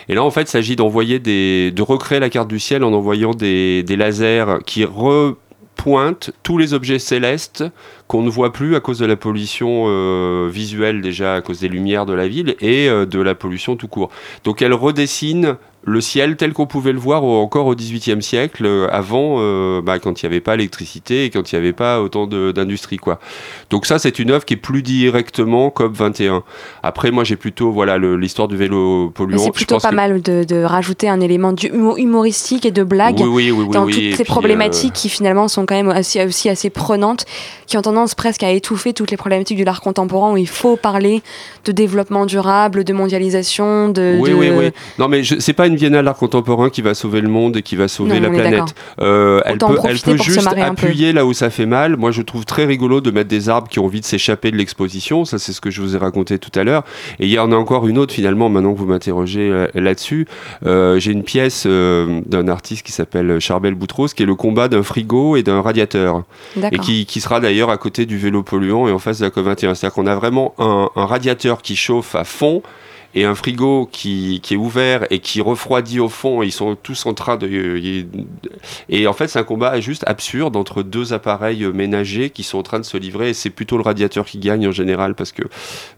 Et 0.09 0.15
là 0.15 0.23
en 0.23 0.31
fait 0.31 0.43
il 0.43 0.47
s'agit 0.49 0.77
d'envoyer 0.77 1.19
des 1.19 1.73
de 1.73 1.83
recréer 1.83 2.21
la 2.21 2.31
carte 2.31 2.49
du 2.49 2.61
ciel 2.61 2.85
en 2.85 2.93
envoyant 2.93 3.33
des, 3.33 3.83
des 3.83 3.97
lasers 3.97 4.59
qui 4.67 4.85
repointent 4.85 6.31
tous 6.43 6.59
les 6.59 6.75
objets 6.75 6.99
célestes 6.99 7.65
qu'on 8.07 8.23
ne 8.23 8.31
voit 8.31 8.53
plus 8.53 8.77
à 8.77 8.81
cause 8.81 8.99
de 8.99 9.07
la 9.07 9.17
pollution 9.17 9.85
euh, 9.89 10.49
visuelle 10.53 11.01
déjà 11.01 11.35
à 11.37 11.41
cause 11.41 11.61
des 11.61 11.69
lumières 11.69 12.07
de 12.07 12.13
la 12.13 12.29
ville 12.29 12.55
et 12.61 12.89
euh, 12.89 13.07
de 13.07 13.21
la 13.21 13.35
pollution 13.35 13.77
tout 13.77 13.89
court. 13.89 14.11
Donc 14.45 14.63
elle 14.63 14.75
redessine 14.75 15.57
le 15.83 16.01
ciel 16.03 16.37
tel 16.37 16.53
qu'on 16.53 16.67
pouvait 16.67 16.93
le 16.93 16.99
voir 16.99 17.25
au- 17.25 17.39
encore 17.41 17.67
au 17.67 17.75
XVIIIe 17.75 18.23
siècle, 18.23 18.67
euh, 18.67 18.87
avant, 18.91 19.37
euh, 19.39 19.81
bah, 19.81 19.99
quand 19.99 20.21
il 20.23 20.27
n'y 20.27 20.33
avait 20.33 20.41
pas 20.43 20.55
l'électricité 20.57 21.25
et 21.25 21.31
quand 21.31 21.51
il 21.51 21.55
n'y 21.55 21.59
avait 21.59 21.73
pas 21.73 22.03
autant 22.03 22.27
d'industrie. 22.27 22.99
quoi. 22.99 23.19
Donc 23.71 23.87
ça, 23.87 23.99
c'est 23.99 24.19
une 24.19 24.31
œuvre 24.31 24.45
qui 24.45 24.55
est 24.55 24.59
plus 24.59 24.83
directement 24.83 25.71
COP 25.71 25.95
21. 25.95 26.43
Après, 26.83 27.11
moi, 27.11 27.25
j'ai 27.25 27.37
plutôt 27.37 27.71
voilà 27.73 27.97
l'histoire 27.99 28.47
du 28.47 28.57
vélo 28.57 29.11
polluant. 29.15 29.39
C'est 29.39 29.47
Je 29.47 29.53
plutôt 29.53 29.77
pense 29.77 29.83
pas 29.85 29.91
que- 29.91 29.95
mal 29.95 30.21
de, 30.21 30.45
de 30.45 30.63
rajouter 30.63 31.09
un 31.09 31.21
élément 31.21 31.53
du 31.53 31.69
humoristique 31.69 32.67
et 32.67 32.71
de 32.71 32.83
blague 32.85 33.19
Oui, 33.21 33.27
oui, 33.27 33.51
oui, 33.51 33.65
oui, 33.67 33.69
dans 33.73 33.85
toutes 33.87 33.95
ces 33.95 34.11
puis, 34.17 34.25
problématiques 34.25 34.93
qui 34.93 35.09
finalement 35.09 35.49
sont 35.49 35.65
quand 35.65 35.75
même 35.77 35.89
aussi, 35.89 36.21
aussi 36.23 36.49
assez 36.51 36.69
prenantes, 36.69 37.25
qui 37.67 37.79
ont 37.79 37.83
tendance 37.83 38.15
presque 38.15 38.43
à 38.43 38.51
étouffer 38.51 38.93
toutes 38.93 39.11
les 39.11 39.17
problématiques 39.17 39.59
de 39.59 39.65
l'art 39.65 39.81
contemporain 39.81 40.33
où 40.33 40.37
il 40.37 40.49
faut 40.49 40.77
parler 40.77 41.23
de 41.65 41.73
développement 41.73 42.27
durable, 42.27 42.85
de 42.85 42.93
mondialisation, 42.93 43.89
de... 43.89 44.19
Oui, 44.21 44.31
de- 44.31 44.35
oui, 44.35 44.51
oui. 44.51 44.71
Non, 44.99 45.09
mais 45.09 45.23
c'est 45.25 45.53
pas 45.53 45.70
une 45.71 45.77
biennale 45.77 46.05
d'art 46.05 46.17
contemporain 46.17 46.71
qui 46.71 46.83
va 46.83 46.95
sauver 46.95 47.21
le 47.21 47.29
monde 47.29 47.57
et 47.57 47.63
qui 47.63 47.77
va 47.77 47.89
sauver 47.89 48.21
Non, 48.21 48.29
la 48.29 48.31
planète. 48.31 48.75
Euh, 49.01 49.41
elle 49.45 49.59
peut, 49.59 49.79
elle 49.85 49.97
juste 50.23 50.47
appuyer 50.47 51.13
là 51.13 51.25
où 51.25 51.33
ça 51.33 51.51
fait 51.51 51.67
mal. 51.67 51.97
Moi, 51.97 52.11
je 52.11 52.23
trouve 52.23 52.45
très 52.45 52.65
rigolo 52.65 53.01
de 53.01 53.11
mettre 53.11 53.29
des 53.29 53.49
arbres 53.49 53.69
qui 53.69 53.79
ont 53.79 53.87
envie 53.87 54.01
de 54.01 54.05
s'échapper 54.05 54.51
de 54.51 54.57
l'exposition. 54.57 55.25
Ça, 55.25 55.39
c'est 55.39 55.53
ce 55.53 55.61
que 55.61 55.71
je 55.71 55.81
vous 55.81 55.97
ai 55.97 55.99
raconté 55.99 56.39
tout 56.39 56.57
à 56.59 56.65
l'heure. 56.65 56.85
Et 57.19 57.27
il 57.27 57.31
y 57.31 57.39
en 57.39 57.53
a 57.53 57.57
encore 57.57 57.89
une 57.89 57.99
autre, 57.99 58.13
finalement, 58.13 58.49
maintenant 58.49 58.73
que 58.73 58.79
vous 58.79 58.87
m'interrogez 58.87 59.49
euh, 59.51 59.67
là-dessus. 59.75 60.27
Euh, 60.67 60.99
J'ai 60.99 61.13
une 61.13 61.25
pièce 61.25 61.65
euh, 61.67 62.21
d'un 62.27 62.49
artiste 62.49 62.85
qui 62.85 62.93
s'appelle 62.93 63.39
Charbel 63.41 63.75
Boutros, 63.75 64.09
qui 64.09 64.23
est 64.23 64.27
le 64.27 64.35
combat 64.35 64.69
d'un 64.69 64.83
frigo 64.83 65.37
et 65.37 65.43
d'un 65.43 65.63
radiateur. 65.63 66.25
Et 66.73 66.79
qui, 66.79 67.07
qui 67.07 67.21
sera 67.21 67.41
d'ailleurs 67.41 67.71
à 67.71 67.77
côté 67.77 68.07
du 68.07 68.19
vélo 68.19 68.43
polluant 68.43 68.89
et 68.89 68.93
en 68.93 68.99
face 68.99 69.19
de 69.19 69.25
la 69.25 69.31
COP21. 69.31 69.75
C'est-à-dire 69.75 69.93
qu'on 69.93 70.07
a 70.07 70.15
vraiment 70.15 70.55
un, 70.59 70.89
un 70.97 71.07
radiateur 71.07 71.63
qui 71.63 71.77
chauffe 71.77 72.15
à 72.15 72.25
fond 72.25 72.63
et 73.15 73.25
un 73.25 73.35
frigo 73.35 73.89
qui, 73.91 74.41
qui 74.43 74.55
est 74.55 74.57
ouvert 74.57 75.07
et 75.11 75.19
qui 75.19 75.41
refroidit 75.41 76.01
au 76.01 76.09
fond. 76.09 76.43
Et 76.43 76.47
ils 76.47 76.53
sont 76.53 76.77
tous 76.77 77.07
en 77.07 77.15
train 77.15 77.37
de. 77.37 77.49
Et 78.89 79.07
en 79.07 79.13
fait, 79.13 79.29
c'est 79.29 79.39
un 79.39 79.45
combat 79.45 79.79
juste 79.81 80.05
absurde 80.07 80.57
entre 80.57 80.83
deux 80.83 81.13
appareils 81.13 81.67
ménagers 81.73 82.31
qui 82.31 82.43
sont 82.43 82.59
en 82.59 82.63
train 82.63 82.79
de 82.79 82.85
se 82.85 82.97
livrer. 82.97 83.31
Et 83.31 83.35
c'est 83.35 83.51
plutôt 83.51 83.77
le 83.77 83.83
radiateur 83.83 84.25
qui 84.25 84.39
gagne 84.39 84.67
en 84.69 84.73
général 84.73 85.15
parce 85.15 85.33
que 85.33 85.43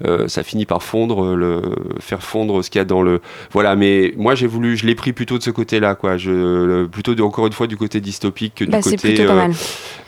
euh, 0.07 0.29
ça 0.29 0.43
finit 0.43 0.67
par 0.67 0.83
fondre, 0.83 1.35
le, 1.35 1.63
faire 2.01 2.23
fondre 2.23 2.63
ce 2.65 2.71
qu'il 2.71 2.79
y 2.79 2.83
a 2.83 2.85
dans 2.85 3.03
le. 3.03 3.21
Voilà, 3.53 3.77
mais 3.77 4.13
moi 4.17 4.35
j'ai 4.35 4.47
voulu, 4.47 4.77
je 4.77 4.87
l'ai 4.87 4.95
pris 4.95 5.13
plutôt 5.13 5.39
de 5.39 5.43
ce 5.43 5.51
côté-là, 5.51 5.95
quoi. 5.95 6.17
Je, 6.17 6.87
plutôt 6.87 7.15
de- 7.15 7.23
encore 7.23 7.47
une 7.47 7.53
fois 7.53 7.67
du 7.67 7.77
côté 7.77 8.01
dystopique 8.01 8.55
que 8.57 8.65
du 8.65 8.71
Bah, 8.71 8.81
côté. 8.81 8.97
plutôt 8.97 9.25
pas 9.25 9.33
euh, 9.33 9.37
mal. 9.37 9.53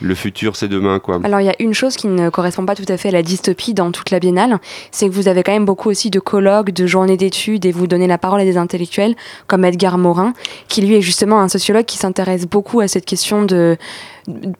le 0.01 0.15
futur 0.15 0.55
c'est 0.55 0.67
demain, 0.67 0.99
quoi. 0.99 1.19
Alors 1.23 1.39
il 1.41 1.45
y 1.45 1.49
a 1.49 1.55
une 1.59 1.73
chose 1.73 1.95
qui 1.95 2.07
ne 2.07 2.29
correspond 2.29 2.65
pas 2.65 2.75
tout 2.75 2.85
à 2.87 2.97
fait 2.97 3.09
à 3.09 3.11
la 3.11 3.23
dystopie 3.23 3.73
dans 3.73 3.91
toute 3.91 4.11
la 4.11 4.19
biennale, 4.19 4.59
c'est 4.91 5.07
que 5.07 5.13
vous 5.13 5.27
avez 5.27 5.43
quand 5.43 5.51
même 5.53 5.65
beaucoup 5.65 5.89
aussi 5.89 6.09
de 6.09 6.19
colloques, 6.19 6.71
de 6.71 6.87
journées 6.95 7.17
d'études 7.17 7.65
et 7.65 7.71
vous 7.73 7.87
donnez 7.87 8.07
la 8.07 8.17
parole 8.17 8.39
à 8.41 8.45
des 8.45 8.57
intellectuels 8.57 9.15
comme 9.47 9.65
Edgar 9.65 9.97
Morin, 9.97 10.33
qui 10.69 10.81
lui 10.81 10.95
est 10.95 11.01
justement 11.01 11.39
un 11.41 11.49
sociologue 11.49 11.85
qui 11.85 11.97
s'intéresse 11.97 12.45
beaucoup 12.47 12.79
à 12.79 12.87
cette 12.87 13.05
question 13.05 13.43
de 13.43 13.77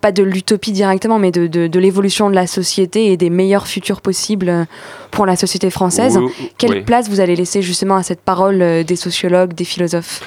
pas 0.02 0.12
de 0.12 0.22
l'utopie 0.22 0.74
directement, 0.74 1.18
mais 1.18 1.32
de, 1.32 1.48
de, 1.48 1.68
de 1.68 1.80
l'évolution 1.80 2.30
de 2.30 2.36
la 2.36 2.46
société 2.46 3.12
et 3.12 3.18
des 3.18 3.30
meilleurs 3.30 3.68
futurs 3.68 4.02
possibles 4.02 4.68
pour 5.12 5.26
la 5.26 5.36
société 5.36 5.70
française. 5.70 6.18
Oui, 6.18 6.52
Quelle 6.58 6.84
place 6.84 7.10
vous 7.10 7.20
allez 7.20 7.36
laisser 7.36 7.62
justement 7.62 7.96
à 7.96 8.04
cette 8.04 8.22
parole 8.22 8.62
euh, 8.62 8.84
des 8.84 8.98
sociologues, 8.98 9.54
des 9.54 9.66
philosophes? 9.66 10.22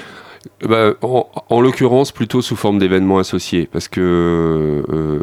Bah, 0.65 0.95
en, 1.03 1.27
en 1.51 1.61
l'occurrence, 1.61 2.11
plutôt 2.11 2.43
sous 2.43 2.57
forme 2.57 2.79
d'événements 2.79 3.19
associés, 3.19 3.69
parce 3.71 3.89
que 3.89 4.01
euh, 4.01 5.21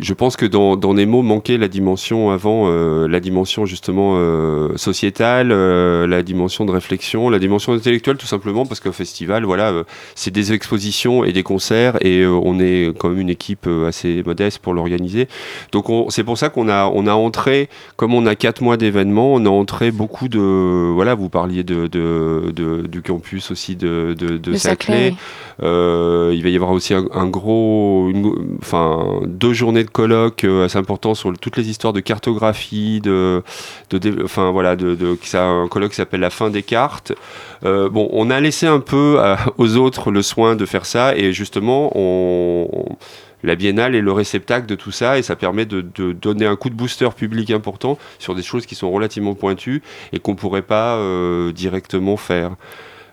je 0.00 0.12
pense 0.12 0.36
que 0.36 0.46
dans, 0.46 0.76
dans 0.76 0.94
Nemo 0.94 1.22
manquait 1.22 1.56
la 1.56 1.68
dimension 1.68 2.30
avant, 2.30 2.64
euh, 2.66 3.06
la 3.06 3.20
dimension 3.20 3.64
justement 3.64 4.14
euh, 4.16 4.76
sociétale, 4.76 5.50
euh, 5.52 6.06
la 6.06 6.22
dimension 6.22 6.64
de 6.64 6.72
réflexion, 6.72 7.30
la 7.30 7.38
dimension 7.38 7.72
intellectuelle, 7.72 8.16
tout 8.16 8.26
simplement 8.26 8.66
parce 8.66 8.80
qu'un 8.80 8.92
festival, 8.92 9.44
voilà, 9.44 9.72
c'est 10.14 10.32
des 10.32 10.52
expositions 10.52 11.24
et 11.24 11.32
des 11.32 11.42
concerts, 11.42 11.96
et 12.04 12.26
on 12.26 12.58
est 12.58 12.92
quand 12.98 13.08
même 13.08 13.20
une 13.20 13.30
équipe 13.30 13.68
assez 13.86 14.22
modeste 14.26 14.58
pour 14.58 14.74
l'organiser. 14.74 15.28
Donc 15.70 15.90
on- 15.90 16.10
c'est 16.10 16.24
pour 16.24 16.38
ça 16.38 16.48
qu'on 16.48 16.68
a, 16.68 16.86
on 16.92 17.06
a 17.06 17.14
entré, 17.14 17.68
comme 17.96 18.14
on 18.14 18.26
a 18.26 18.34
quatre 18.34 18.62
mois 18.62 18.76
d'événements, 18.76 19.32
on 19.34 19.46
a 19.46 19.50
entré 19.50 19.90
beaucoup 19.92 20.28
de, 20.28 20.40
voilà, 20.92 21.14
vous 21.14 21.28
parliez 21.28 21.62
de, 21.62 21.86
de, 21.86 22.50
de- 22.54 22.86
du 22.86 23.00
campus 23.02 23.50
aussi 23.52 23.76
de, 23.76 24.14
de, 24.18 24.38
de 24.38 24.52
Saclay. 24.58 25.14
il 25.62 26.42
va 26.42 26.48
y 26.48 26.54
avoir 26.56 26.72
aussi 26.72 26.94
un, 26.94 27.04
un 27.12 27.26
gros, 27.28 28.10
enfin 28.60 29.20
deux 29.26 29.52
journées 29.52 29.83
de 29.84 29.90
colloques 29.90 30.44
euh, 30.44 30.64
assez 30.64 30.78
importants 30.78 31.14
sur 31.14 31.32
toutes 31.38 31.56
les 31.56 31.68
histoires 31.70 31.92
de 31.92 32.00
cartographie, 32.00 33.00
de, 33.00 33.42
enfin 34.22 34.50
voilà, 34.50 34.76
de, 34.76 35.16
ça, 35.22 35.44
un 35.44 35.68
colloque 35.68 35.90
qui 35.90 35.96
s'appelle 35.96 36.20
la 36.20 36.30
fin 36.30 36.50
des 36.50 36.62
cartes. 36.62 37.12
Euh, 37.64 37.88
bon, 37.88 38.08
on 38.12 38.30
a 38.30 38.40
laissé 38.40 38.66
un 38.66 38.80
peu 38.80 39.20
à- 39.20 39.38
aux 39.58 39.76
autres 39.76 40.10
le 40.10 40.22
soin 40.22 40.56
de 40.56 40.66
faire 40.66 40.86
ça 40.86 41.16
et 41.16 41.32
justement 41.32 41.92
la 43.44 43.54
biennale 43.56 43.94
est 43.94 44.00
le 44.00 44.10
réceptacle 44.10 44.66
de 44.66 44.74
tout 44.74 44.90
ça 44.90 45.18
et 45.18 45.22
ça 45.22 45.36
permet 45.36 45.66
de, 45.66 45.82
donner 46.12 46.46
un 46.46 46.56
coup 46.56 46.70
de 46.70 46.74
booster 46.74 47.08
public 47.14 47.50
important 47.50 47.98
sur 48.18 48.34
des 48.34 48.42
choses 48.42 48.66
qui 48.66 48.74
sont 48.74 48.90
relativement 48.90 49.34
pointues 49.34 49.82
et 50.12 50.18
qu'on 50.18 50.34
pourrait 50.34 50.62
pas 50.62 50.96
euh, 50.96 51.52
directement 51.52 52.16
faire. 52.16 52.56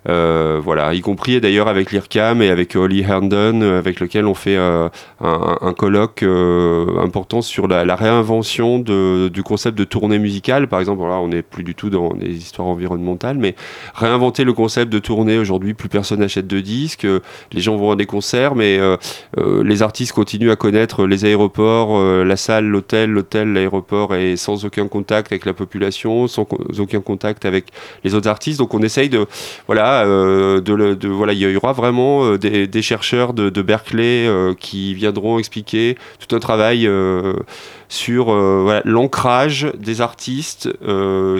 Euh, 0.09 0.59
voilà, 0.63 0.93
y 0.93 1.01
compris 1.01 1.39
d'ailleurs 1.39 1.67
avec 1.67 1.91
l'IRCAM 1.91 2.41
et 2.41 2.49
avec 2.49 2.75
Holly 2.75 3.01
Herndon, 3.01 3.61
euh, 3.61 3.77
avec 3.77 3.99
lequel 3.99 4.25
on 4.25 4.33
fait 4.33 4.57
euh, 4.57 4.89
un, 5.19 5.73
colloque 5.73 6.23
euh, 6.23 6.99
important 6.99 7.41
sur 7.41 7.67
la, 7.67 7.95
réinvention 7.95 8.79
du 8.79 9.43
concept 9.43 9.77
de 9.77 9.83
tournée 9.83 10.17
musicale. 10.17 10.67
Par 10.67 10.79
exemple, 10.79 11.03
là, 11.03 11.19
on 11.19 11.27
n'est 11.27 11.43
plus 11.43 11.63
du 11.63 11.75
tout 11.75 11.89
dans 11.89 12.13
des 12.13 12.33
histoires 12.33 12.67
environnementales, 12.67 13.37
mais 13.37 13.55
réinventer 13.93 14.43
le 14.43 14.53
concept 14.53 14.91
de 14.91 14.99
tournée. 14.99 15.37
Aujourd'hui, 15.37 15.73
plus 15.73 15.89
personne 15.89 16.19
n'achète 16.19 16.47
de 16.47 16.59
disques, 16.59 17.05
euh, 17.05 17.19
les 17.51 17.61
gens 17.61 17.75
vont 17.75 17.91
à 17.91 17.95
des 17.95 18.05
concerts, 18.05 18.55
mais 18.55 18.77
euh, 18.79 18.97
euh, 19.37 19.63
les 19.63 19.81
artistes 19.81 20.13
continuent 20.13 20.51
à 20.51 20.55
connaître 20.55 21.05
les 21.05 21.25
aéroports, 21.25 21.97
euh, 21.97 22.23
la 22.23 22.37
salle, 22.37 22.65
l'hôtel, 22.65 23.11
l'hôtel, 23.11 23.53
l'aéroport, 23.53 24.15
et 24.15 24.37
sans 24.37 24.65
aucun 24.65 24.87
contact 24.87 25.31
avec 25.31 25.45
la 25.45 25.53
population, 25.53 26.27
sans 26.27 26.47
aucun 26.79 27.01
contact 27.01 27.45
avec 27.45 27.67
les 28.03 28.15
autres 28.15 28.29
artistes. 28.29 28.59
Donc, 28.59 28.73
on 28.73 28.81
essaye 28.81 29.09
de 29.09 29.25
voilà, 29.67 29.90
euh, 30.05 30.61
il 31.31 31.37
y 31.37 31.55
aura 31.55 31.73
vraiment 31.73 32.25
euh, 32.25 32.37
des, 32.37 32.81
chercheurs 32.81 33.33
de, 33.33 33.61
Berkeley 33.61 34.27
euh, 34.27 34.53
qui 34.53 34.93
viendront 34.93 35.39
expliquer 35.39 35.97
tout 36.19 36.35
un 36.35 36.39
travail 36.39 36.89
sur 37.89 38.33
l'ancrage 38.85 39.67
des 39.77 40.01
artistes 40.01 40.69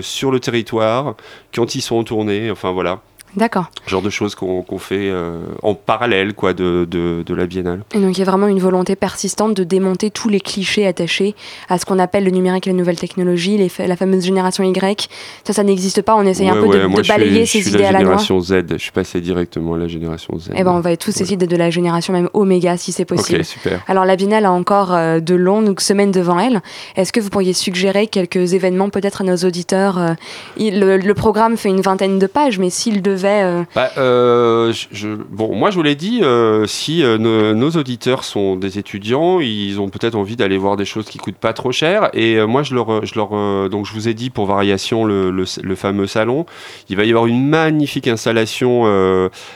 sur 0.02 0.30
le 0.30 0.40
territoire 0.40 1.14
quand 1.54 1.74
ils 1.74 1.80
sont 1.80 1.96
en 1.96 2.04
tournée. 2.04 2.50
Enfin 2.50 2.72
voilà. 2.72 3.00
D'accord. 3.36 3.70
Genre 3.86 4.02
de 4.02 4.10
choses 4.10 4.34
qu'on 4.34 4.78
fait 4.78 5.08
euh, 5.10 5.40
en 5.62 5.74
parallèle 5.74 6.34
quoi, 6.34 6.52
de, 6.52 6.86
de, 6.88 7.22
de, 7.24 7.34
la 7.34 7.46
biennale. 7.46 7.82
Et 7.94 7.98
donc 7.98 8.16
il 8.16 8.18
y 8.18 8.22
a 8.22 8.26
vraiment 8.26 8.46
une 8.46 8.58
volonté 8.58 8.94
persistante 8.94 9.54
de 9.54 9.64
démonter 9.64 10.10
tous 10.10 10.28
les 10.28 10.40
clichés 10.40 10.86
attachés 10.86 11.34
à 11.68 11.78
ce 11.78 11.86
qu'on 11.86 11.98
appelle 11.98 12.24
le 12.24 12.30
numérique 12.30 12.66
et 12.66 12.70
les 12.70 12.76
nouvelles 12.76 12.98
technologies, 12.98 13.56
les, 13.56 13.70
la 13.86 13.96
fameuse 13.96 14.24
génération 14.24 14.64
Y. 14.64 15.08
Ça, 15.44 15.52
ça 15.52 15.62
n'existe 15.62 16.02
pas. 16.02 16.14
On 16.14 16.26
essaye 16.26 16.48
un 16.48 16.54
peu 16.54 16.68
de, 16.68 16.86
de 16.86 17.08
balayer 17.08 17.46
ces 17.46 17.68
idées 17.68 17.84
à 17.84 17.92
la 17.92 18.02
noix. 18.02 18.18
Je 18.18 18.24
suis 18.24 18.34
la 18.34 18.38
génération 18.38 18.40
Z. 18.40 18.72
Je 18.72 18.82
suis 18.82 18.92
passé 18.92 19.20
directement 19.20 19.74
à 19.74 19.78
la 19.78 19.88
génération 19.88 20.38
Z. 20.38 20.50
Eh 20.54 20.62
ben, 20.62 20.72
on 20.72 20.80
va 20.80 20.96
tous 20.96 21.20
essayer 21.20 21.36
d'être 21.36 21.50
de 21.50 21.56
la 21.56 21.70
génération 21.70 22.12
même 22.12 22.28
Oméga 22.34 22.76
si 22.76 22.92
c'est 22.92 23.04
possible. 23.06 23.40
Ok, 23.40 23.46
super. 23.46 23.82
Alors 23.88 24.04
la 24.04 24.16
biennale 24.16 24.44
a 24.44 24.52
encore 24.52 24.92
euh, 24.92 25.20
de 25.20 25.34
longues 25.34 25.80
semaines 25.80 26.10
devant 26.10 26.38
elle. 26.38 26.60
Est-ce 26.96 27.12
que 27.12 27.20
vous 27.20 27.30
pourriez 27.30 27.54
suggérer 27.54 28.06
quelques 28.08 28.52
événements 28.52 28.90
peut-être 28.90 29.22
à 29.22 29.24
nos 29.24 29.36
auditeurs 29.36 29.98
euh, 29.98 30.12
il, 30.56 30.80
le, 30.80 30.98
le, 30.98 31.14
programme 31.14 31.56
fait 31.56 31.68
une 31.68 31.80
vingtaine 31.80 32.18
de 32.18 32.26
pages, 32.26 32.58
mais 32.58 32.70
s'il 32.70 33.00
devait 33.00 33.21
euh... 33.28 33.64
Bah, 33.74 33.90
euh, 33.98 34.72
je, 34.90 35.08
bon, 35.08 35.54
moi 35.54 35.70
je 35.70 35.76
vous 35.76 35.82
l'ai 35.82 35.94
dit, 35.94 36.20
euh, 36.22 36.66
si 36.66 37.02
nos, 37.02 37.54
nos, 37.54 37.70
auditeurs 37.70 38.24
sont 38.24 38.56
des 38.56 38.78
étudiants, 38.78 39.40
ils 39.40 39.80
ont 39.80 39.88
peut-être 39.88 40.14
envie 40.14 40.36
d'aller 40.36 40.58
voir 40.58 40.76
des 40.76 40.84
choses 40.84 41.06
qui 41.06 41.18
coûtent 41.18 41.36
pas 41.36 41.52
trop 41.52 41.72
cher. 41.72 42.10
Et 42.12 42.40
moi 42.46 42.62
je 42.62 42.74
leur, 42.74 43.04
je 43.04 43.14
leur, 43.14 43.70
donc 43.70 43.86
je 43.86 43.92
vous 43.92 44.08
ai 44.08 44.14
dit 44.14 44.30
pour 44.30 44.46
variation 44.46 45.04
le, 45.04 45.30
le, 45.30 45.44
le, 45.62 45.74
fameux 45.74 46.06
salon, 46.06 46.46
il 46.88 46.96
va 46.96 47.04
y 47.04 47.10
avoir 47.10 47.26
une 47.26 47.46
magnifique 47.46 48.08
installation 48.08 48.84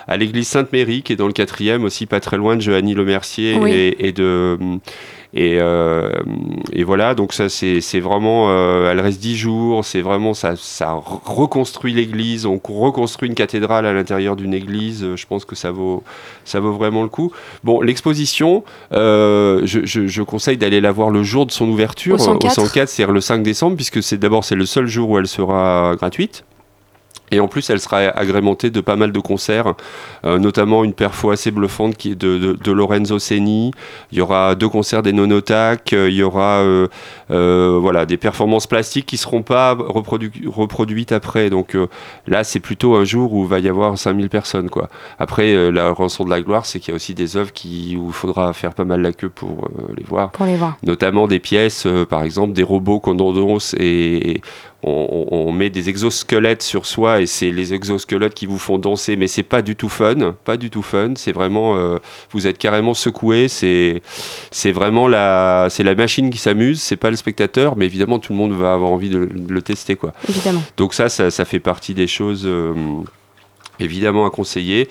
à 0.08 0.16
l'église 0.16 0.48
Sainte-Mérie 0.48 1.02
qui 1.02 1.12
est 1.12 1.16
dans 1.16 1.26
le 1.26 1.32
quatrième 1.32 1.84
aussi, 1.84 2.06
pas 2.06 2.20
très 2.20 2.36
loin 2.36 2.56
de 2.56 2.60
Johanny 2.60 2.94
Le 2.94 3.04
Mercier 3.04 3.56
oui. 3.60 3.72
et, 3.72 4.08
et 4.08 4.12
de 4.12 4.58
et, 5.38 5.58
euh, 5.60 6.08
et, 6.72 6.82
voilà, 6.82 7.14
donc 7.14 7.34
ça 7.34 7.50
c'est 7.50 8.00
vraiment, 8.00 8.46
euh, 8.48 8.90
elle 8.90 9.00
reste 9.00 9.20
dix 9.20 9.36
jours, 9.36 9.84
c'est 9.84 10.00
vraiment, 10.00 10.32
ça, 10.32 10.54
ça 10.56 10.94
reconstruit 10.94 11.92
l'église, 11.92 12.46
on 12.46 12.58
reconstruit 12.66 13.28
une 13.28 13.34
cathédrale 13.34 13.84
à 13.84 13.92
l'intérieur 13.92 14.34
d'une 14.34 14.54
église, 14.54 15.14
je 15.14 15.26
pense 15.26 15.44
que 15.44 15.54
ça 15.54 15.70
vaut, 15.70 16.02
ça 16.46 16.58
vaut 16.58 16.72
vraiment 16.72 17.02
le 17.02 17.10
coup. 17.10 17.32
Bon, 17.64 17.82
l'exposition, 17.82 18.64
euh, 18.92 19.60
je, 19.64 19.84
je, 19.84 20.06
je, 20.06 20.22
conseille 20.22 20.56
d'aller 20.56 20.80
la 20.80 20.90
voir 20.90 21.10
le 21.10 21.22
jour 21.22 21.44
de 21.44 21.52
son 21.52 21.68
ouverture, 21.68 22.14
au 22.14 22.18
104, 22.18 22.54
104 22.54 22.88
c'est 22.88 23.04
le 23.04 23.20
5 23.20 23.42
décembre, 23.42 23.76
puisque 23.76 24.02
c'est 24.02 24.16
d'abord 24.16 24.42
c'est 24.42 24.54
le 24.54 24.64
seul 24.64 24.86
jour 24.86 25.10
où 25.10 25.18
elle 25.18 25.28
sera 25.28 25.96
gratuite. 25.98 26.44
Et 27.30 27.40
en 27.40 27.48
plus, 27.48 27.68
elle 27.70 27.80
sera 27.80 27.98
agrémentée 27.98 28.70
de 28.70 28.80
pas 28.80 28.96
mal 28.96 29.12
de 29.12 29.20
concerts, 29.20 29.74
euh, 30.24 30.38
notamment 30.38 30.84
une 30.84 30.92
perfo 30.92 31.30
assez 31.30 31.50
bluffante 31.50 31.96
qui 31.96 32.12
est 32.12 32.14
de, 32.14 32.38
de, 32.38 32.52
de, 32.52 32.72
Lorenzo 32.72 33.18
Seni. 33.18 33.72
Il 34.12 34.18
y 34.18 34.20
aura 34.20 34.54
deux 34.54 34.68
concerts 34.68 35.02
des 35.02 35.12
Nonotac. 35.12 35.92
Il 35.92 36.14
y 36.14 36.22
aura 36.22 36.60
euh, 36.60 36.88
euh, 37.30 37.78
voilà, 37.80 38.06
des 38.06 38.16
performances 38.16 38.66
plastiques 38.66 39.06
qui 39.06 39.16
ne 39.16 39.20
seront 39.20 39.42
pas 39.42 39.74
reprodu 39.74 40.30
reproduites 40.46 41.12
après. 41.12 41.50
Donc 41.50 41.74
euh, 41.74 41.88
là, 42.26 42.44
c'est 42.44 42.60
plutôt 42.60 42.94
un 42.94 43.04
jour 43.04 43.32
où 43.32 43.44
il 43.44 43.48
va 43.48 43.58
y 43.58 43.68
avoir 43.68 43.96
5000 43.96 44.28
personnes. 44.28 44.70
Quoi. 44.70 44.88
Après, 45.18 45.54
euh, 45.54 45.70
la 45.70 45.90
rançon 45.90 46.24
de 46.24 46.30
la 46.30 46.40
gloire, 46.40 46.66
c'est 46.66 46.80
qu'il 46.80 46.90
y 46.90 46.92
a 46.92 46.96
aussi 46.96 47.14
des 47.14 47.36
œuvres 47.36 47.52
qui, 47.52 47.96
où 47.98 48.08
il 48.08 48.12
faudra 48.12 48.52
faire 48.52 48.74
pas 48.74 48.84
mal 48.84 49.02
la 49.02 49.12
queue 49.12 49.28
pour 49.28 49.64
euh, 49.64 49.92
les 49.96 50.04
voir. 50.04 50.30
Pour 50.32 50.46
les 50.46 50.56
voir. 50.56 50.76
Notamment 50.82 51.26
des 51.26 51.40
pièces, 51.40 51.86
par 52.08 52.22
exemple, 52.22 52.52
des 52.52 52.62
robots 52.62 53.00
qu'on 53.00 53.14
danse 53.14 53.74
et 53.78 54.40
on, 54.82 55.26
on, 55.30 55.52
met 55.52 55.70
des 55.70 55.88
exosquelettes 55.88 56.62
sur 56.62 56.86
soi 56.86 57.20
et 57.20 57.26
c'est 57.26 57.50
les 57.50 57.74
exosquelettes 57.74 58.34
qui 58.34 58.46
vous 58.46 58.58
font 58.58 58.78
danser, 58.78 59.16
mais 59.16 59.26
c'est 59.26 59.42
pas 59.42 59.62
du 59.62 59.74
tout 59.74 59.88
fun, 59.88 60.34
pas 60.44 60.56
du 60.56 60.70
tout 60.70 60.82
fun. 60.82 61.14
C'est 61.16 61.32
vraiment, 61.32 61.76
euh, 61.76 61.98
vous 62.30 62.46
êtes 62.46 62.58
carrément 62.58 62.94
secoué. 62.94 63.48
C'est, 63.48 64.02
c'est 64.50 64.72
vraiment 64.72 65.08
la, 65.08 65.68
c'est 65.70 65.82
la 65.82 65.94
machine 65.94 66.30
qui 66.30 66.38
s'amuse, 66.38 66.80
c'est 66.80 66.96
pas 66.96 67.10
le 67.10 67.16
spectateur, 67.16 67.76
mais 67.76 67.86
évidemment 67.86 68.18
tout 68.18 68.32
le 68.32 68.38
monde 68.38 68.52
va 68.52 68.74
avoir 68.74 68.90
envie 68.90 69.08
de, 69.08 69.24
de 69.24 69.52
le 69.52 69.62
tester, 69.62 69.96
quoi. 69.96 70.12
Évidemment. 70.28 70.62
Donc 70.76 70.94
ça, 70.94 71.08
ça, 71.08 71.30
ça 71.30 71.44
fait 71.44 71.60
partie 71.60 71.94
des 71.94 72.06
choses 72.06 72.42
euh, 72.44 72.74
évidemment 73.80 74.26
à 74.26 74.30
conseiller. 74.30 74.88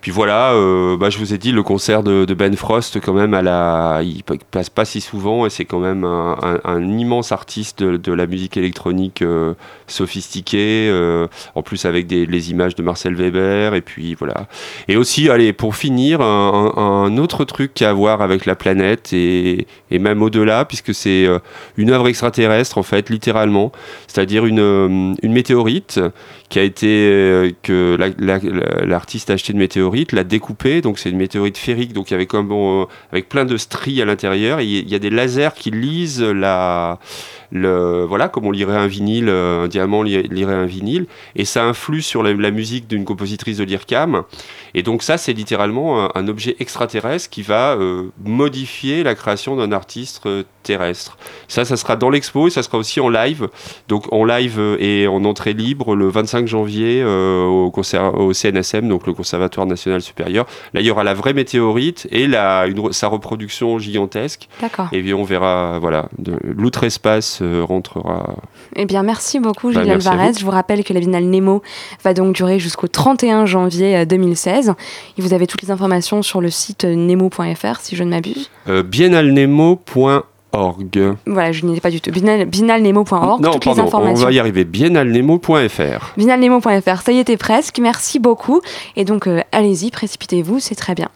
Puis 0.00 0.12
voilà, 0.12 0.52
euh, 0.52 0.96
bah, 0.96 1.10
je 1.10 1.18
vous 1.18 1.34
ai 1.34 1.38
dit, 1.38 1.52
le 1.52 1.62
concert 1.62 2.02
de, 2.02 2.24
Ben 2.32 2.56
Frost, 2.56 3.00
quand 3.00 3.12
même, 3.12 3.34
à 3.34 3.42
la... 3.42 4.00
il 4.02 4.22
passe 4.22 4.70
pas 4.70 4.86
si 4.86 5.02
souvent 5.02 5.44
et 5.44 5.50
c'est 5.50 5.66
quand 5.66 5.78
même 5.78 6.04
un, 6.04 6.98
immense 6.98 7.32
artiste 7.32 7.82
de, 7.82 8.12
la 8.12 8.26
musique 8.26 8.56
électronique 8.56 9.20
euh, 9.20 9.54
sophistiquée, 9.86 10.88
euh, 10.90 11.26
en 11.54 11.62
plus 11.62 11.84
avec 11.84 12.06
des, 12.06 12.24
les 12.24 12.50
images 12.50 12.74
de 12.74 12.82
Marcel 12.82 13.14
Weber, 13.14 13.74
et 13.74 13.82
puis 13.82 14.14
voilà. 14.14 14.46
Et 14.88 14.96
aussi, 14.96 15.28
allez, 15.28 15.52
pour 15.52 15.76
finir, 15.76 16.22
un, 16.22 17.16
autre 17.18 17.44
truc 17.44 17.74
qui 17.74 17.84
a 17.84 17.90
à 17.90 17.92
voir 17.92 18.22
avec 18.22 18.46
la 18.46 18.54
planète 18.54 19.12
et, 19.12 19.66
même 19.90 20.22
au-delà, 20.22 20.64
puisque 20.64 20.94
c'est 20.94 21.26
euh, 21.26 21.40
une 21.76 21.90
œuvre 21.90 22.08
extraterrestre, 22.08 22.78
en 22.78 22.82
fait, 22.82 23.10
littéralement, 23.10 23.72
c'est-à-dire 24.06 24.46
une 24.46 25.16
météorite 25.22 26.00
qui 26.50 26.58
a 26.58 26.62
été 26.62 27.08
euh, 27.08 27.50
que 27.62 27.96
l'artiste 27.96 29.28
la, 29.28 29.32
la, 29.32 29.34
a 29.34 29.36
acheté 29.36 29.52
une 29.52 29.58
météorite, 29.60 30.12
l'a 30.12 30.24
découpée, 30.24 30.80
donc 30.82 30.98
c'est 30.98 31.08
une 31.08 31.16
météorite 31.16 31.56
férique, 31.56 31.92
donc 31.92 32.10
avec 32.10 32.34
un 32.34 32.42
bon, 32.42 32.88
avec 33.12 33.28
plein 33.28 33.44
de 33.44 33.56
stries 33.56 34.02
à 34.02 34.04
l'intérieur. 34.04 34.60
Il 34.60 34.88
y 34.88 34.94
a 34.94 34.98
des 34.98 35.10
lasers 35.10 35.54
qui 35.54 35.70
lisent 35.70 36.20
la, 36.22 36.98
le, 37.52 38.04
voilà, 38.04 38.28
comme 38.28 38.46
on 38.46 38.50
lirait 38.50 38.76
un 38.76 38.86
vinyle, 38.86 39.28
un 39.28 39.68
diamant 39.68 40.02
lirait 40.02 40.54
un 40.54 40.66
vinyle, 40.66 41.06
et 41.36 41.44
ça 41.44 41.64
influe 41.64 42.02
sur 42.02 42.22
la, 42.22 42.50
musique 42.50 42.88
d'une 42.88 43.04
compositrice 43.04 43.58
de 43.58 43.64
l'IRCAM. 43.64 44.22
Et 44.74 44.82
donc 44.82 45.02
ça, 45.02 45.18
c'est 45.18 45.32
littéralement 45.32 46.16
un, 46.16 46.28
objet 46.28 46.56
extraterrestre 46.60 47.30
qui 47.30 47.42
va 47.42 47.74
euh, 47.74 48.10
modifier 48.24 49.02
la 49.02 49.14
création 49.14 49.56
d'un 49.56 49.72
artiste 49.72 50.26
euh, 50.26 50.44
terrestre. 50.62 51.16
Ça, 51.48 51.64
ça 51.64 51.76
sera 51.76 51.96
dans 51.96 52.10
l'expo 52.10 52.48
et 52.48 52.50
ça 52.50 52.62
sera 52.62 52.78
aussi 52.78 53.00
en 53.00 53.08
live. 53.08 53.48
Donc 53.88 54.12
en 54.12 54.24
live 54.24 54.60
et 54.78 55.06
en 55.06 55.24
entrée 55.24 55.52
libre 55.52 55.94
le 55.94 56.08
25 56.08 56.39
janvier 56.46 57.02
euh, 57.02 57.44
au, 57.44 58.32
CNSM, 58.32 58.88
donc 58.88 59.06
le 59.06 59.12
Conservatoire 59.12 59.66
National 59.66 60.00
Supérieur. 60.00 60.46
Là, 60.74 60.80
il 60.80 60.86
y 60.86 60.90
aura 60.90 61.04
la 61.04 61.14
vraie 61.14 61.32
météorite 61.32 62.06
et 62.10 62.26
la, 62.26 62.66
une, 62.66 62.92
sa 62.92 63.08
reproduction 63.08 63.78
gigantesque. 63.78 64.48
D'accord. 64.60 64.88
Et 64.92 65.02
puis 65.02 65.14
on 65.14 65.24
verra, 65.24 65.78
voilà, 65.80 66.08
l'outre-espace 66.42 67.40
euh, 67.42 67.62
rentrera. 67.62 68.36
Eh 68.76 68.86
bien, 68.86 69.02
merci 69.02 69.40
beaucoup, 69.40 69.72
Julien 69.72 69.98
bah, 69.98 70.10
Alvarez. 70.10 70.32
Je 70.38 70.44
vous 70.44 70.50
rappelle 70.50 70.84
que 70.84 70.92
la 70.92 71.00
Biennale 71.00 71.24
Nemo 71.24 71.62
va 72.04 72.14
donc 72.14 72.34
durer 72.34 72.58
jusqu'au 72.58 72.88
31 72.88 73.46
janvier 73.46 74.06
2016. 74.06 74.74
Et 75.18 75.22
vous 75.22 75.34
avez 75.34 75.46
toutes 75.46 75.62
les 75.62 75.70
informations 75.70 76.22
sur 76.22 76.40
le 76.40 76.50
site 76.50 76.84
nemo.fr, 76.84 77.80
si 77.80 77.96
je 77.96 78.04
ne 78.04 78.10
m'abuse. 78.10 78.50
Euh, 78.68 78.82
biennalnemo.org. 78.82 80.24
Org. 80.52 81.16
Voilà, 81.26 81.52
je 81.52 81.64
n'y 81.64 81.72
étais 81.72 81.80
pas 81.80 81.90
du 81.90 82.00
tout. 82.00 82.10
Biennalnemo.org. 82.10 83.40
Non, 83.40 83.52
toutes 83.52 83.64
pardon, 83.64 83.82
les 83.82 83.86
informations. 83.86 84.22
on 84.22 84.26
va 84.26 84.32
y 84.32 84.38
arriver. 84.38 84.64
Biennalnemo.fr, 86.16 87.02
ça 87.02 87.12
y 87.12 87.18
était 87.18 87.36
presque. 87.36 87.78
Merci 87.78 88.18
beaucoup. 88.18 88.60
Et 88.96 89.04
donc, 89.04 89.26
euh, 89.26 89.42
allez-y, 89.52 89.90
précipitez-vous, 89.90 90.58
c'est 90.60 90.74
très 90.74 90.94
bien. 90.94 91.08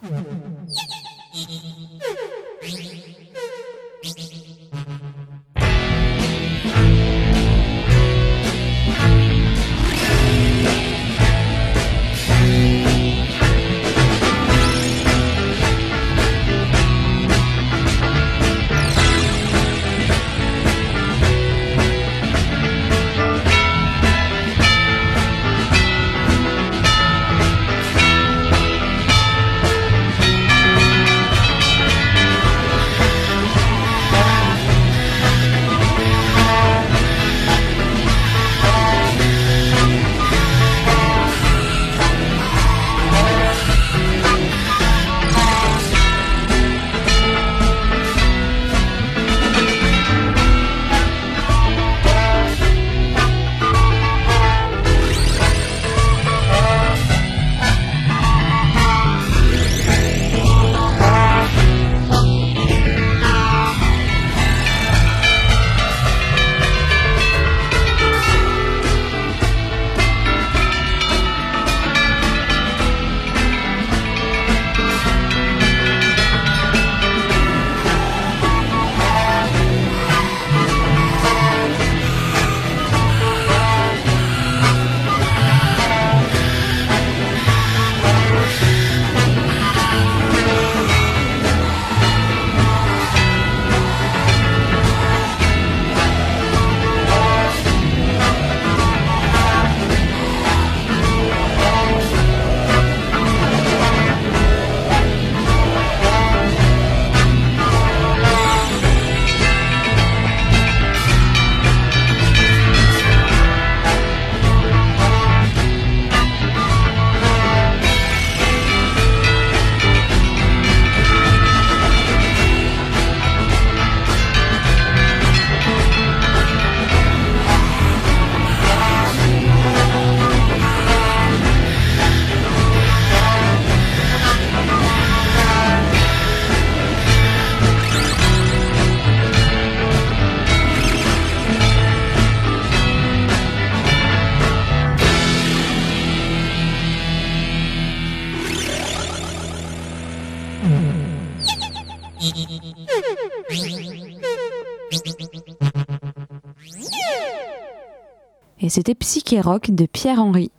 Et 158.60 158.68
c'était 158.70 158.94
Psyché 158.94 159.40
Rock 159.40 159.70
de 159.70 159.84
Pierre 159.84 160.20
Henry. 160.20 160.50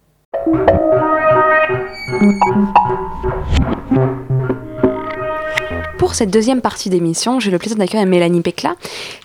Pour 5.98 6.14
cette 6.14 6.30
deuxième 6.30 6.62
partie 6.62 6.90
d'émission, 6.90 7.40
j'ai 7.40 7.50
le 7.50 7.58
plaisir 7.58 7.78
d'accueillir 7.78 8.06
Mélanie 8.06 8.42
Pécla, 8.42 8.76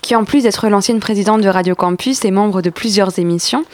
qui 0.00 0.16
en 0.16 0.24
plus 0.24 0.44
d'être 0.44 0.68
l'ancienne 0.68 0.98
présidente 0.98 1.42
de 1.42 1.48
Radio 1.48 1.74
Campus 1.74 2.24
est 2.24 2.30
membre 2.30 2.62
de 2.62 2.70
plusieurs 2.70 3.18
émissions, 3.18 3.64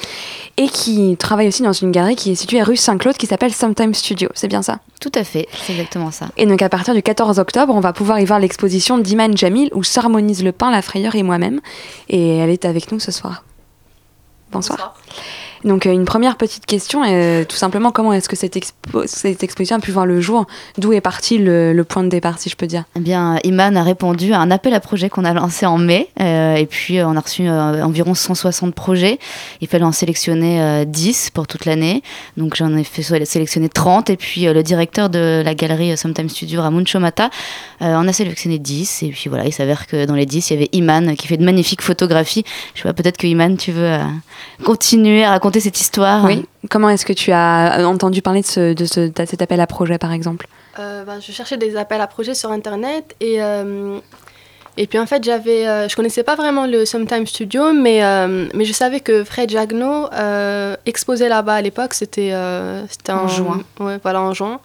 et 0.57 0.69
qui 0.69 1.17
travaille 1.19 1.49
aussi 1.49 1.63
dans 1.63 1.73
une 1.73 1.91
galerie 1.91 2.17
qui 2.17 2.33
est 2.33 2.35
située 2.35 2.61
à 2.61 2.65
rue 2.65 2.77
Saint-Claude 2.77 3.17
qui 3.17 3.27
s'appelle 3.27 3.53
Sometime 3.53 3.95
Studio. 3.95 4.29
C'est 4.35 4.49
bien 4.49 4.63
ça 4.63 4.79
Tout 5.01 5.13
à 5.15 5.25
fait, 5.25 5.49
c'est 5.53 5.73
exactement 5.73 6.11
ça. 6.11 6.29
Et 6.37 6.47
donc 6.47 6.63
à 6.63 6.69
partir 6.69 6.95
du 6.95 7.03
14 7.03 7.39
octobre, 7.39 7.75
on 7.75 7.81
va 7.81 7.93
pouvoir 7.93 8.21
y 8.21 8.25
voir 8.25 8.41
l'exposition 8.41 8.99
d'Iman 8.99 9.37
Jamil 9.37 9.71
où 9.75 9.83
s'harmonise 9.83 10.43
le 10.43 10.53
pain, 10.53 10.71
la 10.71 10.83
frayeur 10.83 11.15
et 11.15 11.23
moi-même. 11.23 11.61
Et 12.09 12.39
elle 12.39 12.51
est 12.51 12.65
avec 12.65 12.91
nous 12.93 13.01
ce 13.01 13.13
soir. 13.13 13.45
Bonsoir. 14.51 14.79
Bonsoir. 14.79 14.95
Donc 15.65 15.87
euh, 15.87 15.93
une 15.93 16.05
première 16.05 16.37
petite 16.37 16.67
question, 16.67 17.03
euh, 17.07 17.45
tout 17.45 17.57
simplement, 17.57 17.91
comment 17.91 18.13
est-ce 18.13 18.29
que 18.29 18.37
cette, 18.37 18.57
expo 18.57 19.07
cette, 19.07 19.43
exposition 19.43 19.77
a 19.77 19.81
pu 19.81 19.91
voir 19.91 20.07
le 20.07 20.21
jour? 20.21 20.47
D'où 20.79 20.93
est 20.93 21.01
parti 21.01 21.39
le, 21.39 21.85
point 21.89 22.03
de 22.03 22.09
départ, 22.09 22.39
si 22.39 22.51
je 22.51 22.57
peux 22.57 22.67
dire? 22.67 22.85
Eh 22.97 23.01
bien, 23.01 23.39
Iman 23.45 23.77
a 23.77 23.83
répondu 23.83 24.33
à 24.33 24.41
un 24.41 24.51
appel 24.51 24.75
à 24.75 24.81
projet 24.81 25.09
qu'on 25.09 25.25
a 25.25 25.33
lancé 25.33 25.67
en 25.67 25.79
mai, 25.79 26.09
euh, 26.21 26.57
et 26.57 26.67
puis 26.67 27.01
on 27.01 27.17
a 27.17 27.21
reçu 27.21 27.49
environ 27.49 28.15
160 28.15 28.75
projets. 28.75 29.19
Il 29.61 29.69
fallait 29.69 29.85
en 29.85 29.93
sélectionner 29.93 30.85
10 30.87 31.31
pour 31.31 31.47
toute 31.47 31.65
l'année, 31.65 32.03
donc 32.37 32.57
j'en 32.57 32.77
ai 32.77 32.85
fait 32.85 33.03
sélectionner 33.25 33.69
30, 33.69 34.11
et 34.11 34.17
puis 34.17 34.45
le 34.45 34.63
directeur 34.63 35.09
de 35.11 35.43
la 35.45 35.55
galerie 35.55 35.97
Sometime 35.97 36.29
Studio, 36.29 36.61
Ramon 36.61 36.85
Chomata, 36.85 37.31
en 37.81 38.07
a 38.07 38.13
sélectionné 38.13 38.59
10, 38.59 39.05
et 39.05 39.09
puis 39.11 39.29
voilà, 39.29 39.47
il 39.47 39.53
s'avère 39.53 39.87
que 39.87 40.05
dans 40.05 40.15
les 40.15 40.27
10, 40.27 40.51
il 40.51 40.53
y 40.55 40.57
avait 40.57 40.69
Iman 40.73 41.17
qui 41.17 41.27
fait 41.29 41.37
de 41.37 41.45
magnifiques 41.45 41.83
photographies. 41.83 42.45
Je 42.75 42.83
pas, 42.83 42.93
peut-être 42.93 43.17
que 43.17 43.27
Iman, 43.27 43.57
tu 43.57 43.73
veux 43.73 43.97
continuer 44.65 45.25
à 45.25 45.31
raconter 45.31 45.45
cette 45.61 45.80
histoire 45.80 46.24
Oui. 46.24 46.44
Comment 46.70 46.88
est-ce 46.90 47.07
que 47.07 47.12
tu 47.12 47.32
as 47.32 47.86
entendu 47.86 48.22
parler 48.22 48.42
de, 48.42 48.47
ce, 48.47 48.74
de, 48.74 48.84
ce, 48.84 49.01
de 49.01 49.24
cet 49.24 49.42
appel 49.42 49.61
à 49.61 49.66
projet, 49.66 49.99
par 49.99 50.12
exemple? 50.12 50.47
Euh, 50.78 51.05
ben, 51.05 51.20
Je 51.20 51.32
cherchais 51.32 51.57
des 51.57 51.76
appels 51.76 52.01
à 52.01 52.07
projet 52.07 52.34
sur 52.34 52.51
Internet 52.51 53.14
et, 53.20 53.42
euh, 53.42 53.99
et 54.79 54.87
puis 54.87 54.99
en 54.99 55.07
fait, 55.07 55.24
j'avais, 55.24 55.66
euh, 55.66 55.89
je 55.89 55.97
connaissais 55.97 56.22
pas 56.22 56.35
vraiment 56.35 56.66
le 56.66 56.85
Sometime 56.85 57.27
Studio, 57.27 57.72
mais, 57.72 58.05
euh, 58.05 58.47
mais 58.53 58.66
je 58.66 58.74
savais 58.74 59.01
que 59.01 59.24
Fred 59.24 59.49
Jagno 59.49 60.12
euh, 60.12 60.77
exposait 60.85 61.31
là-bas 61.31 61.55
à 61.55 61.62
l'époque. 61.62 61.95
C'était, 61.95 62.35
en, 62.35 63.12
en, 63.14 63.29
juin. 63.29 63.62
Ouais, 63.81 63.99
voilà, 64.03 64.20
en 64.20 64.35
juin. 64.35 64.61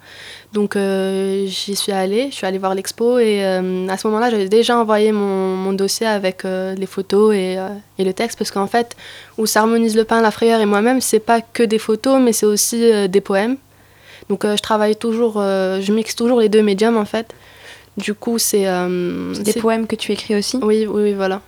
Donc 0.51 0.75
j'y 0.75 1.77
suis 1.77 1.93
allée, 1.93 2.27
je 2.29 2.35
suis 2.35 2.45
allée 2.45 2.57
voir 2.57 2.75
l'expo 2.75 3.19
et 3.19 3.41
à 3.41 3.97
ce 3.97 4.05
moment-là, 4.07 4.29
j'avais 4.29 4.49
déjà 4.49 4.75
envoyé 4.75 5.13
mon, 5.13 5.55
mon 5.55 5.71
dossier 5.71 6.05
avec 6.05 6.43
les 6.43 6.85
photos 6.85 7.33
et, 7.33 7.57
et, 7.97 8.03
le 8.03 8.11
texte 8.11 8.37
parce 8.37 8.51
qu'en 8.51 8.67
fait, 8.67 8.97
où 9.37 9.45
s'harmonise 9.45 9.95
le 9.95 10.03
pain, 10.03 10.19
la 10.19 10.29
frayeur 10.29 10.59
et 10.59 10.65
moi-même, 10.65 10.99
c'est 10.99 11.21
pas 11.21 11.39
que 11.39 11.63
des 11.63 11.79
photos, 11.79 12.19
mais 12.19 12.33
c'est 12.33 12.45
aussi 12.45 13.07
des 13.07 13.21
poèmes. 13.21 13.55
Donc 14.27 14.45
je 14.45 14.61
travaille 14.61 14.97
toujours, 14.97 15.35
je 15.35 15.93
mixe 15.93 16.17
toujours 16.17 16.41
les 16.41 16.49
deux 16.49 16.63
médiums 16.63 16.97
en 16.97 17.05
fait. 17.05 17.33
Du 17.97 18.13
coup, 18.13 18.37
c'est. 18.37 18.67
Euh, 18.67 19.33
des 19.33 19.53
poèmes 19.53 19.87
que 19.87 19.95
tu 19.95 20.11
écris 20.11 20.35
aussi? 20.35 20.57
Oui, 20.61 20.85
oui, 20.87 21.03
oui, 21.03 21.13
voilà. 21.13 21.41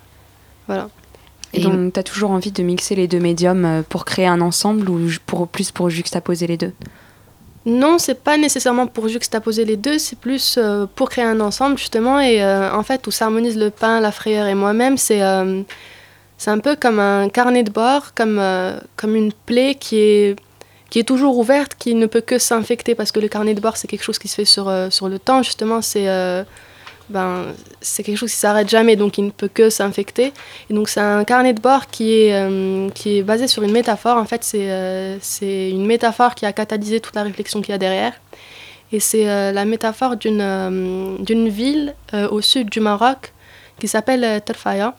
voilà. 0.68 0.90
Et, 1.54 1.60
Et 1.60 1.64
donc, 1.64 1.94
tu 1.94 2.00
as 2.00 2.04
toujours 2.04 2.32
envie 2.32 2.52
de 2.52 2.64
mixer 2.64 2.96
les 2.96 3.08
deux 3.08 3.20
médiums 3.20 3.84
pour 3.88 4.06
créer 4.06 4.28
un 4.28 4.42
ensemble 4.42 4.90
ou 4.90 5.08
pour, 5.26 5.48
plus 5.48 5.72
pour 5.72 5.90
juxtaposer 5.90 6.48
les 6.48 6.58
deux? 6.58 6.74
Non, 7.66 7.98
c'est 7.98 8.22
pas 8.22 8.38
nécessairement 8.38 8.88
pour 8.88 9.08
juxtaposer 9.08 9.64
les 9.64 9.78
deux, 9.78 9.98
c'est 9.98 10.20
plus 10.20 10.56
euh, 10.58 10.86
pour 10.96 11.10
créer 11.10 11.24
un 11.24 11.40
ensemble 11.40 11.78
justement. 11.78 12.20
Et 12.20 12.44
euh, 12.44 12.74
en 12.74 12.84
fait, 12.84 13.08
où 13.08 13.12
s'harmonise 13.12 13.58
le 13.58 13.70
pain, 13.70 14.02
la 14.02 14.12
frayeur 14.12 14.48
et 14.48 14.56
moi-même, 14.56 14.98
c'est 14.98 15.22
euh, 15.24 15.62
c'est 16.38 16.52
un 16.52 16.60
peu 16.60 16.76
comme 16.76 17.00
un 17.00 17.30
carnet 17.30 17.64
de 17.64 17.72
bord, 17.72 18.14
comme, 18.14 18.42
comme 18.98 19.16
une 19.16 19.32
plaie 19.32 19.76
qui 19.76 19.96
est 19.96 20.36
qui 20.94 21.00
est 21.00 21.04
toujours 21.04 21.40
ouverte, 21.40 21.74
qui 21.80 21.96
ne 21.96 22.06
peut 22.06 22.22
que 22.22 22.38
s'infecter, 22.38 22.94
parce 22.94 23.12
que 23.12 23.20
le 23.20 23.28
carnet 23.28 23.56
de 23.56 23.60
bord, 23.60 23.78
c'est 23.78 23.88
quelque 23.88 24.04
chose 24.04 24.20
qui 24.20 24.28
se 24.28 24.36
fait 24.36 24.46
sur, 24.46 24.70
euh, 24.70 24.92
sur 24.92 25.10
le 25.10 25.18
temps, 25.18 25.42
justement, 25.42 25.82
c'est 25.82 26.08
euh, 26.08 26.44
ben, 27.10 27.46
quelque 27.98 28.16
chose 28.16 28.30
qui 28.30 28.38
s'arrête 28.38 28.70
jamais, 28.70 28.96
donc 28.96 29.18
il 29.18 29.26
ne 29.26 29.32
peut 29.32 29.48
que 29.52 29.72
s'infecter. 29.72 30.34
Et 30.70 30.74
donc 30.76 30.90
c'est 30.90 31.00
un 31.00 31.24
carnet 31.24 31.54
de 31.54 31.60
bord 31.60 31.88
qui 31.88 32.14
est, 32.14 32.36
euh, 32.36 32.90
qui 32.92 33.18
est 33.18 33.24
basé 33.24 33.48
sur 33.48 33.64
une 33.64 33.72
métaphore, 33.72 34.18
en 34.18 34.26
fait, 34.26 34.44
c'est 34.44 35.18
c'est 35.20 35.72
une 35.72 35.88
métaphore 35.88 36.36
qui 36.36 36.46
a 36.46 36.54
catalysé 36.54 37.00
toute 37.00 37.16
la 37.16 37.24
réflexion 37.24 37.60
qu'il 37.64 37.72
y 37.72 37.76
a 37.76 37.80
derrière. 37.80 38.14
Et 38.92 39.00
c'est 39.00 39.26
la 39.52 39.66
métaphore 39.66 40.16
d'une 40.18 41.50
ville 41.50 41.96
au 42.30 42.42
sud 42.42 42.70
du 42.70 42.82
Maroc 42.82 43.34
qui 43.80 43.88
s'appelle 43.88 44.44
Terfaya. 44.46 44.96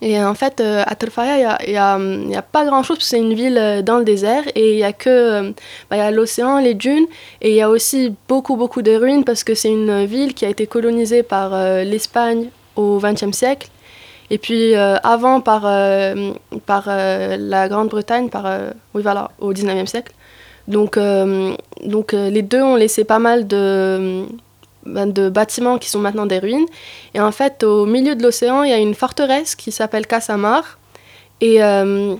Et 0.00 0.22
en 0.22 0.34
fait, 0.34 0.60
euh, 0.60 0.84
à 0.86 0.94
Telfaya, 0.94 1.58
il 1.66 1.70
n'y 2.28 2.36
a, 2.36 2.42
pas 2.42 2.64
grand-chose, 2.64 2.98
c'est 3.00 3.18
une 3.18 3.34
ville 3.34 3.58
euh, 3.58 3.82
dans 3.82 3.98
le 3.98 4.04
désert, 4.04 4.44
et 4.54 4.74
il 4.74 4.78
y 4.78 4.84
a 4.84 4.92
que 4.92 5.08
euh, 5.08 5.50
bah, 5.90 6.10
l'océan, 6.12 6.58
les 6.58 6.74
dunes, 6.74 7.06
et 7.40 7.50
il 7.50 7.56
y 7.56 7.62
a 7.62 7.68
aussi 7.68 8.14
beaucoup, 8.28 8.56
beaucoup 8.56 8.82
de 8.82 8.94
ruines, 8.94 9.24
parce 9.24 9.42
que 9.42 9.54
c'est 9.54 9.70
une 9.70 10.04
ville 10.04 10.34
qui 10.34 10.44
a 10.44 10.48
été 10.48 10.66
colonisée 10.66 11.24
par 11.24 11.50
l'Espagne 11.84 12.50
au 12.76 13.00
XXe 13.02 13.36
siècle, 13.36 13.68
et 14.30 14.38
puis 14.38 14.74
avant 14.74 15.40
par, 15.40 15.62
par 16.66 16.84
la 16.86 17.68
Grande-Bretagne, 17.68 18.28
par, 18.28 18.46
oui, 18.94 19.02
voilà, 19.02 19.30
au 19.40 19.52
XIXe 19.52 19.90
siècle. 19.90 20.12
Donc, 20.68 20.98
donc 21.84 22.12
les 22.12 22.42
deux 22.42 22.62
ont 22.62 22.76
laissé 22.76 23.04
pas 23.04 23.18
mal 23.18 23.46
de 23.46 24.26
de 24.88 25.28
bâtiments 25.28 25.78
qui 25.78 25.88
sont 25.88 25.98
maintenant 26.00 26.26
des 26.26 26.38
ruines. 26.38 26.66
Et 27.14 27.20
en 27.20 27.32
fait, 27.32 27.62
au 27.62 27.86
milieu 27.86 28.14
de 28.14 28.22
l'océan, 28.22 28.62
il 28.62 28.70
y 28.70 28.72
a 28.72 28.78
une 28.78 28.94
forteresse 28.94 29.54
qui 29.54 29.72
s'appelle 29.72 30.06
Casamar. 30.06 30.78
Et, 31.40 31.62
euh, 31.62 32.16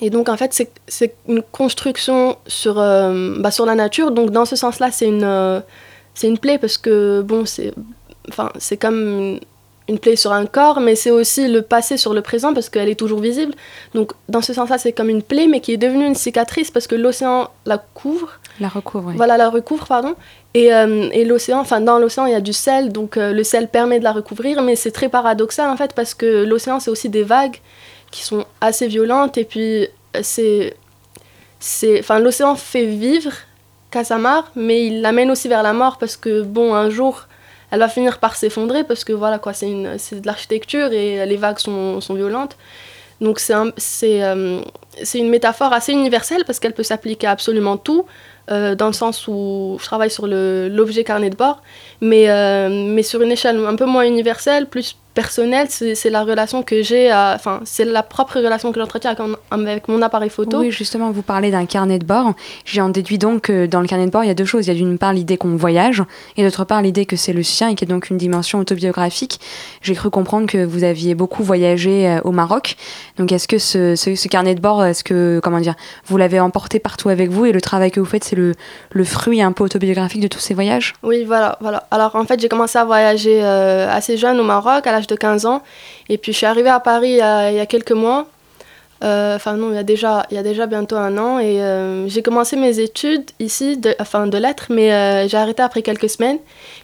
et 0.00 0.10
donc, 0.10 0.28
en 0.28 0.36
fait, 0.36 0.66
c'est 0.86 1.14
une 1.28 1.42
construction 1.42 2.36
sur, 2.46 2.78
euh, 2.78 3.36
bah, 3.38 3.50
sur 3.50 3.66
la 3.66 3.74
nature. 3.74 4.10
Donc, 4.10 4.30
dans 4.30 4.44
ce 4.44 4.56
sens-là, 4.56 4.90
c'est 4.90 5.06
une, 5.06 5.24
euh, 5.24 5.60
une 6.22 6.38
plaie 6.38 6.58
parce 6.58 6.76
que, 6.76 7.22
bon, 7.22 7.44
c'est 7.46 8.76
comme 8.76 9.38
une, 9.88 9.98
plaie 9.98 10.16
sur 10.16 10.32
un 10.32 10.46
corps, 10.46 10.80
mais 10.80 10.94
c'est 10.94 11.10
aussi 11.10 11.48
le 11.48 11.62
passé 11.62 11.96
sur 11.96 12.14
le 12.14 12.22
présent 12.22 12.54
parce 12.54 12.68
qu'elle 12.68 12.88
est 12.88 12.98
toujours 12.98 13.20
visible. 13.20 13.54
Donc, 13.94 14.12
dans 14.28 14.40
ce 14.40 14.52
sens-là, 14.52 14.78
c'est 14.78 14.92
comme 14.92 15.08
une 15.08 15.22
plaie, 15.22 15.46
mais 15.46 15.60
qui 15.60 15.72
est 15.72 15.76
devenue 15.76 16.06
une 16.06 16.14
cicatrice 16.14 16.70
parce 16.70 16.86
que 16.86 16.94
l'océan 16.94 17.50
la 17.66 17.78
couvre. 17.78 18.38
La 18.60 18.68
recouvre, 18.68 19.08
oui. 19.08 19.14
Voilà, 19.16 19.36
la 19.36 19.48
recouvre, 19.48 19.86
pardon. 19.86 20.14
Et, 20.54 20.74
euh, 20.74 21.08
et 21.12 21.24
l'océan, 21.24 21.60
enfin, 21.60 21.80
dans 21.80 21.98
l'océan, 21.98 22.26
il 22.26 22.32
y 22.32 22.36
a 22.36 22.40
du 22.40 22.52
sel, 22.52 22.92
donc 22.92 23.16
euh, 23.16 23.32
le 23.32 23.44
sel 23.44 23.68
permet 23.68 23.98
de 23.98 24.04
la 24.04 24.12
recouvrir, 24.12 24.62
mais 24.62 24.76
c'est 24.76 24.90
très 24.90 25.08
paradoxal 25.08 25.70
en 25.70 25.76
fait 25.76 25.94
parce 25.94 26.14
que 26.14 26.44
l'océan, 26.44 26.78
c'est 26.78 26.90
aussi 26.90 27.08
des 27.08 27.22
vagues 27.22 27.56
qui 28.10 28.22
sont 28.22 28.44
assez 28.60 28.86
violentes 28.86 29.38
et 29.38 29.44
puis 29.44 29.88
c'est. 30.20 30.74
Enfin, 32.00 32.18
l'océan 32.18 32.56
fait 32.56 32.86
vivre 32.86 33.32
Casamar, 33.92 34.50
mais 34.56 34.86
il 34.86 35.00
l'amène 35.00 35.30
aussi 35.30 35.48
vers 35.48 35.62
la 35.62 35.72
mort 35.72 35.98
parce 35.98 36.16
que, 36.16 36.42
bon, 36.42 36.74
un 36.74 36.90
jour 36.90 37.28
elle 37.72 37.78
va 37.78 37.88
finir 37.88 38.18
par 38.18 38.36
s'effondrer 38.36 38.84
parce 38.84 39.02
que 39.02 39.14
voilà 39.14 39.38
quoi, 39.38 39.54
c'est 39.54 39.66
de 39.66 40.26
l'architecture 40.26 40.92
et 40.92 41.24
les 41.24 41.36
vagues 41.36 41.58
sont, 41.58 42.00
violentes. 42.10 42.56
Donc 43.22 43.40
c'est 43.40 44.22
euh, 44.22 44.60
une 45.14 45.30
métaphore 45.30 45.72
assez 45.72 45.92
universelle 45.92 46.44
parce 46.44 46.60
qu'elle 46.60 46.74
peut 46.74 46.82
s'appliquer 46.82 47.28
à 47.28 47.30
absolument 47.30 47.78
tout, 47.78 48.04
euh, 48.50 48.74
dans 48.74 48.88
le 48.88 48.92
sens 48.92 49.28
où 49.28 49.76
je 49.80 49.84
travaille 49.84 50.10
sur 50.10 50.26
l'objet 50.26 51.04
carnet 51.04 51.30
de 51.30 51.36
bord, 51.36 51.62
mais, 52.00 52.28
euh, 52.28 52.68
mais 52.68 53.02
sur 53.02 53.22
une 53.22 53.30
échelle 53.30 53.64
un 53.64 53.76
peu 53.76 53.86
moins 53.86 54.04
universelle, 54.04 54.66
plus 54.66 54.96
personnelle, 55.14 55.66
c'est 55.68 56.10
la 56.10 56.24
relation 56.24 56.62
que 56.62 56.82
j'ai, 56.82 57.12
enfin, 57.12 57.60
c'est 57.64 57.84
la 57.84 58.02
propre 58.02 58.40
relation 58.40 58.72
que 58.72 58.80
j'entretiens 58.80 59.14
avec, 59.50 59.88
mon 59.88 60.00
appareil 60.00 60.30
photo. 60.30 60.60
Oui, 60.60 60.70
justement, 60.70 61.10
vous 61.10 61.22
parlez 61.22 61.50
d'un 61.50 61.66
carnet 61.66 61.98
de 61.98 62.04
bord. 62.04 62.32
J'en 62.64 62.88
déduis 62.88 63.18
donc 63.18 63.42
que 63.42 63.66
dans 63.66 63.80
le 63.80 63.86
carnet 63.86 64.06
de 64.06 64.10
bord, 64.10 64.24
il 64.24 64.28
y 64.28 64.30
a 64.30 64.34
deux 64.34 64.44
choses. 64.44 64.66
Il 64.66 64.68
y 64.68 64.70
a 64.70 64.74
d'une 64.74 64.98
part 64.98 65.12
l'idée 65.12 65.36
qu'on 65.36 65.56
voyage, 65.56 66.02
et 66.36 66.44
d'autre 66.44 66.64
part 66.64 66.80
l'idée 66.80 67.04
que 67.04 67.16
c'est 67.16 67.32
le 67.32 67.42
sien 67.42 67.68
et 67.68 67.74
qui 67.74 67.84
est 67.84 67.88
donc 67.88 68.08
une 68.08 68.16
dimension 68.16 68.58
autobiographique. 68.58 69.38
J'ai 69.82 69.94
cru 69.94 70.08
comprendre 70.08 70.46
que 70.46 70.64
vous 70.64 70.84
aviez 70.84 71.14
beaucoup 71.14 71.42
voyagé 71.42 72.08
euh, 72.08 72.20
au 72.24 72.30
Maroc. 72.30 72.76
Donc, 73.18 73.32
est-ce 73.32 73.48
que 73.48 73.58
ce, 73.58 73.96
ce, 73.96 74.14
ce, 74.14 74.28
carnet 74.28 74.54
de 74.54 74.60
bord, 74.60 74.82
est-ce 74.84 75.04
que, 75.04 75.40
comment 75.42 75.60
dire, 75.60 75.74
vous 76.06 76.16
l'avez 76.16 76.40
emporté 76.40 76.78
partout 76.78 77.10
avec 77.10 77.30
vous 77.30 77.44
et 77.44 77.52
le 77.52 77.60
travail 77.60 77.90
que 77.90 78.00
vous 78.00 78.06
faites, 78.06 78.24
le, 78.36 79.04
fruit 79.04 79.42
un 79.42 79.52
peu 79.52 79.64
autobiographique 79.64 80.20
de 80.20 80.28
tous 80.28 80.38
ces 80.38 80.54
voyages 80.54 80.94
Oui, 81.02 81.24
voilà, 81.24 81.58
voilà. 81.60 81.86
Alors, 81.90 82.14
en 82.16 82.24
fait, 82.24 82.40
j'ai 82.40 82.48
commencé 82.48 82.78
à 82.78 82.84
voyager 82.84 83.42
euh, 83.42 83.88
assez 83.90 84.16
jeune 84.16 84.38
au 84.40 84.44
Maroc, 84.44 84.86
à 84.86 84.92
l'âge 84.92 85.06
de 85.06 85.16
15 85.16 85.46
ans. 85.46 85.62
Et 86.08 86.18
puis 86.18 86.32
je 86.32 86.38
suis 86.38 86.46
arrivée 86.46 86.70
à 86.70 86.80
Paris 86.80 87.20
a, 87.20 87.50
il 87.50 87.56
y 87.56 87.60
a 87.60 87.66
quelques 87.66 87.92
mois. 87.92 88.26
Euh, 89.02 89.34
enfin 89.34 89.56
non, 89.56 89.70
il 89.70 89.74
y, 89.74 89.78
a 89.78 89.82
déjà, 89.82 90.26
il 90.30 90.36
y 90.36 90.38
a 90.38 90.42
déjà 90.42 90.66
bientôt 90.66 90.96
un 90.96 91.18
an. 91.18 91.38
Et 91.38 91.60
euh, 91.60 92.06
j'ai 92.08 92.22
commencé 92.22 92.56
mes 92.56 92.78
études 92.78 93.24
ici, 93.40 93.76
de, 93.76 93.94
enfin 93.98 94.26
de 94.26 94.38
lettres, 94.38 94.66
mais 94.70 94.92
euh, 94.92 95.26
j'ai 95.28 95.36
arrêté 95.36 95.62
après 95.62 95.82
quelques 95.82 96.08
semaines. 96.08 96.38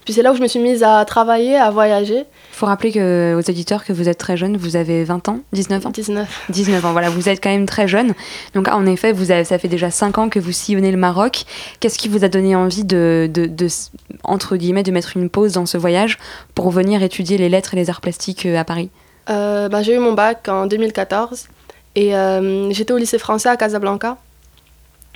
Puis 0.04 0.14
c'est 0.14 0.22
là 0.22 0.32
où 0.32 0.36
je 0.36 0.42
me 0.42 0.48
suis 0.48 0.58
mise 0.58 0.82
à 0.82 1.04
travailler, 1.04 1.56
à 1.56 1.70
voyager. 1.70 2.18
Il 2.18 2.56
faut 2.56 2.66
rappeler 2.66 2.90
que, 2.90 3.36
aux 3.36 3.40
éditeurs 3.40 3.84
que 3.84 3.92
vous 3.92 4.08
êtes 4.08 4.18
très 4.18 4.36
jeune, 4.36 4.56
vous 4.56 4.74
avez 4.74 5.04
20 5.04 5.28
ans, 5.28 5.40
19 5.52 5.86
ans? 5.86 5.90
19. 5.90 6.46
19 6.48 6.84
ans, 6.84 6.92
voilà, 6.92 7.08
vous 7.08 7.28
êtes 7.28 7.40
quand 7.42 7.50
même 7.50 7.66
très 7.66 7.86
jeune. 7.86 8.14
Donc 8.54 8.66
en 8.66 8.84
effet, 8.86 9.12
vous 9.12 9.30
avez, 9.30 9.44
ça 9.44 9.58
fait 9.58 9.68
déjà 9.68 9.90
5 9.90 10.18
ans 10.18 10.28
que 10.28 10.40
vous 10.40 10.52
sillonnez 10.52 10.90
le 10.90 10.96
Maroc. 10.96 11.44
Qu'est-ce 11.78 11.98
qui 11.98 12.08
vous 12.08 12.24
a 12.24 12.28
donné 12.28 12.56
envie 12.56 12.84
de, 12.84 13.30
de, 13.32 13.46
de, 13.46 13.68
entre 14.24 14.56
guillemets, 14.56 14.82
de 14.82 14.90
mettre 14.90 15.16
une 15.16 15.30
pause 15.30 15.52
dans 15.52 15.66
ce 15.66 15.78
voyage 15.78 16.18
pour 16.56 16.70
venir 16.70 17.02
étudier 17.04 17.38
les 17.38 17.48
lettres 17.48 17.74
et 17.74 17.76
les 17.76 17.90
arts 17.90 18.00
plastiques 18.00 18.46
à 18.46 18.64
Paris? 18.64 18.90
Bah, 19.28 19.82
J'ai 19.82 19.94
eu 19.94 19.98
mon 19.98 20.14
bac 20.14 20.48
en 20.48 20.66
2014. 20.66 21.48
Et 22.01 22.12
j'étais 22.70 22.92
au 22.92 22.96
lycée 22.96 23.18
français 23.18 23.49
à 23.49 23.57
Casablanca. 23.57 24.18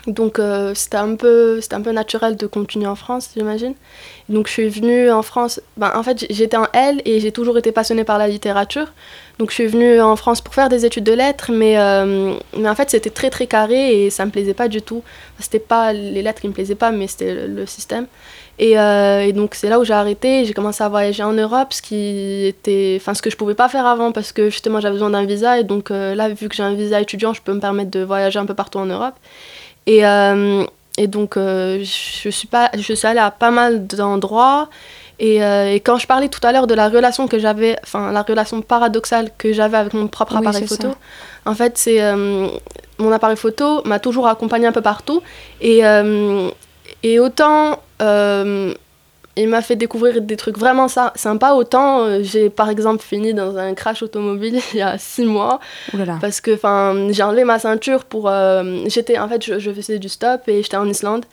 Donc 0.09 0.41
c'était 0.74 0.97
un, 0.97 1.14
peu, 1.14 1.61
un 1.70 1.80
peu 1.80 1.93
naturel 1.93 2.37
de 2.37 2.49
continuer 2.49 2.89
en 2.89 2.97
France, 2.97 3.30
j'imagine. 3.37 3.74
Donc 4.28 4.49
je 4.49 4.53
suis 4.53 4.68
venue 4.68 5.11
en 5.12 5.22
France, 5.22 5.61
ben, 5.76 5.93
en 5.95 6.03
fait 6.03 6.26
j'étais 6.28 6.57
en 6.57 6.66
L 6.72 7.03
et 7.05 7.20
j'ai 7.20 7.30
toujours 7.30 7.57
été 7.57 7.70
passionnée 7.70 8.03
par 8.03 8.18
la 8.18 8.26
littérature. 8.26 8.93
Donc 9.39 9.51
je 9.51 9.55
suis 9.55 9.66
venue 9.66 10.01
en 10.01 10.16
France 10.16 10.41
pour 10.41 10.55
faire 10.55 10.68
des 10.68 10.85
études 10.85 11.05
de 11.05 11.12
lettres, 11.12 11.53
mais, 11.53 11.78
euh, 11.78 12.35
en 12.64 12.74
fait 12.74 12.91
c'était 12.91 13.11
très 13.11 13.30
très 13.30 13.47
carré 13.47 14.05
et 14.05 14.11
ça 14.11 14.26
me 14.26 14.33
plaisait 14.33 14.55
pas 14.55 14.66
du 14.66 14.83
tout. 14.83 15.05
C'était 15.39 15.61
pas 15.61 15.93
les 15.93 16.22
lettres 16.22 16.41
qui 16.41 16.49
me 16.49 16.53
plaisaient 16.53 16.74
pas, 16.74 16.91
mais 16.91 17.07
c'était 17.07 17.47
le, 17.47 17.64
système. 17.66 18.07
Et, 18.63 18.79
euh, 18.79 19.23
et, 19.23 19.33
donc 19.33 19.55
c'est 19.55 19.69
là 19.69 19.81
où 19.81 19.85
j'ai 19.85 19.93
arrêté. 19.93 20.45
J'ai 20.45 20.53
commencé 20.53 20.85
à 20.85 20.89
voyager 20.89 21.23
en 21.23 21.33
Europe, 21.33 21.73
ce 21.73 21.83
qui 21.83 22.47
était, 22.47 22.97
enfin 23.01 23.13
ce 23.15 23.21
que 23.21 23.31
je 23.31 23.37
pouvais 23.37 23.55
pas 23.55 23.69
faire 23.69 23.87
avant 23.87 24.13
parce 24.13 24.31
que 24.31 24.51
justement 24.51 24.79
j'avais 24.81 24.95
besoin 24.95 25.11
d'un 25.11 25.25
visa 25.25 25.59
et 25.59 25.65
donc 25.65 25.91
euh, 25.91 26.15
là 26.15 26.29
vu 26.29 26.49
que 26.49 26.55
j'ai 26.55 26.63
un 26.63 26.75
visa 26.75 27.01
étudiant, 27.01 27.33
je 27.33 27.43
peux 27.43 27.53
me 27.53 27.61
permettre 27.61 27.91
de 27.91 28.05
voyager 28.05 28.39
un 28.39 28.47
peu 28.47 28.55
partout 28.55 28.79
en 28.79 28.87
Europe. 28.87 29.15
Et, 29.87 30.03
et 30.99 31.07
donc 31.09 31.35
je 31.37 32.29
suis 32.31 32.47
pas, 32.47 32.71
je 32.75 32.93
suis 32.93 33.07
allée 33.07 33.19
à 33.19 33.31
pas 33.31 33.51
mal 33.51 33.87
d'endroits. 33.87 34.69
Euh, 35.23 35.73
et, 35.73 35.81
quand 35.81 35.99
je 35.99 36.07
parlais 36.07 36.29
tout 36.29 36.45
à 36.47 36.53
l'heure 36.53 36.67
de 36.67 36.75
la 36.75 36.89
relation 36.89 37.29
que 37.29 37.39
j'avais, 37.39 37.77
enfin 37.85 38.13
la 38.13 38.23
relation 38.23 38.61
paradoxale 38.61 39.31
que 39.39 39.53
j'avais 39.53 39.77
avec 39.77 39.95
mon 39.95 40.09
propre 40.09 40.37
appareil 40.37 40.67
photo, 40.67 40.89
en 41.47 41.55
fait, 41.55 41.79
c'est 41.79 42.03
euh, 42.03 42.49
mon 42.99 43.13
appareil 43.13 43.37
photo 43.37 43.83
m'a 43.85 43.99
toujours 43.99 44.27
accompagné 44.27 44.67
un 44.67 44.73
peu 44.73 44.81
partout. 44.81 45.23
Et, 45.61 45.87
euh, 45.87 46.49
et 47.03 47.21
autant 47.21 47.81
il 49.36 49.48
m'a 49.48 49.62
fait 49.62 49.76
découvrir 49.76 50.20
des 50.20 50.36
trucs 50.36 50.59
vraiment 50.59 50.88
sympas. 50.88 51.55
Autant 51.55 52.03
euh, 52.03 52.20
j'ai 52.22 52.50
par 52.50 52.68
exemple 52.68 53.03
fini 53.03 53.32
dans 53.32 53.57
un 53.57 53.74
crash 53.74 54.03
automobile 54.03 54.61
il 54.74 54.78
y 54.78 54.82
a 54.82 54.98
six 54.98 55.24
mois. 55.24 55.61
Parce 56.20 56.40
que 56.40 56.59
j'ai 57.11 57.22
enlevé 57.22 57.44
ma 57.44 57.59
ceinture 57.59 58.05
pour. 58.05 58.28
Euh, 58.28 58.84
j'étais 58.86 59.18
en 59.18 59.28
fait, 59.28 59.42
je, 59.42 59.72
faisais 59.72 59.98
du 59.98 60.09
stop 60.09 60.42
et 60.48 60.62
j'étais 60.62 60.76
en 60.76 60.88
Islande. 60.88 61.24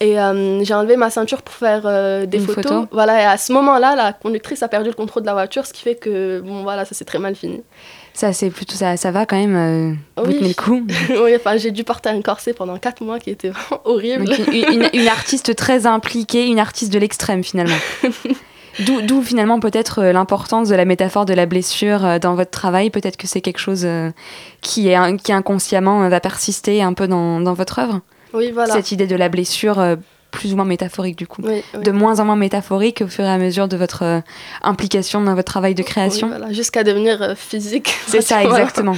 Et 0.00 0.18
euh, 0.18 0.64
j'ai 0.64 0.74
enlevé 0.74 0.96
ma 0.96 1.10
ceinture 1.10 1.42
pour 1.42 1.54
faire 1.54 2.26
des 2.26 2.38
photos. 2.40 2.86
Voilà, 2.90 3.22
et 3.22 3.24
à 3.24 3.36
ce 3.36 3.52
moment-là, 3.52 3.94
la 3.94 4.12
conductrice 4.12 4.62
a 4.62 4.68
perdu 4.68 4.88
le 4.88 4.96
contrôle 4.96 5.22
de 5.22 5.28
la 5.28 5.34
voiture, 5.34 5.64
ce 5.64 5.72
qui 5.72 5.82
fait 5.82 5.94
que 5.94 6.40
bon, 6.40 6.62
voilà, 6.62 6.84
ça 6.84 6.94
s'est 6.94 7.04
très 7.04 7.20
mal 7.20 7.36
fini 7.36 7.62
ça 8.14 8.32
c'est 8.32 8.50
plutôt 8.50 8.74
ça, 8.74 8.96
ça 8.96 9.10
va 9.10 9.26
quand 9.26 9.36
même 9.36 9.56
euh, 9.56 10.22
oui. 10.24 10.38
le 10.40 10.54
coup. 10.54 10.86
oui, 11.10 11.34
enfin 11.36 11.56
j'ai 11.56 11.70
dû 11.70 11.84
porter 11.84 12.10
un 12.10 12.20
corset 12.20 12.52
pendant 12.52 12.78
4 12.78 13.02
mois 13.02 13.18
qui 13.18 13.30
était 13.30 13.50
vraiment 13.50 13.82
horrible. 13.84 14.30
une, 14.92 15.08
artiste 15.08 15.54
très 15.56 15.86
impliquée, 15.86 16.46
une 16.46 16.58
artiste 16.58 16.92
de 16.92 16.98
l'extrême 16.98 17.42
finalement. 17.42 17.76
D'où 18.78 19.22
finalement 19.22 19.60
peut-être 19.60 19.98
euh, 20.00 20.12
l'importance 20.12 20.70
de 20.70 20.74
la 20.74 20.86
métaphore 20.86 21.26
de 21.26 21.34
la 21.34 21.44
blessure 21.44 22.06
euh, 22.06 22.18
dans 22.18 22.34
votre 22.34 22.50
travail. 22.50 22.88
Peut-être 22.88 23.18
que 23.18 23.26
c'est 23.26 23.42
quelque 23.42 23.58
chose 23.58 23.86
qui, 24.62 24.88
est, 24.88 25.16
qui 25.18 25.32
inconsciemment 25.32 26.08
va 26.08 26.20
persister 26.20 26.82
un 26.82 26.94
peu 26.94 27.06
dans, 27.06 27.40
dans 27.40 27.52
votre 27.52 27.78
œuvre. 27.78 28.00
Oui, 28.32 28.50
voilà. 28.50 28.72
Cette 28.72 28.92
idée 28.92 29.06
de 29.06 29.16
la 29.16 29.28
blessure 29.28 29.98
plus 30.32 30.52
ou 30.52 30.56
moins 30.56 30.64
métaphorique 30.64 31.16
du 31.16 31.28
coup. 31.28 31.42
De 31.42 31.90
moins 31.92 32.18
en 32.18 32.24
moins 32.24 32.36
métaphorique 32.36 33.02
au 33.02 33.06
fur 33.06 33.24
et 33.24 33.28
à 33.28 33.38
mesure 33.38 33.68
de 33.68 33.76
votre 33.76 34.02
euh, 34.02 34.20
implication 34.62 35.20
dans 35.20 35.34
votre 35.36 35.52
travail 35.52 35.76
de 35.76 35.82
création. 35.82 36.30
jusqu'à 36.50 36.82
devenir 36.82 37.22
euh, 37.22 37.34
physique. 37.36 37.94
C'est 38.08 38.22
ça, 38.22 38.42
exactement. 38.44 38.96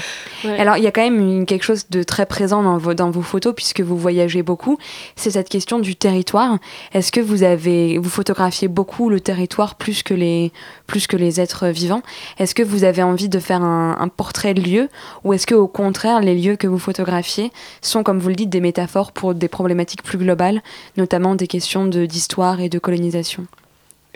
Alors 0.58 0.76
il 0.76 0.84
y 0.84 0.86
a 0.86 0.92
quand 0.92 1.02
même 1.02 1.44
quelque 1.44 1.64
chose 1.64 1.86
de 1.90 2.02
très 2.02 2.24
présent 2.26 2.62
dans 2.62 2.78
vos, 2.78 2.94
dans 2.94 3.10
vos 3.10 3.22
photos 3.22 3.54
puisque 3.54 3.80
vous 3.80 3.96
voyagez 3.98 4.42
beaucoup. 4.42 4.78
C'est 5.16 5.32
cette 5.32 5.48
question 5.48 5.78
du 5.78 5.96
territoire. 5.96 6.58
Est-ce 6.92 7.12
que 7.12 7.20
vous 7.20 7.42
avez, 7.42 7.98
vous 7.98 8.10
photographiez 8.10 8.68
beaucoup 8.68 9.10
le 9.10 9.20
territoire 9.20 9.74
plus 9.74 10.02
que 10.02 10.14
les, 10.14 10.52
plus 10.86 11.06
que 11.06 11.16
les 11.16 11.40
êtres 11.40 11.66
vivants? 11.68 12.02
Est-ce 12.38 12.54
que 12.54 12.62
vous 12.62 12.84
avez 12.84 13.02
envie 13.02 13.28
de 13.28 13.40
faire 13.40 13.62
un, 13.62 13.96
un 13.98 14.08
portrait 14.08 14.54
de 14.54 14.60
lieu 14.60 14.88
ou 15.24 15.32
est-ce 15.32 15.46
que 15.46 15.54
au 15.54 15.66
contraire 15.66 16.20
les 16.20 16.34
lieux 16.34 16.56
que 16.56 16.66
vous 16.66 16.78
photographiez 16.78 17.50
sont 17.82 18.02
comme 18.02 18.18
vous 18.18 18.28
le 18.28 18.34
dites 18.34 18.50
des 18.50 18.60
métaphores 18.60 19.12
pour 19.12 19.34
des 19.34 19.48
problématiques 19.48 20.02
plus 20.02 20.18
globales, 20.18 20.62
notamment 20.96 21.23
des 21.34 21.46
questions 21.46 21.86
d'histoire 21.86 22.60
et 22.60 22.68
de 22.68 22.78
colonisation 22.78 23.46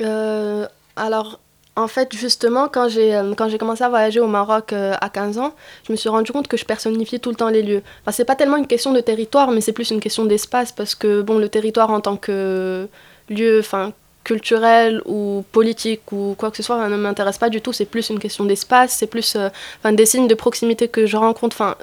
euh, 0.03 0.67
Alors, 0.97 1.41
en 1.77 1.89
fait, 1.89 2.15
justement, 2.15 2.69
quand 2.69 2.89
j'ai 2.89 3.15
euh, 3.15 3.35
quand 3.35 3.49
j'ai 3.49 3.57
commencé 3.57 3.83
à 3.83 3.89
voyager 3.89 4.21
au 4.21 4.27
Maroc 4.27 4.73
euh, 4.73 4.95
à 5.01 5.09
15 5.09 5.39
ans, 5.39 5.55
je 5.87 5.93
me 5.93 5.97
suis 5.97 6.11
rendu 6.11 6.31
compte 6.33 6.49
que 6.49 6.59
je 6.59 6.67
personnifiais 6.67 7.19
tout 7.19 7.31
le 7.31 7.37
temps 7.37 7.49
les 7.49 7.63
lieux. 7.63 7.83
Enfin, 8.03 8.13
c'est 8.13 8.27
pas 8.27 8.37
tellement 8.37 8.59
une 8.59 8.67
question 8.67 8.93
de 8.93 9.01
territoire, 9.01 9.51
mais 9.51 9.63
c'est 9.63 9.73
plus 9.73 9.91
une 9.91 10.01
question 10.01 10.27
d'espace 10.27 10.73
parce 10.73 10.95
que 10.95 11.23
bon, 11.23 11.39
le 11.39 11.49
territoire 11.49 11.91
en 11.91 12.01
tant 12.01 12.17
que 12.17 12.87
lieu, 13.31 13.61
enfin 13.61 13.93
culturel 14.25 15.01
ou 15.07 15.43
politique 15.53 16.13
ou 16.13 16.35
quoi 16.37 16.51
que 16.51 16.59
ce 16.59 16.63
soit 16.63 16.87
ne 16.91 16.97
m'intéresse 16.97 17.39
pas 17.39 17.49
du 17.49 17.63
tout. 17.63 17.73
C'est 17.73 17.87
plus 17.87 18.11
une 18.11 18.19
question 18.19 18.45
d'espace, 18.45 18.93
c'est 18.93 19.07
plus 19.07 19.39
des 19.85 20.07
signes 20.07 20.29
de 20.29 20.35
proximité 20.35 20.89
que 20.89 21.07
je 21.07 21.17
rencontre. 21.17 21.57
Enfin, 21.57 21.77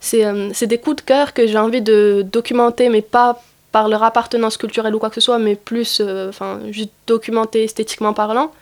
c'est 0.00 0.66
des 0.66 0.78
coups 0.78 0.96
de 0.96 1.00
cœur 1.02 1.34
que 1.34 1.46
j'ai 1.46 1.58
envie 1.58 1.82
de 1.82 2.24
documenter, 2.30 2.88
mais 2.90 3.02
pas 3.02 3.42
par 3.72 3.88
leur 3.88 4.02
appartenance 4.02 4.56
culturelle 4.56 4.94
ou 4.94 4.98
quoi 4.98 5.08
que 5.10 5.14
ce 5.14 5.20
soit, 5.20 5.38
mais 5.38 5.54
plus 5.54 6.00
euh, 6.00 6.32
juste 6.70 6.90
documenté 7.06 7.64
esthétiquement 7.64 8.12
parlant. 8.12 8.52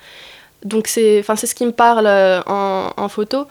Donc 0.65 0.87
c'est 0.89 1.23
ce 1.23 1.55
qui 1.55 1.65
me 1.65 1.73
parle 1.73 2.07
euh, 2.07 2.43
en, 2.47 3.09
photo. 3.09 3.47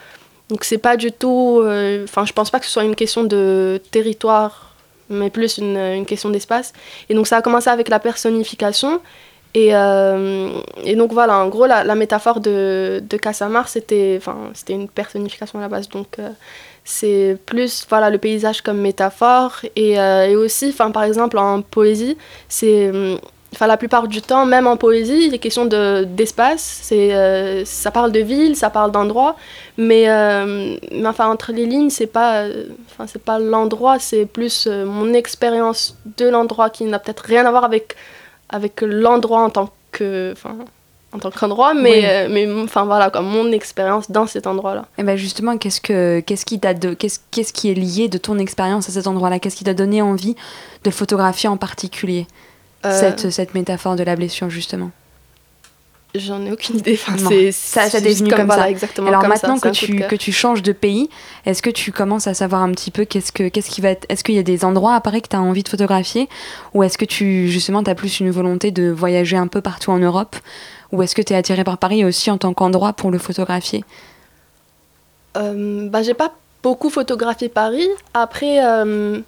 Donc 0.49 0.63
c'est 0.63 0.77
pas 0.77 0.97
du 0.97 1.11
tout... 1.11 1.61
Euh, 1.63 2.03
enfin 2.03 2.25
je 2.25 2.33
pense 2.33 2.49
pas 2.51 2.59
que 2.59 2.65
ce 2.65 2.71
soit 2.71 2.83
une 2.83 2.95
question 2.95 3.23
de 3.23 3.81
territoire, 3.91 4.73
mais 5.09 5.29
plus 5.29 5.57
une, 5.57 6.05
question 6.05 6.29
d'espace. 6.29 6.73
Et 7.09 7.15
donc 7.15 7.27
ça 7.27 7.37
a 7.37 7.41
commencé 7.41 7.69
avec 7.69 7.89
la 7.89 7.99
personnification. 7.99 9.01
Et, 9.53 9.71
donc 9.71 11.13
voilà, 11.13 11.39
en 11.39 11.47
gros, 11.47 11.65
la, 11.65 11.83
la 11.83 11.95
métaphore 11.95 12.41
de, 12.41 13.01
de 13.01 13.17
Casamar, 13.17 13.67
c'était 13.69 14.19
une 14.69 14.87
personnification 14.87 15.57
à 15.57 15.63
la 15.63 15.69
base. 15.69 15.89
Donc 15.89 16.19
c'est 16.89 17.38
plus 17.45 17.85
voilà 17.89 18.09
le 18.09 18.17
paysage 18.17 18.61
comme 18.61 18.77
métaphore 18.77 19.59
et, 19.75 19.99
euh, 19.99 20.25
et 20.25 20.38
aussi 20.38 20.69
enfin 20.69 20.89
par 20.89 21.03
exemple 21.03 21.38
en 21.38 21.61
poésie 21.61 22.15
c'est 22.47 22.89
hum, 22.89 23.19
enfin 23.53 23.67
la 23.67 23.75
plupart 23.75 24.07
du 24.07 24.21
temps 24.21 24.45
même 24.45 24.67
en 24.67 24.77
poésie 24.77 25.25
il 25.27 25.33
est 25.33 25.39
question 25.39 25.65
de 25.65 26.05
d'espace. 26.05 26.79
C'est 26.83 27.13
euh, 27.13 27.65
ça 27.65 27.91
parle 27.91 28.13
de 28.13 28.21
ville 28.21 28.55
ça 28.55 28.69
parle 28.69 28.93
d'endroit 28.93 29.35
mais, 29.77 30.09
euh, 30.09 30.77
entre 31.19 31.51
les 31.51 31.65
lignes 31.65 31.89
c'est 31.89 32.07
pas 32.07 32.45
enfin 32.89 33.05
c'est 33.05 33.21
pas 33.21 33.38
l'endroit 33.38 33.99
c'est 33.99 34.25
plus 34.25 34.65
mon 34.67 35.13
expérience 35.13 35.97
de 36.17 36.29
l'endroit 36.29 36.69
qui 36.69 36.85
n'a 36.85 36.99
peut-être 36.99 37.25
rien 37.25 37.45
à 37.45 37.51
voir 37.51 37.65
avec 37.65 37.97
avec 38.47 38.79
l'endroit 38.79 39.41
en 39.41 39.49
tant 39.49 39.69
que 39.91 40.33
en 41.13 41.19
tant 41.19 41.31
qu'endroit, 41.31 41.73
mais, 41.73 42.03
euh, 42.05 42.27
mais 42.29 42.47
enfin 42.63 42.85
voilà, 42.85 43.09
comme 43.09 43.27
mon 43.27 43.51
expérience 43.51 44.11
dans 44.11 44.27
cet 44.27 44.45
endroit-là. 44.45 44.85
Et 44.97 45.03
ben 45.03 45.15
justement, 45.15 45.57
qu'est-ce 45.57 45.79
que 45.79 46.19
qu'est-ce 46.19 46.45
qui 46.45 46.59
t'a 46.59 46.73
de 46.73 46.93
qu'est-ce 46.93 47.19
qu'est-ce 47.31 47.53
qui 47.53 47.69
est 47.71 47.73
lié 47.73 48.09
de 48.09 48.17
ton 48.17 48.37
expérience 48.39 48.89
à 48.89 48.91
cet 48.91 49.07
endroit-là? 49.07 49.39
Qu'est-ce 49.39 49.55
qui 49.55 49.63
t'a 49.63 49.73
donné 49.73 50.01
envie 50.01 50.35
de 50.83 50.91
photographier 50.91 51.47
en 51.49 51.57
particulier 51.57 52.27
euh, 52.85 52.99
cette 52.99 53.29
cette 53.29 53.53
métaphore 53.53 53.95
de 53.95 54.03
la 54.03 54.15
blessure 54.15 54.49
justement? 54.49 54.91
J'en 56.15 56.43
ai 56.45 56.51
aucune 56.51 56.77
idée. 56.77 56.93
Enfin, 56.93 57.17
ça, 57.51 57.89
ça 57.89 57.99
venu 57.99 58.31
comme, 58.31 58.49
ça. 58.49 58.69
Exactement 58.69 59.07
Alors 59.07 59.27
maintenant 59.27 59.59
que 59.59 59.69
tu, 59.69 59.97
que 59.97 60.15
tu 60.15 60.31
changes 60.31 60.63
de 60.63 60.71
pays, 60.71 61.09
est-ce 61.45 61.61
que 61.61 61.69
tu 61.69 61.91
commences 61.91 62.27
à 62.27 62.33
savoir 62.33 62.61
un 62.61 62.71
petit 62.71 62.91
peu 62.91 63.05
qu'est-ce, 63.05 63.31
que, 63.31 63.49
qu'est-ce 63.49 63.69
qui 63.69 63.81
va 63.81 63.89
être. 63.89 64.05
Est-ce 64.09 64.23
qu'il 64.23 64.35
y 64.35 64.39
a 64.39 64.43
des 64.43 64.63
endroits 64.63 64.95
à 64.95 65.01
Paris 65.01 65.21
que 65.21 65.27
tu 65.27 65.35
as 65.35 65.41
envie 65.41 65.63
de 65.63 65.69
photographier? 65.69 66.29
Ou 66.73 66.83
est-ce 66.83 66.97
que 66.97 67.05
tu, 67.05 67.49
justement, 67.49 67.83
tu 67.83 67.91
as 67.91 67.95
plus 67.95 68.19
une 68.19 68.31
volonté 68.31 68.71
de 68.71 68.89
voyager 68.89 69.37
un 69.37 69.47
peu 69.47 69.61
partout 69.61 69.91
en 69.91 69.99
Europe 69.99 70.35
Ou 70.91 71.01
est-ce 71.03 71.15
que 71.15 71.21
tu 71.21 71.33
es 71.33 71.35
attiré 71.35 71.63
par 71.63 71.77
Paris 71.77 72.05
aussi 72.05 72.31
en 72.31 72.38
tant 72.38 72.53
qu'endroit 72.53 72.93
pour 72.93 73.11
le 73.11 73.17
photographier 73.17 73.83
euh, 75.35 75.89
bah, 75.89 76.01
J'ai 76.01 76.13
pas 76.13 76.33
beaucoup 76.63 76.89
photographié 76.89 77.49
Paris. 77.49 77.88
Après. 78.13 78.65
Euh, 78.65 79.19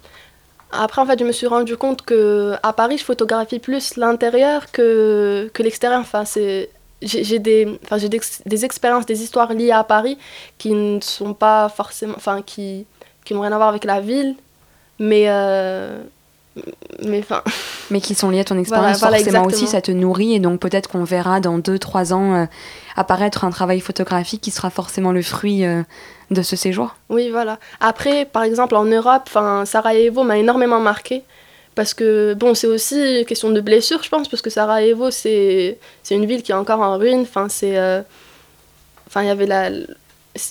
après, 0.72 1.02
en 1.02 1.06
fait, 1.06 1.18
je 1.18 1.24
me 1.24 1.32
suis 1.32 1.48
rendu 1.48 1.76
compte 1.76 2.02
que 2.02 2.54
à 2.62 2.72
Paris, 2.72 2.96
je 2.96 3.04
photographie 3.04 3.58
plus 3.58 3.96
l'intérieur 3.96 4.70
que, 4.70 5.50
que 5.52 5.64
l'extérieur. 5.64 5.98
Enfin, 5.98 6.24
c'est 6.24 6.70
j'ai 7.02 7.38
des, 7.38 7.78
enfin, 7.84 7.98
j'ai 7.98 8.08
des, 8.08 8.20
des, 8.46 8.64
expériences, 8.64 9.06
des 9.06 9.22
histoires 9.22 9.52
liées 9.52 9.70
à 9.70 9.84
Paris 9.84 10.18
qui 10.58 10.72
ne 10.72 11.00
sont 11.00 11.34
pas 11.34 11.68
forcément, 11.68 12.14
enfin, 12.16 12.42
qui, 12.42 12.86
qui 13.24 13.34
n'ont 13.34 13.40
rien 13.40 13.52
à 13.52 13.56
voir 13.56 13.68
avec 13.68 13.84
la 13.84 14.00
ville, 14.00 14.36
mais, 14.98 15.24
euh, 15.28 16.02
mais 17.04 17.18
enfin. 17.20 17.42
Mais 17.90 18.00
qui 18.00 18.14
sont 18.14 18.30
liées 18.30 18.40
à 18.40 18.44
ton 18.44 18.58
expérience, 18.58 19.00
forcément 19.00 19.44
aussi, 19.44 19.66
ça 19.66 19.80
te 19.80 19.90
nourrit, 19.90 20.34
et 20.34 20.38
donc 20.38 20.60
peut-être 20.60 20.88
qu'on 20.88 21.04
verra 21.04 21.40
dans 21.40 21.58
2-3 21.58 22.12
ans 22.12 22.34
euh, 22.34 22.44
apparaître 22.96 23.44
un 23.44 23.50
travail 23.50 23.80
photographique 23.80 24.40
qui 24.40 24.50
sera 24.50 24.70
forcément 24.70 25.12
le 25.12 25.22
fruit 25.22 25.64
euh, 25.64 25.82
de 26.30 26.42
ce 26.42 26.56
séjour. 26.56 26.96
Oui, 27.08 27.30
voilà. 27.30 27.58
Après, 27.80 28.24
par 28.24 28.42
exemple, 28.42 28.76
en 28.76 28.84
Europe, 28.84 29.28
Sarajevo 29.64 30.22
m'a 30.22 30.38
énormément 30.38 30.80
marqué 30.80 31.24
parce 31.74 31.94
que, 31.94 32.34
bon, 32.34 32.54
c'est 32.54 32.66
aussi 32.66 33.20
une 33.20 33.24
question 33.24 33.50
de 33.50 33.60
blessure, 33.60 34.02
je 34.02 34.08
pense, 34.08 34.28
parce 34.28 34.42
que 34.42 34.50
Sarajevo, 34.50 35.10
c'est 35.10 35.78
une 36.10 36.26
ville 36.26 36.42
qui 36.42 36.52
est 36.52 36.54
encore 36.54 36.80
en 36.80 36.98
ruine. 36.98 37.20
Enfin, 37.20 37.48
c'est. 37.48 37.78
Euh, 37.78 38.02
enfin, 39.06 39.22
il 39.22 39.28
y 39.28 39.30
avait 39.30 39.46
la. 39.46 39.70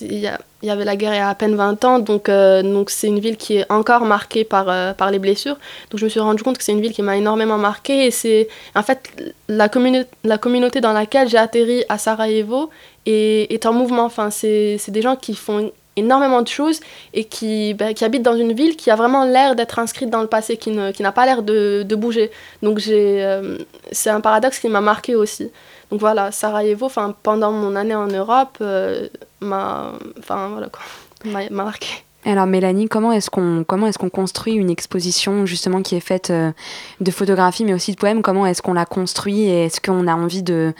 Il 0.00 0.18
y, 0.62 0.70
avait 0.70 0.84
la 0.84 0.96
guerre 0.96 1.14
il 1.14 1.16
y 1.16 1.20
a 1.20 1.28
à 1.28 1.34
peine 1.34 1.54
20 1.54 1.84
ans, 1.84 1.98
donc 1.98 2.28
euh, 2.28 2.62
donc 2.62 2.90
c'est 2.90 3.06
une 3.06 3.18
ville 3.18 3.36
qui 3.36 3.56
est 3.56 3.70
encore 3.70 4.04
marquée 4.04 4.44
par, 4.44 4.68
euh, 4.68 4.92
par 4.92 5.10
les 5.10 5.18
blessures. 5.18 5.56
Donc 5.90 6.00
je 6.00 6.04
me 6.04 6.10
suis 6.10 6.20
rendu 6.20 6.42
compte 6.42 6.58
que 6.58 6.64
c'est 6.64 6.72
une 6.72 6.80
ville 6.80 6.92
qui 6.92 7.02
m'a 7.02 7.16
énormément 7.16 7.58
marquée 7.58 8.06
et 8.06 8.10
c'est 8.10 8.48
en 8.74 8.82
fait 8.82 9.10
la, 9.48 9.68
la 10.24 10.38
communauté 10.38 10.80
dans 10.80 10.92
laquelle 10.92 11.28
j'ai 11.28 11.38
atterri 11.38 11.84
à 11.88 11.98
Sarajevo 11.98 12.70
est, 13.06 13.66
en 13.66 13.72
mouvement. 13.72 14.04
Enfin, 14.04 14.30
c'est 14.30 14.78
des 14.88 15.02
gens 15.02 15.16
qui 15.16 15.34
font 15.34 15.72
énormément 15.96 16.42
de 16.42 16.48
choses 16.48 16.80
et 17.14 17.24
qui, 17.24 17.74
bah, 17.74 17.94
qui 17.94 18.04
habite 18.04 18.22
dans 18.22 18.36
une 18.36 18.52
ville 18.52 18.76
qui 18.76 18.90
a 18.90 18.96
vraiment 18.96 19.24
l'air 19.24 19.54
d'être 19.56 19.78
inscrite 19.78 20.10
dans 20.10 20.22
le 20.22 20.28
passé, 20.28 20.56
qui, 20.56 20.70
qui 20.94 21.02
n'a 21.02 21.12
pas 21.12 21.26
l'air 21.26 21.42
de, 21.42 21.84
de, 21.86 21.96
bouger. 21.96 22.30
Donc 22.62 22.80
euh, 22.88 23.58
c'est 23.92 24.10
un 24.10 24.20
paradoxe 24.20 24.58
qui 24.58 24.68
m'a 24.68 24.80
marqué 24.80 25.14
aussi. 25.14 25.50
Donc 25.90 26.00
voilà, 26.00 26.30
Sarajevo, 26.30 26.88
pendant 27.22 27.52
mon 27.52 27.74
année 27.74 27.94
en 27.96 28.06
Europe, 28.06 28.58
m'a, 29.40 29.92
voilà 30.26 30.68
m'a 31.24 31.64
marqué. 31.64 31.88
Alors 32.24 32.46
Mélanie, 32.46 32.88
comment 32.88 33.12
est-ce 33.12 33.30
qu'on 33.30 33.64
comment 33.66 33.86
est-ce 33.86 33.98
qu'on 33.98 34.10
construit 34.10 34.54
une 34.54 34.70
exposition 34.70 35.46
justement 35.46 35.82
qui 35.82 35.96
est 35.96 36.00
faite 36.00 36.30
euh, 36.30 36.52
de 37.00 37.10
photographies 37.10 37.64
mais 37.64 37.74
aussi 37.74 37.92
de 37.92 37.96
poèmes? 37.96 38.22
Comment 38.22 38.46
est-ce 38.46 38.60
qu'on 38.60 38.74
la 38.74 38.86
construit? 38.86 39.42
Et 39.42 39.64
est-ce 39.64 39.80
qu'on 39.80 40.06
a 40.06 40.14
envie 40.14 40.42
de, 40.42 40.74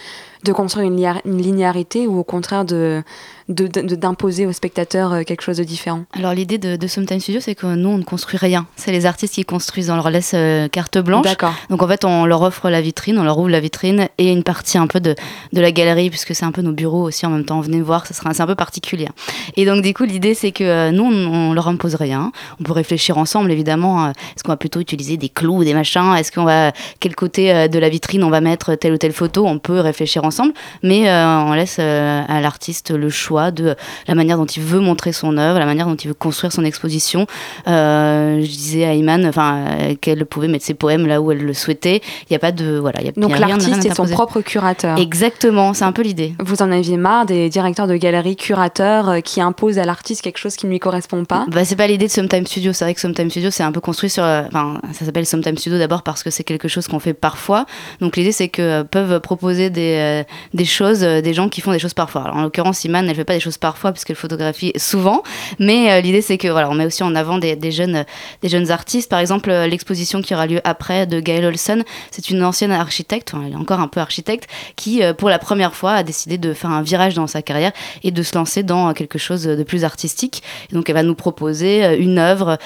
de 0.44 0.52
construire 0.52 0.86
une, 0.86 0.98
une 1.24 1.42
linéarité 1.42 2.06
ou 2.06 2.18
au 2.18 2.24
contraire 2.24 2.64
de 2.64 3.02
d'imposer 3.48 4.46
aux 4.46 4.52
spectateurs 4.52 5.12
euh, 5.12 5.22
quelque 5.24 5.40
chose 5.40 5.56
de 5.56 5.64
différent? 5.64 6.04
Alors 6.12 6.34
l'idée 6.34 6.58
de, 6.58 6.76
de 6.76 6.86
Sometimes 6.86 7.18
Studio, 7.18 7.40
c'est 7.40 7.56
que 7.56 7.66
nous, 7.66 7.88
on 7.88 7.98
ne 7.98 8.04
construit 8.04 8.38
rien. 8.38 8.68
C'est 8.76 8.92
les 8.92 9.06
artistes 9.06 9.34
qui 9.34 9.42
construisent, 9.42 9.90
on 9.90 9.96
leur 9.96 10.08
laisse 10.10 10.32
euh, 10.34 10.68
carte 10.68 10.98
blanche. 10.98 11.24
D'accord. 11.24 11.54
Donc 11.68 11.82
en 11.82 11.88
fait, 11.88 12.04
on 12.04 12.26
leur 12.26 12.42
offre 12.42 12.70
la 12.70 12.80
vitrine, 12.80 13.18
on 13.18 13.24
leur 13.24 13.38
ouvre 13.38 13.48
la 13.48 13.58
vitrine 13.58 14.06
et 14.18 14.30
une 14.30 14.44
partie 14.44 14.78
un 14.78 14.86
peu 14.86 15.00
de, 15.00 15.16
de 15.52 15.60
la 15.60 15.72
galerie, 15.72 16.10
puisque 16.10 16.32
c'est 16.32 16.44
un 16.44 16.52
peu 16.52 16.62
nos 16.62 16.70
bureaux 16.70 17.02
aussi 17.02 17.26
en 17.26 17.30
même 17.30 17.44
temps. 17.44 17.60
Venez 17.60 17.80
voir, 17.80 18.06
c'est 18.06 18.40
un 18.40 18.46
peu 18.46 18.54
particulier. 18.54 19.08
Et 19.56 19.64
donc 19.64 19.82
du 19.82 19.94
coup, 19.94 20.04
l'idée, 20.04 20.34
c'est 20.34 20.52
que 20.52 20.62
euh, 20.62 20.90
nous, 20.92 21.02
on, 21.02 21.29
on, 21.30 21.52
leur 21.52 21.68
impose 21.68 21.94
rien. 21.94 22.32
On 22.60 22.64
peut 22.64 22.72
réfléchir 22.72 23.18
ensemble, 23.18 23.50
évidemment. 23.50 24.08
Est-ce 24.08 24.42
qu'on 24.42 24.52
va 24.52 24.56
plutôt 24.56 24.80
utiliser 24.80 25.16
des 25.16 25.28
clous, 25.28 25.64
des 25.64 25.74
machins? 25.74 26.14
Est-ce 26.16 26.32
qu'on 26.32 26.44
va 26.44 26.72
quel 27.00 27.14
côté 27.14 27.68
de 27.68 27.78
la 27.78 27.88
vitrine 27.88 28.24
on 28.24 28.30
va 28.30 28.40
mettre 28.40 28.74
telle 28.74 28.92
ou 28.92 28.98
telle 28.98 29.12
photo? 29.12 29.46
On 29.46 29.58
peut 29.58 29.80
réfléchir 29.80 30.24
ensemble, 30.24 30.52
mais 30.82 31.10
on 31.10 31.52
laisse 31.52 31.78
à 31.78 32.40
l'artiste 32.40 32.90
le 32.90 33.10
choix 33.10 33.50
de 33.50 33.74
la 34.06 34.14
manière 34.14 34.36
dont 34.36 34.46
il 34.46 34.62
veut 34.62 34.80
montrer 34.80 35.12
son 35.12 35.36
œuvre, 35.36 35.58
la 35.58 35.66
manière 35.66 35.86
dont 35.86 35.96
il 35.96 36.08
veut 36.08 36.14
construire 36.14 36.52
son 36.52 36.64
exposition. 36.64 37.26
Euh, 37.68 38.40
je 38.40 38.46
disais 38.46 38.84
à 38.84 38.94
Iman 38.94 39.26
enfin, 39.26 39.64
qu'elle 40.00 40.24
pouvait 40.26 40.48
mettre 40.48 40.64
ses 40.64 40.74
poèmes 40.74 41.06
là 41.06 41.20
où 41.20 41.32
elle 41.32 41.42
le 41.42 41.54
souhaitait. 41.54 42.00
Il 42.22 42.32
n'y 42.32 42.36
a 42.36 42.38
pas 42.38 42.52
de 42.52 42.78
voilà. 42.78 43.02
Y 43.02 43.08
a, 43.08 43.12
Donc 43.12 43.38
l'artiste 43.38 43.84
est 43.84 43.94
son 43.94 44.06
propre 44.06 44.40
curateur. 44.40 44.98
Exactement, 44.98 45.74
c'est 45.74 45.84
un 45.84 45.92
peu 45.92 46.02
l'idée. 46.02 46.34
Vous 46.40 46.62
en 46.62 46.70
aviez 46.70 46.96
marre 46.96 47.26
des 47.26 47.48
directeurs 47.48 47.86
de 47.86 47.96
galeries 47.96 48.36
curateurs 48.36 49.08
euh, 49.08 49.20
qui 49.20 49.40
imposent 49.40 49.78
à 49.78 49.84
l'artiste 49.84 50.22
quelque 50.22 50.38
chose 50.38 50.56
qui 50.56 50.66
ne 50.66 50.70
lui 50.70 50.78
correspond 50.78 51.19
pas 51.26 51.46
Bah 51.48 51.64
c'est 51.64 51.76
pas 51.76 51.86
l'idée 51.86 52.06
de 52.06 52.12
Sometime 52.12 52.46
Studio. 52.46 52.72
C'est 52.72 52.84
vrai 52.84 52.94
que 52.94 53.00
Sometime 53.00 53.30
Studio 53.30 53.50
c'est 53.50 53.62
un 53.62 53.72
peu 53.72 53.80
construit 53.80 54.10
sur. 54.10 54.24
Euh, 54.24 54.42
enfin, 54.46 54.80
ça 54.92 55.04
s'appelle 55.04 55.26
Sometime 55.26 55.56
Studio 55.56 55.78
d'abord 55.78 56.02
parce 56.02 56.22
que 56.22 56.30
c'est 56.30 56.44
quelque 56.44 56.68
chose 56.68 56.86
qu'on 56.86 57.00
fait 57.00 57.14
parfois. 57.14 57.66
Donc 58.00 58.16
l'idée 58.16 58.32
c'est 58.32 58.48
que 58.48 58.82
peuvent 58.82 59.20
proposer 59.20 59.70
des, 59.70 60.24
des 60.54 60.64
choses, 60.64 61.00
des 61.00 61.34
gens 61.34 61.48
qui 61.48 61.60
font 61.60 61.72
des 61.72 61.78
choses 61.78 61.94
parfois. 61.94 62.22
Alors, 62.22 62.36
en 62.36 62.42
l'occurrence, 62.42 62.84
Iman, 62.84 63.08
elle 63.08 63.14
fait 63.14 63.24
pas 63.24 63.34
des 63.34 63.40
choses 63.40 63.58
parfois 63.58 63.92
puisqu'elle 63.92 64.16
photographie 64.16 64.72
souvent, 64.76 65.22
mais 65.58 65.90
euh, 65.90 66.00
l'idée 66.00 66.22
c'est 66.22 66.38
que 66.38 66.48
voilà, 66.48 66.70
on 66.70 66.74
met 66.74 66.86
aussi 66.86 67.02
en 67.02 67.14
avant 67.14 67.38
des, 67.38 67.70
jeunes, 67.70 68.04
des 68.42 68.48
jeunes 68.48 68.70
artistes. 68.70 69.10
Par 69.10 69.18
exemple, 69.18 69.50
euh, 69.50 69.66
l'exposition 69.66 70.22
qui 70.22 70.34
aura 70.34 70.46
lieu 70.46 70.60
après 70.64 71.06
de 71.06 71.20
Gail 71.20 71.44
Olson, 71.44 71.82
c'est 72.10 72.30
une 72.30 72.44
ancienne 72.44 72.72
architecte, 72.72 73.32
elle 73.46 73.52
est 73.52 73.56
encore 73.56 73.80
un 73.80 73.88
peu 73.88 74.00
architecte, 74.00 74.48
qui 74.76 75.02
euh, 75.02 75.14
pour 75.14 75.28
la 75.28 75.38
première 75.38 75.74
fois 75.74 75.92
a 75.92 76.02
décidé 76.02 76.38
de 76.38 76.52
faire 76.52 76.70
un 76.70 76.82
virage 76.82 77.14
dans 77.14 77.26
sa 77.26 77.42
carrière 77.42 77.72
et 78.02 78.10
de 78.10 78.22
se 78.22 78.36
lancer 78.36 78.62
dans 78.62 78.92
quelque 78.92 79.18
chose 79.18 79.44
de 79.44 79.62
plus 79.62 79.84
artistique. 79.84 80.42
Donc 80.72 80.88
elle 80.88 80.94
va 80.94 81.02
nous 81.02 81.09
proposer 81.14 81.96
une 81.96 82.18
œuvre 82.18 82.58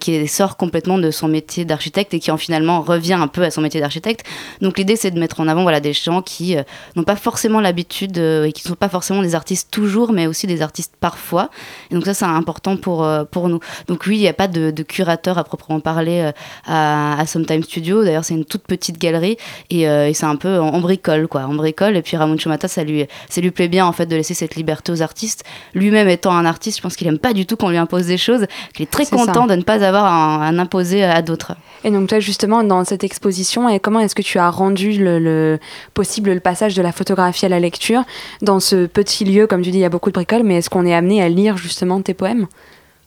qui 0.00 0.26
sort 0.28 0.56
complètement 0.56 0.98
de 0.98 1.10
son 1.10 1.28
métier 1.28 1.64
d'architecte 1.64 2.14
et 2.14 2.20
qui 2.20 2.30
en 2.30 2.36
finalement 2.36 2.80
revient 2.80 3.14
un 3.14 3.28
peu 3.28 3.42
à 3.42 3.50
son 3.50 3.60
métier 3.60 3.80
d'architecte. 3.80 4.26
Donc 4.60 4.78
l'idée 4.78 4.96
c'est 4.96 5.10
de 5.10 5.18
mettre 5.18 5.40
en 5.40 5.48
avant 5.48 5.62
voilà, 5.62 5.80
des 5.80 5.92
gens 5.92 6.22
qui 6.22 6.56
n'ont 6.96 7.04
pas 7.04 7.16
forcément 7.16 7.60
l'habitude 7.60 8.18
et 8.18 8.52
qui 8.52 8.62
ne 8.64 8.70
sont 8.70 8.76
pas 8.76 8.88
forcément 8.88 9.22
des 9.22 9.34
artistes 9.34 9.70
toujours 9.70 10.12
mais 10.12 10.26
aussi 10.26 10.46
des 10.46 10.62
artistes 10.62 10.94
parfois. 11.00 11.50
Et 11.90 11.94
donc 11.94 12.04
ça, 12.04 12.14
c'est 12.14 12.24
important 12.24 12.76
pour, 12.76 13.04
euh, 13.04 13.24
pour 13.24 13.48
nous. 13.48 13.60
Donc 13.86 14.04
oui, 14.06 14.16
il 14.16 14.20
n'y 14.20 14.28
a 14.28 14.32
pas 14.32 14.48
de, 14.48 14.70
curateur 14.82 15.38
à 15.38 15.44
proprement 15.44 15.80
parler 15.80 16.20
euh, 16.20 16.32
à, 16.66 17.24
Sometime 17.26 17.62
Studio. 17.62 18.04
D'ailleurs, 18.04 18.24
c'est 18.24 18.34
une 18.34 18.44
toute 18.44 18.62
petite 18.62 18.98
galerie 18.98 19.36
euh, 19.72 20.06
et, 20.06 20.14
c'est 20.14 20.26
un 20.26 20.36
peu, 20.36 20.58
on, 20.60 20.80
bricole, 20.80 21.28
quoi. 21.28 21.46
On 21.48 21.54
bricole. 21.54 21.96
Et 21.96 22.02
puis 22.02 22.16
Ramon 22.16 22.36
Chomata, 22.36 22.68
ça 22.68 22.84
lui, 22.84 23.06
ça 23.28 23.40
lui 23.40 23.50
plaît 23.50 23.68
bien, 23.68 23.86
en 23.86 23.92
fait, 23.92 24.06
de 24.06 24.16
laisser 24.16 24.34
cette 24.34 24.54
liberté 24.56 24.92
aux 24.92 25.02
artistes. 25.02 25.44
Lui-même 25.74 26.08
étant 26.08 26.32
un 26.32 26.44
artiste, 26.44 26.78
je 26.78 26.82
pense 26.82 26.96
qu'il 26.96 27.06
n'aime 27.06 27.18
pas 27.18 27.32
du 27.32 27.46
tout 27.46 27.56
qu'on 27.56 27.70
lui 27.70 27.78
impose 27.88 28.06
des 28.06 28.18
choses, 28.18 28.46
qu'il 28.74 28.82
est 28.82 28.90
très 28.90 29.06
content 29.06 29.46
de 29.46 29.54
ne 29.54 29.62
pas 29.62 29.82
avoir 29.82 30.04
à, 30.04 30.46
un 30.46 30.58
imposer 30.58 31.04
à 31.04 31.22
d'autres. 31.22 31.54
Et 31.84 31.90
donc 31.90 32.08
toi, 32.08 32.20
justement, 32.20 32.62
dans 32.62 32.84
cette 32.84 33.04
exposition, 33.04 33.68
et 33.68 33.80
comment 33.80 34.00
est-ce 34.00 34.14
que 34.14 34.22
tu 34.22 34.38
as 34.38 34.50
rendu 34.50 34.92
le, 34.98 35.58
possible 35.94 36.32
le 36.32 36.40
passage 36.40 36.74
de 36.74 36.82
la 36.82 36.92
photographie 36.92 37.46
à 37.46 37.48
la 37.48 37.60
lecture 37.60 38.02
dans 38.42 38.60
ce 38.60 38.86
petit 38.86 39.24
lieu, 39.24 39.46
comme 39.46 39.62
tu 39.62 39.70
dis, 39.70 39.78
il 39.78 39.82
y 39.82 39.84
a 39.84 39.88
beaucoup 39.88 40.10
de 40.10 40.14
bricoles, 40.14 40.42
mais 40.42 40.56
est-ce 40.56 40.70
qu'on 40.70 40.84
est 40.84 40.94
amené 40.94 41.22
à 41.22 41.28
lire 41.28 41.56
justement 41.56 42.00
tes 42.02 42.14
poèmes? 42.14 42.46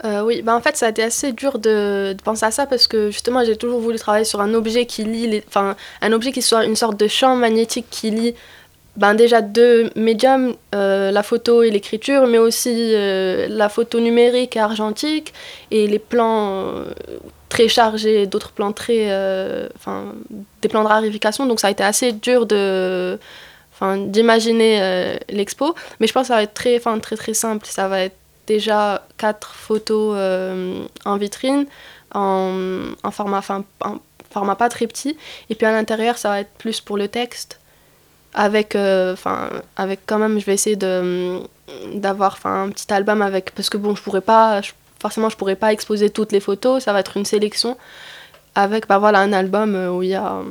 Euh, 0.03 0.23
oui, 0.23 0.41
bah 0.41 0.55
en 0.55 0.61
fait, 0.61 0.75
ça 0.75 0.87
a 0.87 0.89
été 0.89 1.03
assez 1.03 1.31
dur 1.31 1.59
de, 1.59 2.15
penser 2.23 2.45
à 2.45 2.51
ça 2.51 2.65
parce 2.65 2.87
que 2.87 3.11
justement, 3.11 3.45
j'ai 3.45 3.55
toujours 3.55 3.79
voulu 3.79 3.99
travailler 3.99 4.25
sur 4.25 4.41
un 4.41 4.53
objet 4.55 4.87
qui 4.87 5.03
lit, 5.03 5.43
enfin, 5.47 5.75
un 6.01 6.11
objet 6.11 6.31
qui 6.31 6.41
soit 6.41 6.65
une 6.65 6.75
sorte 6.75 6.97
de 6.97 7.07
champ 7.07 7.35
magnétique 7.35 7.85
qui 7.91 8.09
lit 8.09 8.33
ben 8.97 9.13
déjà 9.13 9.41
deux 9.41 9.89
médiums, 9.95 10.53
euh, 10.75 11.11
la 11.11 11.23
photo 11.23 11.63
et 11.63 11.71
l'écriture, 11.71 12.27
mais 12.27 12.37
aussi 12.37 12.69
euh, 12.93 13.47
la 13.49 13.69
photo 13.69 13.99
numérique 13.99 14.55
et 14.55 14.59
argentique 14.59 15.33
et 15.71 15.87
les 15.87 15.99
plans 15.99 16.73
très 17.49 17.67
chargés, 17.67 18.27
d'autres 18.27 18.51
plans 18.51 18.71
très, 18.73 19.07
enfin, 19.75 20.13
des 20.61 20.67
plans 20.67 20.83
de 20.83 20.89
rarification. 20.89 21.45
Donc 21.45 21.59
ça 21.59 21.67
a 21.67 21.71
été 21.71 21.83
assez 21.83 22.11
dur 22.11 22.45
de 22.45 23.17
d'imaginer 23.81 24.79
euh, 24.81 25.15
l'expo. 25.29 25.75
Mais 25.99 26.07
je 26.07 26.13
pense 26.13 26.23
que 26.23 26.27
ça 26.29 26.35
va 26.35 26.43
être 26.43 26.53
très, 26.53 26.79
très, 26.79 27.15
très 27.15 27.33
simple. 27.33 27.65
Ça 27.65 27.87
va 27.87 28.01
être 28.01 28.15
déjà 28.47 29.05
quatre 29.17 29.53
photos 29.53 30.15
euh, 30.17 30.83
en 31.05 31.17
vitrine, 31.17 31.65
en, 32.13 32.93
en 33.03 33.11
format, 33.11 33.41
en 33.81 33.97
format 34.29 34.55
pas 34.55 34.69
très 34.69 34.87
petit. 34.87 35.17
Et 35.49 35.55
puis 35.55 35.65
à 35.65 35.71
l'intérieur, 35.71 36.17
ça 36.17 36.29
va 36.29 36.39
être 36.41 36.51
plus 36.57 36.81
pour 36.81 36.97
le 36.97 37.07
texte. 37.07 37.59
Avec, 38.33 38.75
euh, 38.75 39.13
enfin 39.13 39.49
avec 39.75 40.01
quand 40.05 40.17
même, 40.17 40.39
je 40.39 40.45
vais 40.45 40.53
essayer 40.53 40.75
de 40.75 41.39
d'avoir 41.95 42.37
un 42.45 42.69
petit 42.69 42.91
album 42.93 43.21
avec 43.21 43.51
parce 43.51 43.69
que 43.69 43.77
bon 43.77 43.95
je 43.95 44.01
pourrais 44.01 44.21
pas 44.21 44.61
forcément 44.99 45.29
je 45.29 45.37
pourrais 45.37 45.55
pas 45.55 45.71
exposer 45.71 46.09
toutes 46.09 46.33
les 46.33 46.41
photos 46.41 46.83
ça 46.83 46.91
va 46.91 46.99
être 46.99 47.15
une 47.15 47.23
sélection 47.23 47.77
avec 48.55 48.87
bah 48.87 48.97
voilà 48.97 49.19
un 49.19 49.31
album 49.31 49.75
où 49.75 50.03
il 50.03 50.09
y 50.09 50.15
a 50.15 50.41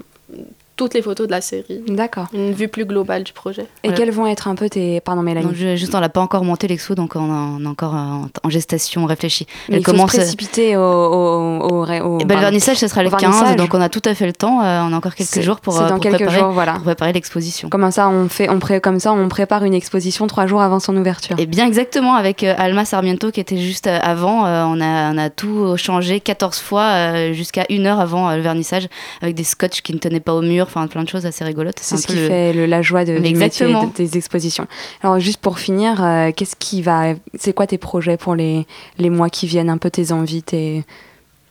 toutes 0.81 0.95
les 0.95 1.03
photos 1.03 1.27
de 1.27 1.33
la 1.33 1.43
série. 1.43 1.83
D'accord. 1.89 2.29
Une 2.33 2.55
vue 2.55 2.69
plus 2.69 2.87
globale 2.87 3.23
du 3.23 3.35
projet. 3.35 3.67
Et 3.85 3.93
quels 3.93 4.11
vont 4.11 4.27
être 4.27 4.49
un 4.49 4.55
peu 4.55 4.71
tes. 4.71 5.03
Pardon, 5.03 5.21
Mélanie. 5.21 5.47
Non, 5.47 5.77
juste, 5.77 5.95
on 5.95 6.01
l'a 6.01 6.09
pas 6.09 6.23
encore 6.23 6.43
monté 6.43 6.69
l'expo, 6.69 6.95
donc 6.95 7.17
on, 7.17 7.63
est 7.63 7.67
encore 7.67 7.93
en, 7.93 8.49
gestation 8.49 9.05
réfléchie. 9.05 9.47
Mais 9.69 9.77
il 9.77 9.83
commence... 9.83 10.13
faut 10.13 10.17
se 10.17 10.23
précipiter 10.23 10.79
au. 10.79 10.81
au, 10.81 11.85
au, 11.85 12.19
eh 12.19 12.25
ben, 12.25 12.37
le 12.37 12.41
vernissage, 12.41 12.79
ce 12.79 12.89
sera 12.89 13.03
le 13.03 13.11
15, 13.11 13.57
donc 13.57 13.75
on 13.75 13.81
a 13.83 13.91
tout 13.91 14.01
à 14.07 14.15
fait 14.15 14.25
le 14.25 14.33
temps. 14.33 14.63
Euh, 14.63 14.81
on 14.81 14.95
a 14.95 14.97
encore 14.97 15.15
quelques 15.15 15.43
jours 15.43 15.61
pour, 15.61 15.79
euh, 15.79 15.87
dans 15.87 15.99
quelques 15.99 16.15
préparer, 16.15 16.39
jours, 16.39 16.53
voilà. 16.53 16.73
pour 16.73 16.85
préparer 16.85 17.13
l'exposition. 17.13 17.69
Comment 17.69 17.91
ça, 17.91 18.09
on 18.09 18.31
fait, 18.31 18.49
on 18.49 18.59
pré... 18.59 18.81
comme 18.81 19.01
ça, 19.01 19.13
on 19.13 19.29
prépare 19.29 19.65
une 19.65 19.75
exposition 19.75 20.27
trois 20.29 20.47
jours 20.47 20.63
avant 20.63 20.81
son 20.81 20.97
ouverture. 20.97 21.39
Et 21.39 21.43
eh 21.43 21.47
bien 21.47 21.67
exactement, 21.67 22.15
avec 22.15 22.43
euh, 22.43 22.55
Alma 22.57 22.87
Sarmiento 22.87 23.31
qui 23.31 23.41
était 23.41 23.59
juste 23.59 23.87
avant, 23.87 24.45
on, 24.45 24.81
a, 24.81 25.13
on 25.13 25.19
a 25.19 25.29
tout 25.29 25.77
changé 25.77 26.21
14 26.21 26.59
fois 26.59 27.33
jusqu'à 27.33 27.67
une 27.69 27.87
heure 27.87 28.01
avant 28.01 28.35
le 28.35 28.41
vernissage, 28.41 28.89
avec 29.21 29.35
des 29.35 29.45
scotch 29.45 29.83
qui 29.83 29.93
ne 29.93 29.99
tenaient 29.99 30.21
pas 30.21 30.33
au 30.33 30.41
mur, 30.41 30.70
enfin 30.71 30.87
plein 30.87 31.03
de 31.03 31.09
choses 31.09 31.27
assez 31.27 31.45
c'est 31.81 31.97
ce 31.97 32.07
qui 32.07 32.15
fait 32.15 32.53
la 32.67 32.83
joie 32.83 33.05
de, 33.05 33.19
des 33.19 34.17
expositions. 34.17 34.67
Alors 35.03 35.19
juste 35.19 35.41
pour 35.41 35.59
finir, 35.59 36.03
euh, 36.03 36.31
qu'est-ce 36.35 36.57
qui 36.57 36.83
va, 36.83 37.15
c'est 37.39 37.53
quoi 37.53 37.67
tes 37.67 37.79
projets 37.79 38.17
pour 38.17 38.35
les, 38.35 38.67
les 38.99 39.11
mois 39.11 39.31
qui 39.31 39.47
viennent, 39.47 39.71
un 39.71 39.79
peu 39.79 39.91
tes 39.91 40.13
envies, 40.13 40.43
tes, 40.43 40.85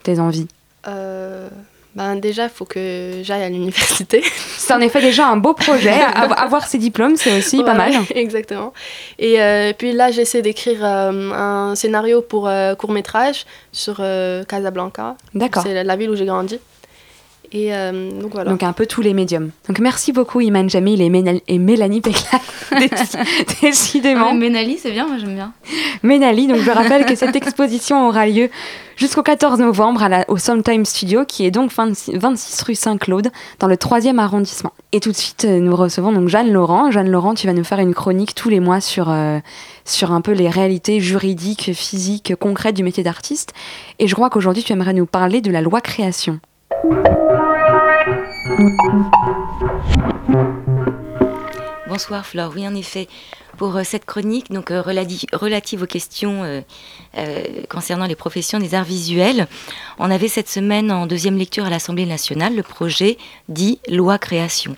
tes 0.03 0.20
envies 0.20 0.47
euh, 0.88 1.49
ben 1.95 2.15
déjà, 2.15 2.43
il 2.43 2.49
faut 2.49 2.63
que 2.63 3.20
j'aille 3.24 3.43
à 3.43 3.49
l'université. 3.49 4.24
C'est 4.57 4.74
en 4.74 4.80
effet 4.80 5.01
déjà 5.01 5.28
un 5.28 5.36
beau 5.36 5.53
projet. 5.53 5.91
avoir 6.15 6.65
ses 6.65 6.78
diplômes, 6.78 7.17
c'est 7.17 7.38
aussi 7.38 7.61
pas 7.63 7.74
mal. 7.74 7.91
Exactement. 8.15 8.74
Et 9.17 9.41
euh, 9.41 9.74
puis 9.78 9.91
là, 9.91 10.09
j'essaie 10.09 10.41
d'écrire 10.41 10.86
un 10.86 11.76
scénario 11.76 12.22
pour 12.22 12.49
court 12.78 12.91
métrage 12.91 13.45
sur 13.74 14.01
Casablanca. 14.47 15.17
D'accord. 15.34 15.63
C'est 15.63 15.84
la 15.84 15.95
ville 15.97 16.11
où 16.11 16.15
j'ai 16.15 16.26
grandi. 16.26 16.59
Et 17.52 17.74
euh, 17.74 18.12
donc 18.12 18.34
voilà. 18.34 18.52
Donc 18.52 18.64
un 18.64 18.74
peu 18.74 18.86
tous 18.86 19.02
les 19.02 19.14
médiums. 19.14 19.52
Donc 19.68 19.80
merci 19.80 20.12
beaucoup 20.12 20.39
Iman 20.39 20.70
Jamil 20.70 21.02
et, 21.02 21.41
et 21.47 21.58
Mélanie 21.58 22.02
Pekla. 22.02 22.39
Décidément. 23.62 24.34
Ménali, 24.34 24.78
c'est 24.78 24.91
bien, 24.91 25.08
moi 25.08 25.18
j'aime 25.18 25.34
bien. 25.34 25.54
Ménali, 26.04 26.47
donc 26.47 26.58
je 26.58 26.70
rappelle 26.70 27.06
que 27.06 27.16
cette 27.16 27.36
exposition 27.36 28.08
aura 28.08 28.28
lieu 28.28 28.50
jusqu'au 28.97 29.24
14 29.24 29.60
novembre 29.60 30.04
à 30.04 30.10
la, 30.10 30.26
au 30.30 30.38
Sometime 30.38 30.86
Studio, 30.86 31.26
qui 31.26 31.45
est 31.45 31.52
donc 31.52 31.72
26 31.72 32.62
rue 32.62 32.76
Saint-Claude, 32.76 33.30
dans 33.60 33.68
le 33.68 33.76
3e 33.76 34.20
arrondissement. 34.20 34.74
Et 34.91 35.00
tout 35.00 35.12
de 35.12 35.16
suite, 35.16 35.45
euh, 35.45 35.60
nous 35.60 35.76
recevons 35.76 36.12
donc 36.12 36.28
Jeanne 36.28 36.52
Laurent. 36.52 36.91
Jeanne 36.91 37.10
Laurent, 37.10 37.34
tu 37.34 37.47
vas 37.47 37.54
nous 37.54 37.64
faire 37.64 37.80
une 37.80 37.93
chronique 37.93 38.36
tous 38.36 38.50
les 38.50 38.60
mois 38.60 38.82
sur, 38.82 39.10
euh, 39.10 39.39
sur 39.86 40.12
un 40.12 40.22
peu 40.22 40.34
les 40.34 40.50
réalités 40.50 41.00
juridiques, 41.00 41.72
physiques, 41.74 42.34
concrètes 42.39 42.76
du 42.76 42.84
métier 42.84 43.04
d'artiste. 43.04 43.54
Et 43.97 44.08
je 44.08 44.14
crois 44.14 44.30
qu'aujourd'hui, 44.30 44.64
tu 44.64 44.74
aimerais 44.74 44.93
nous 44.93 45.06
parler 45.06 45.41
de 45.41 45.52
la 45.52 45.62
loi 45.62 45.82
création. 45.82 46.39
Bonsoir 51.88 52.26
Flore, 52.26 52.51
oui 52.55 52.68
en 52.68 52.76
effet. 52.76 53.07
pour 53.57 53.76
euh, 53.78 53.84
cette 53.84 54.05
chronique 54.05 54.51
donc 54.51 54.72
euh, 54.72 54.82
relative 54.82 55.82
aux 55.82 55.86
questions 55.86 56.43
euh, 56.43 56.62
concernant 57.70 58.05
les 58.05 58.16
professions 58.16 58.60
des 58.60 58.76
arts 58.76 58.84
visuels. 58.84 59.47
On 59.97 60.12
avait 60.12 60.28
cette 60.28 60.49
semaine 60.49 60.91
en 60.91 61.07
deuxième 61.07 61.38
lecture 61.38 61.66
à 61.66 61.70
l'Assemblée 61.70 62.05
nationale 62.05 62.55
le 62.55 62.64
projet 62.64 63.18
dit 63.47 63.80
loi 63.88 64.18
création. 64.18 64.76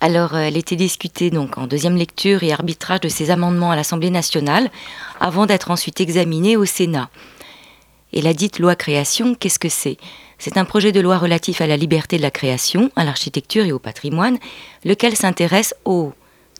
Alors, 0.00 0.36
elle 0.36 0.56
était 0.56 0.76
discutée 0.76 1.30
donc 1.30 1.56
en 1.58 1.66
deuxième 1.66 1.96
lecture 1.96 2.42
et 2.42 2.52
arbitrage 2.52 3.00
de 3.00 3.08
ces 3.08 3.30
amendements 3.30 3.70
à 3.70 3.76
l'Assemblée 3.76 4.10
nationale, 4.10 4.70
avant 5.20 5.46
d'être 5.46 5.70
ensuite 5.70 6.00
examinée 6.00 6.56
au 6.56 6.64
Sénat. 6.64 7.08
Et 8.12 8.20
la 8.20 8.34
dite 8.34 8.58
loi 8.58 8.76
création, 8.76 9.34
qu'est-ce 9.34 9.58
que 9.58 9.68
c'est? 9.68 9.96
C'est 10.44 10.56
un 10.56 10.64
projet 10.64 10.90
de 10.90 10.98
loi 10.98 11.18
relatif 11.18 11.60
à 11.60 11.68
la 11.68 11.76
liberté 11.76 12.16
de 12.16 12.22
la 12.22 12.32
création, 12.32 12.90
à 12.96 13.04
l'architecture 13.04 13.64
et 13.64 13.70
au 13.70 13.78
patrimoine, 13.78 14.38
lequel 14.84 15.14
s'intéresse 15.14 15.72
aux 15.84 16.14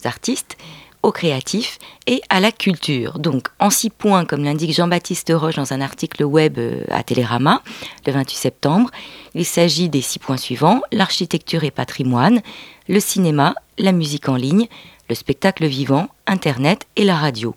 artistes, 0.05 0.55
aux 1.01 1.11
créatifs 1.11 1.79
et 2.07 2.21
à 2.29 2.39
la 2.39 2.53
culture. 2.53 3.19
Donc, 3.19 3.49
en 3.59 3.69
six 3.69 3.89
points, 3.89 4.23
comme 4.23 4.45
l'indique 4.45 4.73
Jean-Baptiste 4.73 5.33
Roche 5.35 5.55
dans 5.55 5.73
un 5.73 5.81
article 5.81 6.23
web 6.23 6.59
euh, 6.59 6.85
à 6.91 7.03
Télérama, 7.03 7.61
le 8.07 8.13
28 8.13 8.37
septembre, 8.37 8.89
il 9.35 9.43
s'agit 9.43 9.89
des 9.89 9.99
six 9.99 10.17
points 10.17 10.37
suivants 10.37 10.81
l'architecture 10.93 11.65
et 11.65 11.71
patrimoine, 11.71 12.41
le 12.87 13.01
cinéma, 13.01 13.53
la 13.77 13.91
musique 13.91 14.29
en 14.29 14.37
ligne, 14.37 14.67
le 15.09 15.15
spectacle 15.15 15.65
vivant, 15.65 16.07
Internet 16.25 16.87
et 16.95 17.03
la 17.03 17.17
radio. 17.17 17.53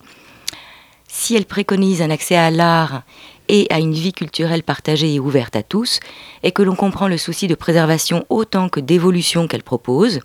Si 1.07 1.37
elle 1.37 1.47
préconise 1.47 2.03
un 2.03 2.11
accès 2.11 2.37
à 2.37 2.51
l'art 2.51 3.05
et 3.49 3.66
à 3.70 3.78
une 3.78 3.92
vie 3.92 4.12
culturelle 4.12 4.62
partagée 4.62 5.14
et 5.14 5.20
ouverte 5.20 5.57
à 5.57 5.62
tous, 5.62 6.01
et 6.42 6.53
que 6.53 6.62
l'on 6.62 6.74
comprend 6.76 7.09
le 7.09 7.18
souci 7.18 7.47
de 7.47 7.55
préservation 7.55 8.24
autant 8.28 8.68
que 8.68 8.80
d'évolution 8.80 9.49
qu'elle 9.49 9.62
propose, 9.62 10.20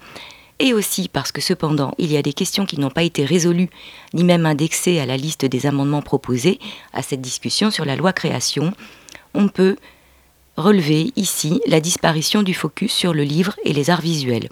et 0.59 0.74
aussi 0.74 1.09
parce 1.09 1.32
que 1.32 1.41
cependant 1.41 1.93
il 1.97 2.11
y 2.11 2.17
a 2.17 2.22
des 2.22 2.34
questions 2.34 2.65
qui 2.65 2.80
n'ont 2.80 2.89
pas 2.89 3.03
été 3.03 3.26
résolues, 3.26 3.69
ni 4.13 4.24
même 4.24 4.45
indexées 4.45 4.99
à 4.99 5.05
la 5.05 5.17
liste 5.17 5.45
des 5.45 5.65
amendements 5.65 6.01
proposés 6.01 6.59
à 6.93 7.01
cette 7.01 7.22
discussion 7.22 7.72
sur 7.72 7.86
la 7.86 7.95
loi 7.95 8.13
création, 8.13 8.74
on 9.34 9.47
peut 9.47 9.76
relever 10.57 11.11
ici 11.15 11.61
la 11.67 11.80
disparition 11.80 12.43
du 12.43 12.53
focus 12.53 12.93
sur 12.93 13.13
le 13.13 13.24
livre 13.24 13.55
et 13.65 13.74
les 13.74 13.89
arts 13.89 14.01
visuels. 14.01 14.49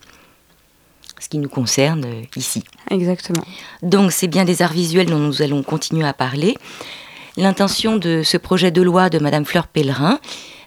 Ce 1.19 1.27
qui 1.27 1.37
nous 1.37 1.49
concerne 1.49 2.05
euh, 2.05 2.21
ici. 2.37 2.63
Exactement. 2.89 3.43
Donc 3.83 4.11
c'est 4.13 4.27
bien 4.27 4.45
des 4.45 4.61
arts 4.61 4.71
visuels 4.71 5.07
dont 5.07 5.19
nous 5.19 5.41
allons 5.41 5.63
continuer 5.63 6.07
à 6.07 6.13
parler. 6.13 6.55
L'intention 7.39 7.95
de 7.95 8.21
ce 8.21 8.35
projet 8.35 8.69
de 8.69 8.81
loi 8.81 9.09
de 9.09 9.17
Madame 9.17 9.45
Fleur 9.45 9.67
Pellerin 9.67 10.19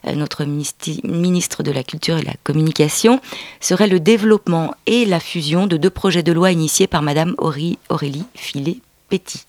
euh, 0.07 0.15
notre 0.15 0.47
ministre 0.47 1.63
de 1.63 1.71
la 1.71 1.85
Culture 1.85 2.17
et 2.17 2.23
de 2.23 2.27
la 2.27 2.35
Communication, 2.45 3.21
serait 3.61 3.89
le 3.89 4.01
développement 4.01 4.75
et 4.87 5.05
la 5.05 5.21
fusion 5.21 5.67
de 5.67 5.77
deux 5.77 5.91
projets 5.91 6.23
de 6.23 6.33
loi 6.33 6.51
initiés 6.51 6.87
par 6.87 7.03
Madame 7.03 7.35
Aurélie 7.37 8.25
Fillet-Petit. 8.35 9.45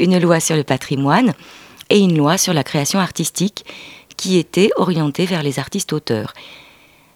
Une 0.00 0.18
loi 0.18 0.40
sur 0.40 0.56
le 0.56 0.64
patrimoine 0.64 1.34
et 1.88 2.00
une 2.00 2.18
loi 2.18 2.36
sur 2.36 2.52
la 2.52 2.64
création 2.64 2.98
artistique 2.98 3.64
qui 4.16 4.36
était 4.36 4.70
orientée 4.74 5.26
vers 5.26 5.44
les 5.44 5.60
artistes-auteurs 5.60 6.34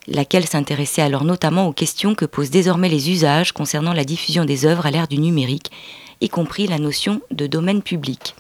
laquelle 0.07 0.47
s'intéressait 0.47 1.03
alors 1.03 1.25
notamment 1.25 1.67
aux 1.67 1.73
questions 1.73 2.15
que 2.15 2.25
posent 2.25 2.51
désormais 2.51 2.89
les 2.89 3.11
usages 3.11 3.51
concernant 3.51 3.95
la 3.95 4.05
diffusion 4.05 4.45
des 4.45 4.65
œuvres 4.65 4.87
à 4.87 4.93
l'ère 4.93 5.09
du 5.09 5.19
numérique, 5.19 5.73
y 6.21 6.29
compris 6.29 6.69
la 6.69 6.79
notion 6.79 7.21
de 7.33 7.49
domaine 7.49 7.83
public. 7.83 8.37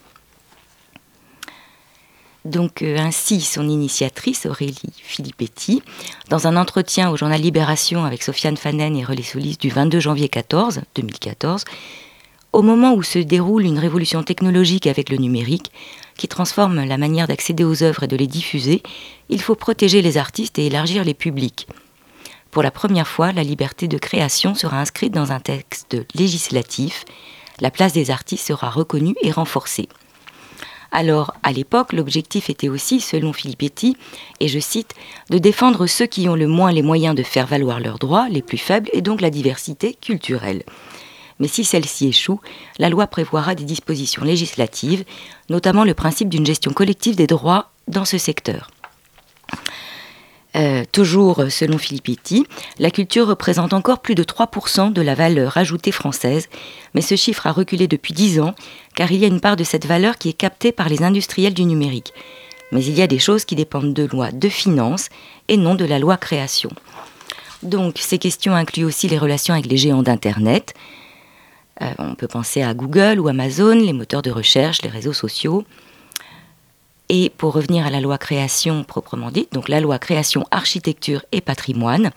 Donc 2.49 2.80
euh, 2.80 2.96
ainsi, 2.99 3.42
son 3.42 3.68
initiatrice, 3.68 4.46
Aurélie 4.46 4.92
Filippetti, 4.96 5.82
dans 6.30 6.46
un 6.46 6.57
entretien 6.57 7.11
au 7.11 7.16
journal 7.16 7.40
Libération 7.40 8.07
avec 8.07 8.22
Sofiane 8.22 8.57
Fanen 8.57 8.96
et 8.96 9.05
Relais 9.05 9.22
Solis 9.22 9.59
du 9.59 9.68
22 9.68 10.01
janvier 10.01 10.30
14, 10.30 10.80
2014, 10.94 11.64
au 12.55 12.62
moment 12.62 12.94
où 12.94 13.03
se 13.03 13.18
déroule 13.18 13.64
une 13.64 13.78
révolution 13.78 14.22
technologique 14.22 14.86
avec 14.86 15.11
le 15.11 15.18
numérique, 15.18 15.70
qui 16.16 16.26
transforme 16.26 16.82
la 16.82 16.96
manière 16.96 17.28
d'accéder 17.28 17.64
aux 17.64 17.82
œuvres 17.82 18.05
et 18.05 18.09
de 18.09 18.16
les 18.16 18.26
diffuser, 18.26 18.82
il 19.28 19.42
faut 19.42 19.55
protéger 19.55 20.01
les 20.01 20.16
artistes 20.16 20.59
et 20.59 20.66
élargir 20.66 21.05
les 21.05 21.14
publics. 21.14 21.68
Pour 22.51 22.62
la 22.62 22.70
première 22.70 23.07
fois, 23.07 23.32
la 23.32 23.42
liberté 23.42 23.88
de 23.88 23.99
création 23.99 24.55
sera 24.55 24.80
inscrite 24.80 25.12
dans 25.12 25.32
un 25.32 25.40
texte 25.40 25.99
législatif. 26.14 27.05
La 27.61 27.70
place 27.70 27.92
des 27.92 28.11
artistes 28.11 28.46
sera 28.46 28.70
reconnue 28.70 29.14
et 29.20 29.30
renforcée. 29.30 29.90
Alors, 30.91 31.34
à 31.43 31.53
l'époque, 31.53 31.93
l'objectif 31.93 32.49
était 32.49 32.68
aussi, 32.68 33.01
selon 33.01 33.32
Filippetti, 33.32 33.97
et 34.41 34.49
je 34.49 34.59
cite, 34.59 34.95
de 35.30 35.39
défendre 35.39 35.86
ceux 35.86 36.07
qui 36.07 36.28
ont 36.28 36.34
le 36.34 36.47
moins 36.47 36.72
les 36.72 36.82
moyens 36.82 37.14
de 37.14 37.22
faire 37.22 37.47
valoir 37.47 37.78
leurs 37.78 37.99
droits, 37.99 38.28
les 38.30 38.43
plus 38.43 38.59
faibles, 38.59 38.89
et 38.93 39.03
donc 39.03 39.20
la 39.20 39.30
diversité 39.30 39.95
culturelle. 40.01 40.62
Mais 41.41 41.49
si 41.49 41.64
celle-ci 41.64 42.09
échoue, 42.09 42.41
la 42.78 42.89
loi 42.89 43.07
prévoira 43.07 43.55
des 43.55 43.64
dispositions 43.64 44.24
législatives, 44.24 45.05
notamment 45.51 45.84
le 45.84 45.95
principe 45.95 46.28
d'une 46.28 46.47
gestion 46.47 46.72
collective 46.72 47.16
des 47.16 47.26
droits 47.26 47.70
dans 47.86 48.05
ce 48.05 48.18
secteur. 48.18 48.70
Euh, 50.57 50.84
toujours 50.91 51.45
selon 51.51 51.76
Filippetti, 51.76 52.47
la 52.78 52.91
culture 52.91 53.28
représente 53.28 53.74
encore 53.74 54.01
plus 54.01 54.14
de 54.14 54.24
3% 54.24 54.93
de 54.93 55.03
la 55.03 55.14
valeur 55.14 55.57
ajoutée 55.59 55.93
française, 55.93 56.49
mais 56.95 57.03
ce 57.03 57.16
chiffre 57.16 57.47
a 57.47 57.53
reculé 57.53 57.86
depuis 57.86 58.14
10 58.14 58.41
ans, 58.41 58.55
car 58.99 59.12
il 59.12 59.20
y 59.20 59.24
a 59.24 59.28
une 59.28 59.40
part 59.40 59.55
de 59.55 59.62
cette 59.62 59.86
valeur 59.86 60.18
qui 60.18 60.28
est 60.28 60.32
captée 60.32 60.72
par 60.72 60.88
les 60.88 61.05
industriels 61.05 61.55
du 61.55 61.64
numérique. 61.64 62.12
Mais 62.72 62.84
il 62.84 62.94
y 62.94 63.01
a 63.01 63.07
des 63.07 63.20
choses 63.20 63.44
qui 63.44 63.55
dépendent 63.55 63.94
de 63.94 64.03
lois 64.03 64.32
de 64.32 64.49
finances 64.49 65.09
et 65.46 65.57
non 65.57 65.76
de 65.76 65.84
la 65.84 66.01
loi 66.01 66.16
création. 66.16 66.70
Donc 67.62 67.99
ces 67.99 68.18
questions 68.18 68.57
incluent 68.57 68.86
aussi 68.86 69.07
les 69.07 69.16
relations 69.16 69.55
avec 69.55 69.66
les 69.66 69.76
géants 69.76 70.03
d'Internet. 70.03 70.74
Euh, 71.80 71.92
on 71.99 72.16
peut 72.16 72.26
penser 72.26 72.61
à 72.61 72.74
Google 72.74 73.20
ou 73.20 73.28
Amazon, 73.28 73.76
les 73.76 73.92
moteurs 73.92 74.22
de 74.22 74.32
recherche, 74.32 74.82
les 74.82 74.88
réseaux 74.88 75.12
sociaux. 75.12 75.62
Et 77.09 77.30
pour 77.30 77.53
revenir 77.53 77.86
à 77.86 77.90
la 77.90 78.01
loi 78.01 78.18
création 78.18 78.82
proprement 78.82 79.30
dite, 79.30 79.53
donc 79.53 79.68
la 79.68 79.80
loi 79.80 80.01
création 80.01 80.44
architecture 80.51 81.24
et 81.30 81.40
patrimoine, 81.40 82.11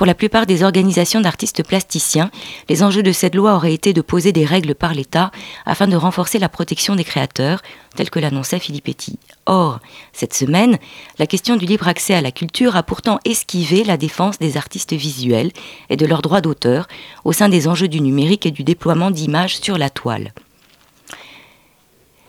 pour 0.00 0.06
la 0.06 0.14
plupart 0.14 0.46
des 0.46 0.62
organisations 0.62 1.20
d'artistes 1.20 1.62
plasticiens, 1.62 2.30
les 2.70 2.82
enjeux 2.82 3.02
de 3.02 3.12
cette 3.12 3.34
loi 3.34 3.54
auraient 3.54 3.74
été 3.74 3.92
de 3.92 4.00
poser 4.00 4.32
des 4.32 4.46
règles 4.46 4.74
par 4.74 4.94
l'État 4.94 5.30
afin 5.66 5.86
de 5.88 5.94
renforcer 5.94 6.38
la 6.38 6.48
protection 6.48 6.96
des 6.96 7.04
créateurs, 7.04 7.60
tel 7.96 8.08
que 8.08 8.18
l'annonçait 8.18 8.60
Filippetti. 8.60 9.18
Or, 9.44 9.78
cette 10.14 10.32
semaine, 10.32 10.78
la 11.18 11.26
question 11.26 11.56
du 11.56 11.66
libre 11.66 11.86
accès 11.86 12.14
à 12.14 12.22
la 12.22 12.32
culture 12.32 12.76
a 12.76 12.82
pourtant 12.82 13.18
esquivé 13.26 13.84
la 13.84 13.98
défense 13.98 14.38
des 14.38 14.56
artistes 14.56 14.94
visuels 14.94 15.52
et 15.90 15.98
de 15.98 16.06
leurs 16.06 16.22
droits 16.22 16.40
d'auteur 16.40 16.88
au 17.24 17.34
sein 17.34 17.50
des 17.50 17.68
enjeux 17.68 17.88
du 17.88 18.00
numérique 18.00 18.46
et 18.46 18.52
du 18.52 18.64
déploiement 18.64 19.10
d'images 19.10 19.58
sur 19.60 19.76
la 19.76 19.90
toile. 19.90 20.32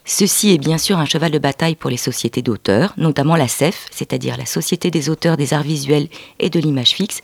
Ceci 0.03 0.51
est 0.51 0.57
bien 0.57 0.78
sûr 0.78 0.97
un 0.97 1.05
cheval 1.05 1.32
de 1.32 1.39
bataille 1.39 1.76
pour 1.76 1.89
les 1.89 1.95
sociétés 1.95 2.41
d'auteurs, 2.41 2.93
notamment 2.97 3.38
la 3.38 3.47
CEF, 3.47 3.88
c'est-à-dire 3.91 4.36
la 4.36 4.45
Société 4.45 4.91
des 4.91 5.09
auteurs 5.09 5.38
des 5.38 5.53
arts 5.53 5.63
visuels 5.63 6.09
et 6.39 6.49
de 6.49 6.59
l'image 6.59 6.89
fixe, 6.89 7.22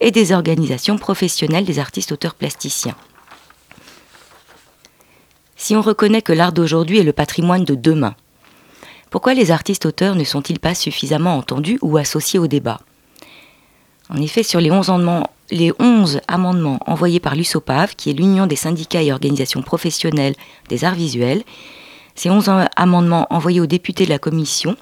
et 0.00 0.10
des 0.10 0.32
organisations 0.32 0.98
professionnelles 0.98 1.64
des 1.64 1.78
artistes 1.78 2.12
auteurs 2.12 2.34
plasticiens. 2.34 2.96
Si 5.56 5.76
on 5.76 5.82
reconnaît 5.82 6.22
que 6.22 6.32
l'art 6.32 6.52
d'aujourd'hui 6.52 6.98
est 6.98 7.04
le 7.04 7.12
patrimoine 7.12 7.64
de 7.64 7.74
demain, 7.74 8.14
pourquoi 9.10 9.34
les 9.34 9.50
artistes 9.50 9.86
auteurs 9.86 10.14
ne 10.14 10.24
sont-ils 10.24 10.58
pas 10.58 10.74
suffisamment 10.74 11.36
entendus 11.36 11.78
ou 11.82 11.98
associés 11.98 12.38
au 12.38 12.46
débat? 12.46 12.80
En 14.08 14.16
effet, 14.20 14.42
sur 14.42 14.60
les 14.60 14.70
11 14.70 14.88
amendements, 14.88 15.30
les 15.50 15.72
11 15.78 16.20
amendements 16.28 16.78
envoyés 16.86 17.20
par 17.20 17.34
l'USOPAV, 17.34 17.94
qui 17.96 18.10
est 18.10 18.14
l'Union 18.14 18.46
des 18.46 18.56
syndicats 18.56 19.02
et 19.02 19.12
organisations 19.12 19.62
professionnelles 19.62 20.34
des 20.68 20.84
arts 20.84 20.94
visuels, 20.94 21.42
ces 22.14 22.30
11 22.30 22.50
amendements 22.76 23.26
envoyés 23.30 23.60
aux 23.60 23.66
députés 23.66 24.04
de 24.04 24.10
la 24.10 24.18
Commission 24.18 24.76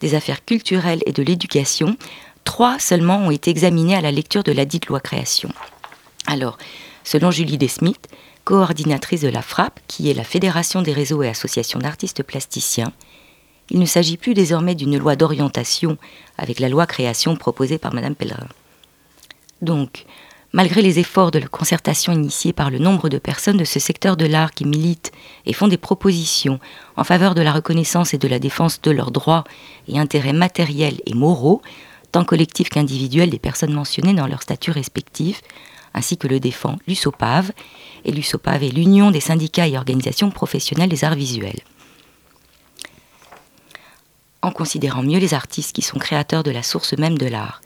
des 0.00 0.14
affaires 0.14 0.44
culturelles 0.44 1.02
et 1.06 1.12
de 1.12 1.22
l'éducation, 1.22 1.96
trois 2.44 2.78
seulement 2.78 3.18
ont 3.18 3.30
été 3.30 3.50
examinés 3.50 3.96
à 3.96 4.00
la 4.00 4.10
lecture 4.10 4.42
de 4.42 4.52
la 4.52 4.64
dite 4.64 4.86
loi 4.86 5.00
création. 5.00 5.50
Alors, 6.26 6.58
selon 7.04 7.30
Julie 7.30 7.58
Desmith, 7.58 8.08
coordinatrice 8.44 9.20
de 9.20 9.28
la 9.28 9.42
FRAP, 9.42 9.80
qui 9.86 10.10
est 10.10 10.14
la 10.14 10.24
Fédération 10.24 10.82
des 10.82 10.92
réseaux 10.92 11.22
et 11.22 11.28
associations 11.28 11.78
d'artistes 11.78 12.22
plasticiens, 12.22 12.92
il 13.70 13.78
ne 13.78 13.86
s'agit 13.86 14.16
plus 14.16 14.34
désormais 14.34 14.74
d'une 14.74 14.98
loi 14.98 15.16
d'orientation 15.16 15.96
avec 16.36 16.60
la 16.60 16.68
loi 16.68 16.86
création 16.86 17.36
proposée 17.36 17.78
par 17.78 17.94
Mme 17.94 18.14
Pellerin. 18.14 18.48
Donc, 19.62 20.04
Malgré 20.54 20.82
les 20.82 20.98
efforts 20.98 21.30
de 21.30 21.40
concertation 21.40 22.12
initiés 22.12 22.52
par 22.52 22.70
le 22.70 22.78
nombre 22.78 23.08
de 23.08 23.16
personnes 23.16 23.56
de 23.56 23.64
ce 23.64 23.78
secteur 23.78 24.18
de 24.18 24.26
l'art 24.26 24.52
qui 24.52 24.66
militent 24.66 25.10
et 25.46 25.54
font 25.54 25.66
des 25.66 25.78
propositions 25.78 26.60
en 26.96 27.04
faveur 27.04 27.34
de 27.34 27.40
la 27.40 27.52
reconnaissance 27.52 28.12
et 28.12 28.18
de 28.18 28.28
la 28.28 28.38
défense 28.38 28.82
de 28.82 28.90
leurs 28.90 29.12
droits 29.12 29.44
et 29.88 29.98
intérêts 29.98 30.34
matériels 30.34 31.00
et 31.06 31.14
moraux, 31.14 31.62
tant 32.12 32.24
collectifs 32.24 32.68
qu'individuels 32.68 33.30
des 33.30 33.38
personnes 33.38 33.72
mentionnées 33.72 34.14
dans 34.14 34.26
leurs 34.26 34.42
statuts 34.42 34.70
respectifs, 34.70 35.42
ainsi 35.94 36.16
que 36.16 36.28
le 36.28 36.40
défend 36.40 36.78
l'USOPAV, 36.86 37.52
et 38.04 38.12
l'USOPAV 38.12 38.64
est 38.64 38.70
l'Union 38.70 39.10
des 39.10 39.20
syndicats 39.20 39.66
et 39.66 39.76
organisations 39.76 40.30
professionnelles 40.30 40.88
des 40.88 41.04
arts 41.04 41.14
visuels. 41.14 41.60
En 44.42 44.50
considérant 44.50 45.02
mieux 45.02 45.18
les 45.18 45.34
artistes 45.34 45.74
qui 45.74 45.82
sont 45.82 45.98
créateurs 45.98 46.42
de 46.42 46.50
la 46.50 46.62
source 46.62 46.94
même 46.94 47.18
de 47.18 47.26
l'art, 47.26 47.60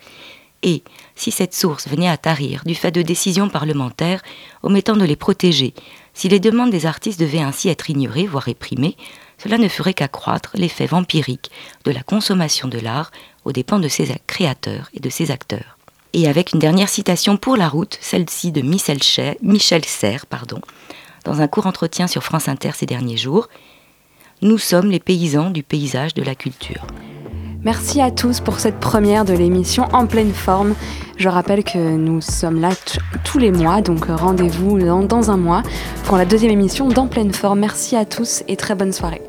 Et 0.62 0.82
si 1.14 1.30
cette 1.30 1.54
source 1.54 1.86
venait 1.86 2.08
à 2.08 2.16
tarir 2.16 2.62
du 2.64 2.74
fait 2.74 2.90
de 2.90 3.02
décisions 3.02 3.48
parlementaires 3.48 4.22
omettant 4.62 4.96
de 4.96 5.04
les 5.04 5.14
protéger, 5.14 5.74
si 6.14 6.28
les 6.28 6.40
demandes 6.40 6.70
des 6.70 6.86
artistes 6.86 7.20
devaient 7.20 7.40
ainsi 7.40 7.68
être 7.68 7.90
ignorées, 7.90 8.26
voire 8.26 8.44
réprimées, 8.44 8.96
cela 9.38 9.58
ne 9.58 9.68
ferait 9.68 9.94
qu'accroître 9.94 10.52
l'effet 10.54 10.86
vampirique 10.86 11.50
de 11.84 11.90
la 11.90 12.02
consommation 12.02 12.68
de 12.68 12.78
l'art 12.78 13.10
aux 13.46 13.52
dépens 13.52 13.78
de 13.78 13.88
ses 13.88 14.08
créateurs 14.26 14.90
et 14.92 15.00
de 15.00 15.08
ses 15.08 15.30
acteurs. 15.30 15.78
Et 16.12 16.28
avec 16.28 16.52
une 16.52 16.58
dernière 16.58 16.88
citation 16.88 17.36
pour 17.36 17.56
la 17.56 17.68
route, 17.68 17.96
celle-ci 18.00 18.50
de 18.50 18.60
Michel, 18.60 18.98
Michel 19.40 19.84
Serres, 19.84 20.26
pardon, 20.26 20.60
dans 21.24 21.40
un 21.40 21.48
court 21.48 21.66
entretien 21.66 22.08
sur 22.08 22.22
France 22.22 22.48
Inter 22.48 22.70
ces 22.74 22.86
derniers 22.86 23.16
jours, 23.16 23.48
Nous 24.42 24.58
sommes 24.58 24.90
les 24.90 25.00
paysans 25.00 25.48
du 25.48 25.62
paysage 25.62 26.12
de 26.12 26.22
la 26.22 26.34
culture. 26.34 26.86
Merci 27.62 28.02
à 28.02 28.10
tous 28.10 28.40
pour 28.40 28.60
cette 28.60 28.78
première 28.80 29.24
de 29.24 29.32
l'émission 29.32 29.84
en 29.92 30.06
pleine 30.06 30.34
forme. 30.34 30.74
Je 31.16 31.28
rappelle 31.30 31.64
que 31.64 31.78
nous 31.78 32.20
sommes 32.20 32.60
là 32.60 32.70
tous 33.24 33.38
les 33.38 33.50
mois, 33.50 33.80
donc 33.80 34.06
rendez-vous 34.08 34.78
dans, 35.06 35.30
un 35.30 35.36
mois 35.38 35.62
pour 36.04 36.18
la 36.18 36.26
deuxième 36.26 36.52
émission 36.52 36.88
d'En 36.88 37.06
pleine 37.06 37.32
forme. 37.32 37.60
Merci 37.60 37.96
à 37.96 38.04
tous 38.04 38.44
et 38.46 38.56
très 38.56 38.74
bonne 38.74 38.92
soirée. 38.92 39.22